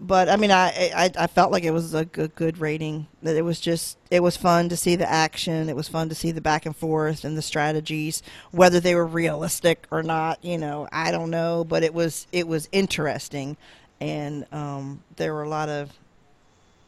but 0.00 0.30
I 0.30 0.36
mean, 0.36 0.50
I, 0.50 0.90
I 0.96 1.10
I 1.18 1.26
felt 1.26 1.52
like 1.52 1.62
it 1.62 1.72
was 1.72 1.92
a 1.92 2.06
good, 2.06 2.34
good 2.34 2.58
rating. 2.58 3.06
That 3.22 3.36
it 3.36 3.42
was 3.42 3.60
just 3.60 3.98
it 4.10 4.20
was 4.20 4.34
fun 4.36 4.70
to 4.70 4.76
see 4.76 4.96
the 4.96 5.10
action. 5.10 5.68
It 5.68 5.76
was 5.76 5.88
fun 5.88 6.08
to 6.08 6.14
see 6.14 6.32
the 6.32 6.40
back 6.40 6.64
and 6.64 6.74
forth 6.74 7.22
and 7.22 7.36
the 7.36 7.42
strategies, 7.42 8.22
whether 8.50 8.80
they 8.80 8.94
were 8.94 9.06
realistic 9.06 9.86
or 9.90 10.02
not. 10.02 10.42
You 10.42 10.56
know, 10.56 10.88
I 10.90 11.10
don't 11.10 11.30
know, 11.30 11.64
but 11.64 11.82
it 11.82 11.92
was 11.92 12.26
it 12.32 12.48
was 12.48 12.66
interesting, 12.72 13.58
and 14.00 14.46
um, 14.52 15.02
there 15.16 15.34
were 15.34 15.42
a 15.42 15.48
lot 15.48 15.68
of 15.68 15.92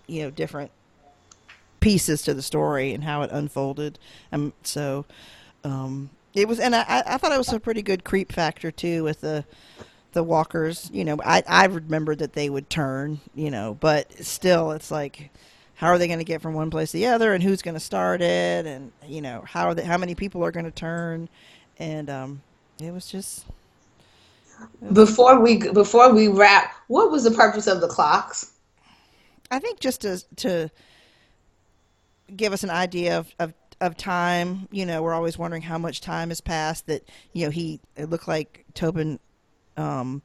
you 0.07 0.23
know 0.23 0.31
different 0.31 0.71
pieces 1.83 2.23
to 2.25 2.35
the 2.35 2.43
story 2.43 2.95
and 2.95 3.05
how 3.05 3.23
it 3.25 3.33
unfolded. 3.33 4.01
Um, 4.33 4.55
so 4.65 5.07
um, 5.65 6.11
it 6.35 6.49
was, 6.49 6.61
and 6.61 6.77
I, 6.77 6.83
I 6.89 7.05
I 7.15 7.19
thought 7.19 7.33
it 7.33 7.39
was 7.39 7.53
a 7.53 7.61
pretty 7.61 7.83
good 7.83 8.05
creep 8.05 8.33
factor 8.33 8.73
too 8.73 9.05
with 9.05 9.23
the 9.23 9.45
the 10.15 10.25
walkers. 10.25 10.91
You 10.95 11.05
know, 11.07 11.19
I 11.25 11.45
I 11.49 11.67
remembered 11.67 12.21
that 12.21 12.35
they 12.35 12.51
would 12.51 12.71
turn. 12.71 13.21
You 13.35 13.51
know, 13.53 13.79
but 13.81 14.13
still, 14.25 14.73
it's 14.73 14.93
like. 14.93 15.31
How 15.77 15.89
are 15.89 15.99
they 15.99 16.09
going 16.09 16.21
to 16.21 16.25
get 16.27 16.43
from 16.43 16.55
one 16.55 16.71
place 16.71 16.93
to 16.93 16.99
the 16.99 17.09
other, 17.09 17.35
and 17.35 17.43
who's 17.45 17.63
going 17.63 17.75
to 17.75 17.81
start 17.81 18.23
it, 18.23 18.67
and 18.67 18.93
you 19.07 19.23
know 19.23 19.45
how 19.47 19.67
are 19.67 19.75
they, 19.75 19.85
how 19.85 19.99
many 19.99 20.15
people 20.15 20.45
are 20.45 20.53
going 20.53 20.67
to 20.67 20.73
turn, 20.73 21.29
and 21.79 22.11
um, 22.11 22.43
it 22.81 22.93
was 22.93 23.09
just 23.09 23.47
Before 24.93 25.41
we 25.41 25.59
before 25.73 26.13
we 26.15 26.29
wrap, 26.29 26.75
what 26.89 27.11
was 27.11 27.25
the 27.25 27.33
purpose 27.33 27.69
of 27.69 27.81
the 27.81 27.89
clocks? 27.89 28.53
I 29.51 29.61
think 29.61 29.81
just 29.81 30.03
to 30.03 30.23
to 30.37 30.71
give 32.37 32.53
us 32.53 32.65
an 32.65 32.71
idea 32.71 33.19
of, 33.19 33.35
of 33.39 33.55
of 33.83 33.97
time, 33.97 34.69
you 34.71 34.87
know, 34.87 35.03
we're 35.03 35.13
always 35.13 35.37
wondering 35.37 35.63
how 35.63 35.77
much 35.77 36.01
time 36.01 36.29
has 36.29 36.41
passed. 36.41 36.87
That 36.87 37.03
you 37.33 37.45
know, 37.45 37.51
he 37.51 37.81
it 37.97 38.09
looked 38.09 38.29
like 38.29 38.65
Tobin 38.75 39.19
um, 39.77 40.23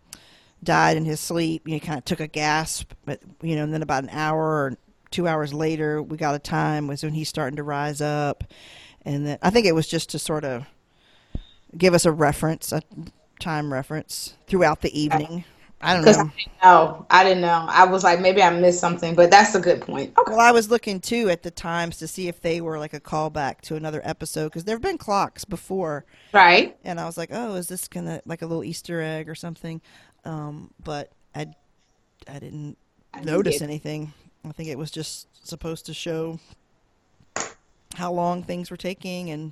died 0.64 0.96
in 0.96 1.06
his 1.06 1.20
sleep. 1.20 1.68
You 1.68 1.74
know, 1.74 1.80
kind 1.80 1.98
of 1.98 2.06
took 2.06 2.20
a 2.20 2.28
gasp, 2.28 2.94
but 3.06 3.20
you 3.42 3.56
know, 3.56 3.64
and 3.64 3.74
then 3.74 3.82
about 3.82 4.04
an 4.04 4.12
hour 4.12 4.40
or 4.40 4.78
two 5.10 5.28
hours 5.28 5.54
later, 5.54 6.02
we 6.02 6.18
got 6.18 6.36
a 6.36 6.40
time 6.40 6.88
was 6.88 7.04
when 7.04 7.14
he's 7.14 7.30
starting 7.30 7.58
to 7.58 7.64
rise 7.64 8.00
up, 8.00 8.44
and 9.04 9.26
then 9.26 9.40
I 9.42 9.50
think 9.50 9.66
it 9.66 9.76
was 9.76 9.88
just 9.88 10.12
to 10.12 10.20
sort 10.20 10.46
of 10.46 10.66
give 11.76 11.96
us 11.96 12.06
a 12.06 12.12
reference, 12.12 12.72
a 12.72 12.82
time 13.40 13.74
reference 13.74 14.36
throughout 14.46 14.82
the 14.82 15.00
evening. 15.00 15.46
I 15.80 15.94
don't 15.94 16.02
Because 16.04 16.18
I 16.18 16.24
know. 16.24 16.32
didn't 16.36 16.64
know. 16.64 17.06
I 17.12 17.24
didn't 17.24 17.42
know. 17.42 17.66
I 17.70 17.86
was 17.86 18.04
like, 18.04 18.20
maybe 18.20 18.42
I 18.42 18.50
missed 18.50 18.80
something, 18.80 19.14
but 19.14 19.30
that's 19.30 19.54
a 19.54 19.60
good 19.60 19.82
point. 19.82 20.18
Okay. 20.18 20.32
Well, 20.32 20.40
I 20.40 20.52
was 20.52 20.72
looking 20.72 21.00
too 21.00 21.30
at 21.30 21.44
the 21.44 21.52
times 21.52 21.98
to 21.98 22.08
see 22.08 22.28
if 22.28 22.42
they 22.42 22.62
were 22.62 22.80
like 22.80 22.94
a 22.94 23.00
callback 23.00 23.62
to 23.62 23.76
another 23.76 24.02
episode 24.04 24.46
because 24.46 24.64
there 24.64 24.76
have 24.76 24.82
been 24.82 24.98
clocks 24.98 25.46
before, 25.46 26.06
Right. 26.34 26.76
and 26.84 27.00
I 27.00 27.06
was 27.06 27.16
like, 27.18 27.30
oh, 27.32 27.54
is 27.56 27.68
this 27.68 27.88
gonna 27.88 28.22
like 28.26 28.42
a 28.42 28.48
little 28.48 28.64
Easter 28.64 29.02
egg 29.02 29.30
or 29.30 29.36
something? 29.36 29.80
Um, 30.26 30.72
but 30.84 31.12
I, 31.36 31.46
I 32.28 32.40
didn't 32.40 32.76
I 33.14 33.22
notice 33.22 33.60
get- 33.60 33.64
anything. 33.66 34.14
I 34.48 34.54
think 34.54 34.70
it 34.70 34.78
was 34.80 34.90
just 34.90 35.28
supposed 35.48 35.86
to 35.86 35.94
show 35.94 36.40
how 37.96 38.12
long 38.12 38.44
things 38.44 38.72
were 38.72 38.78
taking 38.78 39.30
and 39.30 39.52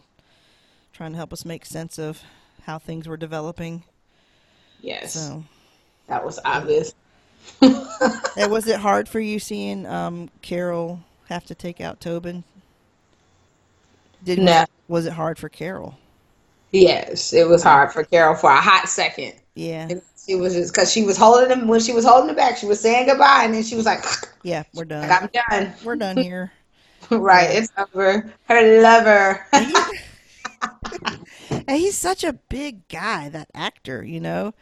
trying 0.94 1.12
to 1.12 1.18
help 1.18 1.34
us 1.34 1.46
make 1.46 1.66
sense 1.66 1.98
of 2.00 2.22
how 2.64 2.80
things 2.80 3.08
were 3.08 3.18
developing. 3.18 3.84
Yes. 4.82 5.14
So, 5.14 5.44
That 6.08 6.24
was 6.24 6.40
obvious. 6.46 6.94
and 7.62 8.52
was 8.52 8.68
it 8.68 8.80
hard 8.80 9.08
for 9.08 9.20
you 9.20 9.40
seeing 9.40 9.86
um, 9.86 10.30
Carol 10.42 11.02
have 11.30 11.46
to 11.46 11.56
take 11.56 11.80
out 11.82 12.00
Tobin? 12.00 12.44
Did 14.24 14.40
No. 14.40 14.66
was 14.88 15.06
it 15.06 15.14
hard 15.14 15.38
for 15.38 15.50
Carol? 15.50 15.98
Yes, 16.72 17.32
it 17.34 17.48
was 17.48 17.64
hard 17.64 17.94
for 17.94 18.04
Carol 18.04 18.36
for 18.36 18.50
a 18.50 18.60
hot 18.60 18.90
second. 18.90 19.34
Yeah, 19.54 19.88
And 19.90 20.02
She 20.26 20.36
was 20.36 20.54
just 20.54 20.74
because 20.74 20.92
she 20.92 21.04
was 21.04 21.18
holding 21.18 21.50
him 21.50 21.68
when 21.68 21.80
she 21.80 21.94
was 21.94 22.04
holding 22.06 22.30
him 22.30 22.36
back. 22.36 22.58
She 22.58 22.66
was 22.66 22.80
saying 22.80 23.08
goodbye, 23.08 23.44
and 23.46 23.54
then 23.54 23.64
she 23.64 23.76
was 23.76 23.86
like, 23.86 24.04
yeah, 24.44 24.64
we're 24.74 24.84
done. 24.86 25.08
like, 25.08 25.22
"I'm 25.24 25.30
done." 25.50 25.74
We're 25.86 25.96
done 25.96 26.18
here. 26.18 26.52
right, 27.12 27.50
it's 27.52 27.72
over. 27.78 28.34
Her 28.50 28.82
lover. 28.82 29.46
And 31.68 31.78
he's 31.78 31.98
such 31.98 32.24
a 32.24 32.34
big 32.34 32.88
guy, 32.90 33.30
that 33.30 33.50
actor, 33.54 34.04
you 34.04 34.20
know. 34.20 34.54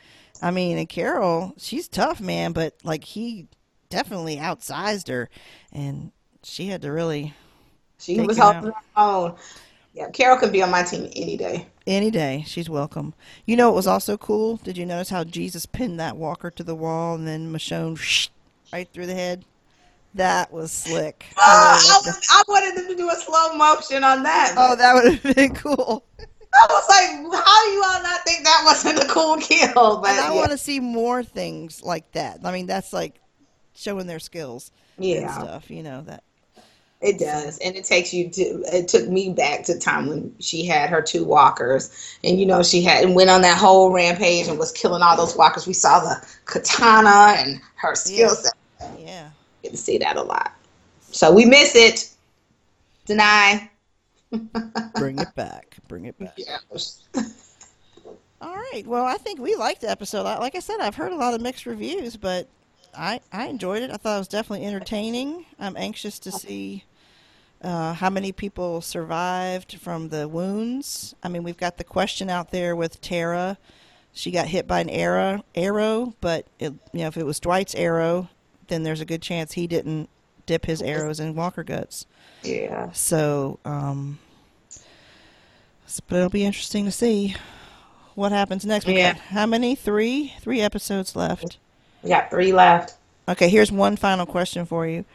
I 0.44 0.52
mean, 0.52 0.78
and 0.78 0.90
Carol, 0.90 1.54
she's 1.58 1.88
tough, 1.88 2.20
man, 2.20 2.52
but 2.52 2.76
like 2.84 3.06
he 3.06 3.48
definitely 3.90 4.36
outsized 4.36 5.08
her, 5.08 5.30
and 5.72 6.12
she 6.44 6.68
had 6.68 6.82
to 6.82 6.92
really 6.92 7.34
she 7.98 8.20
was 8.20 8.38
holding 8.38 8.64
her 8.64 8.74
own. 8.98 9.36
Yeah, 9.94 10.10
Carol 10.10 10.38
could 10.38 10.52
be 10.52 10.62
on 10.62 10.70
my 10.70 10.84
team 10.84 11.10
any 11.16 11.38
day. 11.38 11.68
any 11.88 12.12
day. 12.12 12.44
She's 12.46 12.70
welcome. 12.70 13.14
You 13.46 13.56
know, 13.56 13.70
it 13.70 13.76
was 13.76 13.88
also 13.88 14.18
cool. 14.18 14.58
Did 14.58 14.78
you 14.78 14.86
notice 14.86 15.10
how 15.10 15.24
Jesus 15.24 15.66
pinned 15.66 16.00
that 16.02 16.18
walker 16.18 16.52
to 16.52 16.64
the 16.64 16.76
wall 16.76 17.16
and 17.16 17.26
then 17.26 17.54
Michonne 17.54 18.30
right 18.74 18.90
through 18.92 19.06
the 19.06 19.14
head? 19.14 19.46
That 20.16 20.52
was 20.52 20.74
slick. 20.74 21.26
I 21.38 21.42
Ah, 21.42 22.02
I, 22.06 22.40
I 22.40 22.44
wanted 22.50 22.78
them 22.78 22.88
to 22.90 22.96
do 22.96 23.10
a 23.10 23.16
slow 23.16 23.56
motion 23.56 24.04
on 24.04 24.24
that. 24.24 24.56
Oh, 24.58 24.76
that 24.76 24.94
would 24.94 25.14
have 25.14 25.36
been 25.36 25.56
cool. 25.56 26.04
I 26.54 26.68
was 26.70 26.90
like, 26.90 27.44
how 27.46 27.66
do 27.66 27.72
you 27.72 27.84
all 27.84 28.04
not 28.04 28.22
think 28.26 28.44
that 28.44 28.62
wasn't 28.66 29.00
a 29.04 29.08
cool 29.08 29.38
kill? 29.38 30.02
But 30.02 30.12
And 30.12 30.20
I 30.20 30.30
yeah. 30.30 30.32
want 30.32 30.52
to 30.52 30.58
see 30.58 30.80
more 30.80 31.24
things 31.24 31.82
like 31.84 32.12
that. 32.14 32.40
I 32.44 32.52
mean, 32.52 32.68
that's 32.68 32.94
like 32.94 33.22
showing 33.74 34.08
their 34.08 34.20
skills 34.20 34.72
and 35.18 35.26
yeah, 35.26 35.28
stuff. 35.30 35.70
You 35.70 35.84
know 35.84 36.02
that. 36.04 36.24
it 37.02 37.20
does, 37.20 37.58
and 37.60 37.76
it 37.76 37.84
takes 37.86 38.14
you 38.14 38.30
to. 38.30 38.42
It 38.74 38.88
took 38.88 39.10
me 39.10 39.32
back 39.34 39.64
to 39.66 39.78
time 39.80 40.08
when 40.08 40.36
she 40.40 40.66
had 40.66 40.90
her 40.90 41.02
two 41.02 41.26
walkers, 41.26 41.92
and 42.24 42.40
you 42.40 42.46
know 42.46 42.64
she 42.64 42.82
had 42.82 43.04
and 43.04 43.16
went 43.16 43.30
on 43.30 43.42
that 43.42 43.58
whole 43.58 43.92
rampage 43.92 44.48
and 44.48 44.58
was 44.60 44.72
killing 44.72 45.02
all 45.04 45.18
those 45.18 45.36
walkers. 45.36 45.68
We 45.68 45.74
saw 45.74 46.00
the 46.02 46.26
katana 46.46 47.36
and 47.40 47.62
her 47.76 47.96
skill 47.96 48.30
Yeah. 48.30 48.36
set. 48.36 48.54
Yeah. 49.00 49.30
Get 49.64 49.72
to 49.72 49.78
see 49.78 49.98
that 50.00 50.18
a 50.18 50.24
lot, 50.24 50.54
so 51.12 51.32
we 51.34 51.46
miss 51.46 51.76
it. 51.76 52.10
Deny. 53.06 53.70
Bring 54.96 55.20
it 55.20 55.34
back. 55.36 55.78
Bring 55.88 56.06
it 56.06 56.18
back. 56.18 56.34
Yeah. 56.38 56.58
All 58.42 58.56
right. 58.56 58.84
Well, 58.86 59.06
I 59.06 59.16
think 59.16 59.40
we 59.40 59.56
liked 59.56 59.82
the 59.82 59.90
episode. 59.90 60.24
Like 60.24 60.56
I 60.56 60.60
said, 60.60 60.80
I've 60.80 60.96
heard 60.96 61.12
a 61.12 61.16
lot 61.16 61.34
of 61.34 61.42
mixed 61.42 61.66
reviews, 61.66 62.18
but 62.18 62.48
I 62.96 63.22
I 63.32 63.48
enjoyed 63.48 63.84
it. 63.84 63.92
I 63.92 63.98
thought 63.98 64.16
it 64.16 64.20
was 64.20 64.28
definitely 64.28 64.66
entertaining. 64.66 65.46
I'm 65.60 65.78
anxious 65.78 66.20
to 66.20 66.32
see 66.32 66.84
uh, 67.62 67.94
how 67.94 68.10
many 68.10 68.32
people 68.32 68.82
survived 68.82 69.80
from 69.80 70.10
the 70.10 70.28
wounds. 70.28 71.16
I 71.24 71.30
mean, 71.30 71.44
we've 71.44 71.58
got 71.58 71.78
the 71.78 71.84
question 71.84 72.30
out 72.30 72.52
there 72.52 72.76
with 72.76 73.02
Tara. 73.02 73.58
She 74.12 74.30
got 74.30 74.48
hit 74.48 74.68
by 74.68 74.80
an 74.82 74.90
arrow, 74.90 75.44
arrow, 75.56 76.14
but 76.22 76.46
it, 76.60 76.74
you 76.92 77.00
know, 77.00 77.08
if 77.08 77.18
it 77.18 77.26
was 77.26 77.40
Dwight's 77.40 77.74
arrow, 77.74 78.30
then 78.68 78.84
there's 78.84 79.02
a 79.02 79.06
good 79.06 79.22
chance 79.22 79.54
he 79.54 79.66
didn't 79.66 80.10
dip 80.46 80.66
his 80.66 80.82
arrows 80.82 81.20
in 81.20 81.34
Walker 81.36 81.64
guts. 81.64 82.06
Yeah. 82.44 82.92
So, 82.92 83.60
um, 83.66 84.20
but 86.00 86.18
it'll 86.18 86.30
be 86.30 86.46
interesting 86.46 86.86
to 86.86 86.92
see 86.92 87.36
what 88.16 88.32
happens 88.32 88.66
next. 88.66 88.86
We 88.86 88.98
Yeah. 88.98 89.14
got 89.14 89.22
how 89.22 89.46
many? 89.46 89.76
Three? 89.76 90.34
Three 90.42 90.62
episodes 90.62 91.16
left. 91.16 91.58
We 92.02 92.10
got 92.10 92.30
three 92.30 92.52
left. 92.54 92.96
Okay, 93.28 93.50
here's 93.50 93.72
one 93.72 93.96
final 93.96 94.26
question 94.26 94.66
for 94.66 94.86
you. 94.86 95.06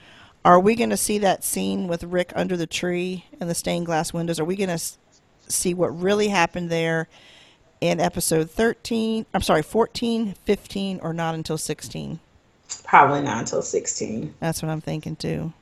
Are 0.44 0.58
we 0.58 0.74
going 0.74 0.90
to 0.90 0.96
see 0.96 1.18
that 1.18 1.44
scene 1.44 1.88
with 1.88 2.04
Rick 2.04 2.32
under 2.34 2.56
the 2.56 2.66
tree 2.66 3.26
and 3.40 3.50
the 3.50 3.54
stained 3.54 3.86
glass 3.86 4.12
windows? 4.12 4.40
Are 4.40 4.44
we 4.44 4.56
going 4.56 4.70
to 4.76 4.82
see 5.48 5.74
what 5.74 5.88
really 6.00 6.28
happened 6.28 6.70
there 6.70 7.08
in 7.80 8.00
episode 8.00 8.50
13? 8.50 9.26
I'm 9.34 9.42
sorry, 9.42 9.62
14, 9.62 10.34
15, 10.44 11.00
or 11.02 11.12
not 11.12 11.34
until 11.34 11.58
16? 11.58 12.20
Probably 12.84 13.22
not 13.22 13.38
until 13.40 13.62
sixteen. 13.62 14.34
That's 14.40 14.62
what 14.62 14.70
I'm 14.70 14.80
thinking 14.82 15.16
too. 15.16 15.52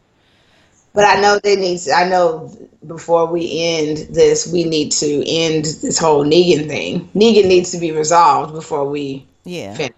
But 0.96 1.04
I 1.04 1.20
know 1.20 1.38
they 1.38 1.56
need. 1.56 1.78
To, 1.80 1.92
I 1.92 2.08
know 2.08 2.50
before 2.86 3.26
we 3.26 3.60
end 3.60 3.98
this, 4.14 4.50
we 4.50 4.64
need 4.64 4.90
to 4.92 5.28
end 5.28 5.66
this 5.82 5.98
whole 5.98 6.24
Negan 6.24 6.68
thing. 6.68 7.08
Negan 7.14 7.46
needs 7.46 7.70
to 7.72 7.78
be 7.78 7.92
resolved 7.92 8.54
before 8.54 8.88
we 8.88 9.26
Yeah. 9.44 9.74
finish. 9.74 9.92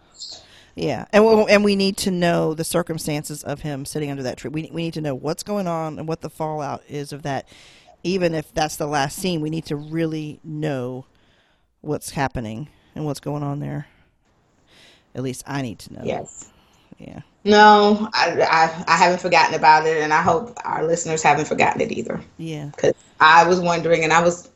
Yeah, 0.75 1.07
and 1.13 1.25
we, 1.25 1.45
and 1.53 1.65
we 1.65 1.77
need 1.77 1.97
to 1.99 2.11
know 2.11 2.53
the 2.53 2.65
circumstances 2.65 3.45
of 3.45 3.61
him 3.61 3.85
sitting 3.85 4.11
under 4.11 4.25
that 4.25 4.39
tree. 4.39 4.51
We 4.51 4.71
we 4.73 4.83
need 4.83 4.95
to 4.95 5.01
know 5.01 5.15
what's 5.15 5.45
going 5.45 5.69
on 5.69 6.01
and 6.01 6.09
what 6.09 6.21
the 6.21 6.31
fallout 6.31 6.83
is 6.89 7.13
of 7.13 7.23
that. 7.23 7.49
Even 8.03 8.35
if 8.35 8.53
that's 8.53 8.75
the 8.77 8.87
last 8.89 9.19
scene, 9.19 9.41
we 9.41 9.51
need 9.51 9.67
to 9.67 9.77
really 9.77 10.41
know 10.43 11.07
what's 11.81 12.11
happening 12.11 12.69
and 12.97 13.05
what's 13.05 13.21
going 13.21 13.45
on 13.45 13.61
there. 13.61 13.87
At 15.15 15.23
least 15.23 15.45
I 15.47 15.63
need 15.63 15.79
to 15.81 15.95
know. 15.95 16.03
Yes. 16.05 16.49
Yeah. 16.99 17.21
No, 17.45 18.09
I, 18.13 18.43
I 18.43 18.85
I 18.95 18.97
haven't 18.97 19.21
forgotten 19.21 19.55
about 19.55 19.87
it, 19.87 20.03
and 20.03 20.13
I 20.13 20.21
hope 20.21 20.59
our 20.65 20.85
listeners 20.85 21.23
haven't 21.23 21.47
forgotten 21.47 21.81
it 21.81 21.93
either. 21.93 22.21
Yeah. 22.37 22.67
Because 22.67 22.95
I 23.21 23.47
was 23.47 23.61
wondering, 23.61 24.05
and 24.05 24.13
I 24.13 24.21
was 24.21 24.51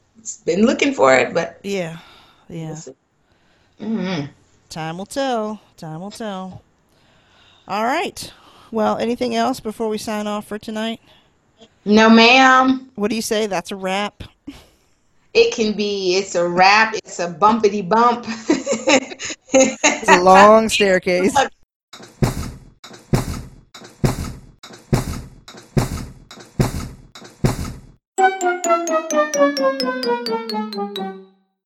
been 0.45 0.66
looking 0.66 0.93
for 0.95 1.14
it, 1.14 1.32
but 1.32 1.59
Yeah. 1.62 1.99
Yeah. 2.49 2.76
Mm-hmm. 3.80 4.26
Time 4.68 4.99
will 4.99 5.07
tell. 5.07 5.61
Time 5.76 6.01
will 6.01 6.11
tell. 6.11 6.62
All 7.66 7.84
right. 7.84 8.32
Well, 8.70 8.99
anything 8.99 9.34
else 9.34 9.61
before 9.61 9.88
we 9.88 9.99
sign 9.99 10.26
off 10.26 10.47
for 10.47 10.59
tonight? 10.59 11.01
no, 11.84 12.09
ma'am. 12.09 12.90
What 12.95 13.09
do 13.09 13.16
you 13.16 13.22
say? 13.22 13.47
That's 13.47 13.70
a 13.70 13.76
wrap. 13.76 14.22
It 15.34 15.55
can 15.55 15.74
be. 15.74 16.16
It's 16.16 16.34
a 16.34 16.47
wrap. 16.47 16.95
It's 16.95 17.18
a 17.18 17.32
bumpity 17.32 17.88
bump. 17.88 18.26
It's 19.55 20.09
a 20.09 20.22
long 20.22 20.68
staircase. 20.68 21.36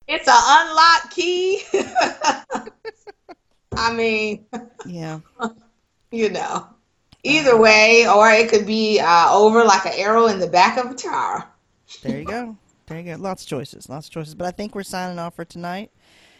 It's 0.09 0.27
an 0.27 0.35
unlock 0.37 1.11
key. 1.11 1.61
I 3.75 3.93
mean, 3.93 4.45
Yeah. 4.85 5.19
you 6.11 6.29
know, 6.29 6.67
either 7.23 7.57
way, 7.59 8.07
or 8.07 8.29
it 8.31 8.49
could 8.49 8.65
be 8.65 8.99
uh, 9.01 9.33
over 9.33 9.65
like 9.65 9.85
an 9.85 9.93
arrow 9.95 10.27
in 10.27 10.39
the 10.39 10.47
back 10.47 10.77
of 10.77 10.91
a 10.91 10.93
tower. 10.95 11.45
There 12.03 12.19
you 12.19 12.25
go. 12.25 12.57
There 12.87 12.99
you 12.99 13.15
go. 13.15 13.21
Lots 13.21 13.43
of 13.43 13.49
choices. 13.49 13.89
Lots 13.89 14.07
of 14.07 14.13
choices. 14.13 14.33
But 14.33 14.47
I 14.47 14.51
think 14.51 14.73
we're 14.73 14.83
signing 14.83 15.19
off 15.19 15.35
for 15.35 15.43
tonight. 15.43 15.91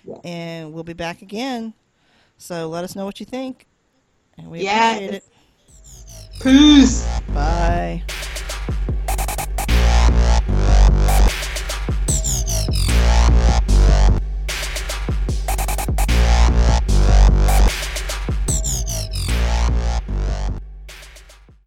Yeah. 0.05 0.15
And 0.23 0.71
we'll 0.73 0.86
be 0.86 0.93
back 0.93 1.21
again. 1.21 1.73
So 2.38 2.69
let 2.69 2.86
us 2.86 2.95
know 2.95 3.03
what 3.03 3.19
you 3.19 3.25
think. 3.25 3.67
And 4.38 4.49
we 4.49 4.61
Yes. 4.61 4.97
appreciate 4.97 5.13
it. 5.15 5.23
Peace. 6.41 7.05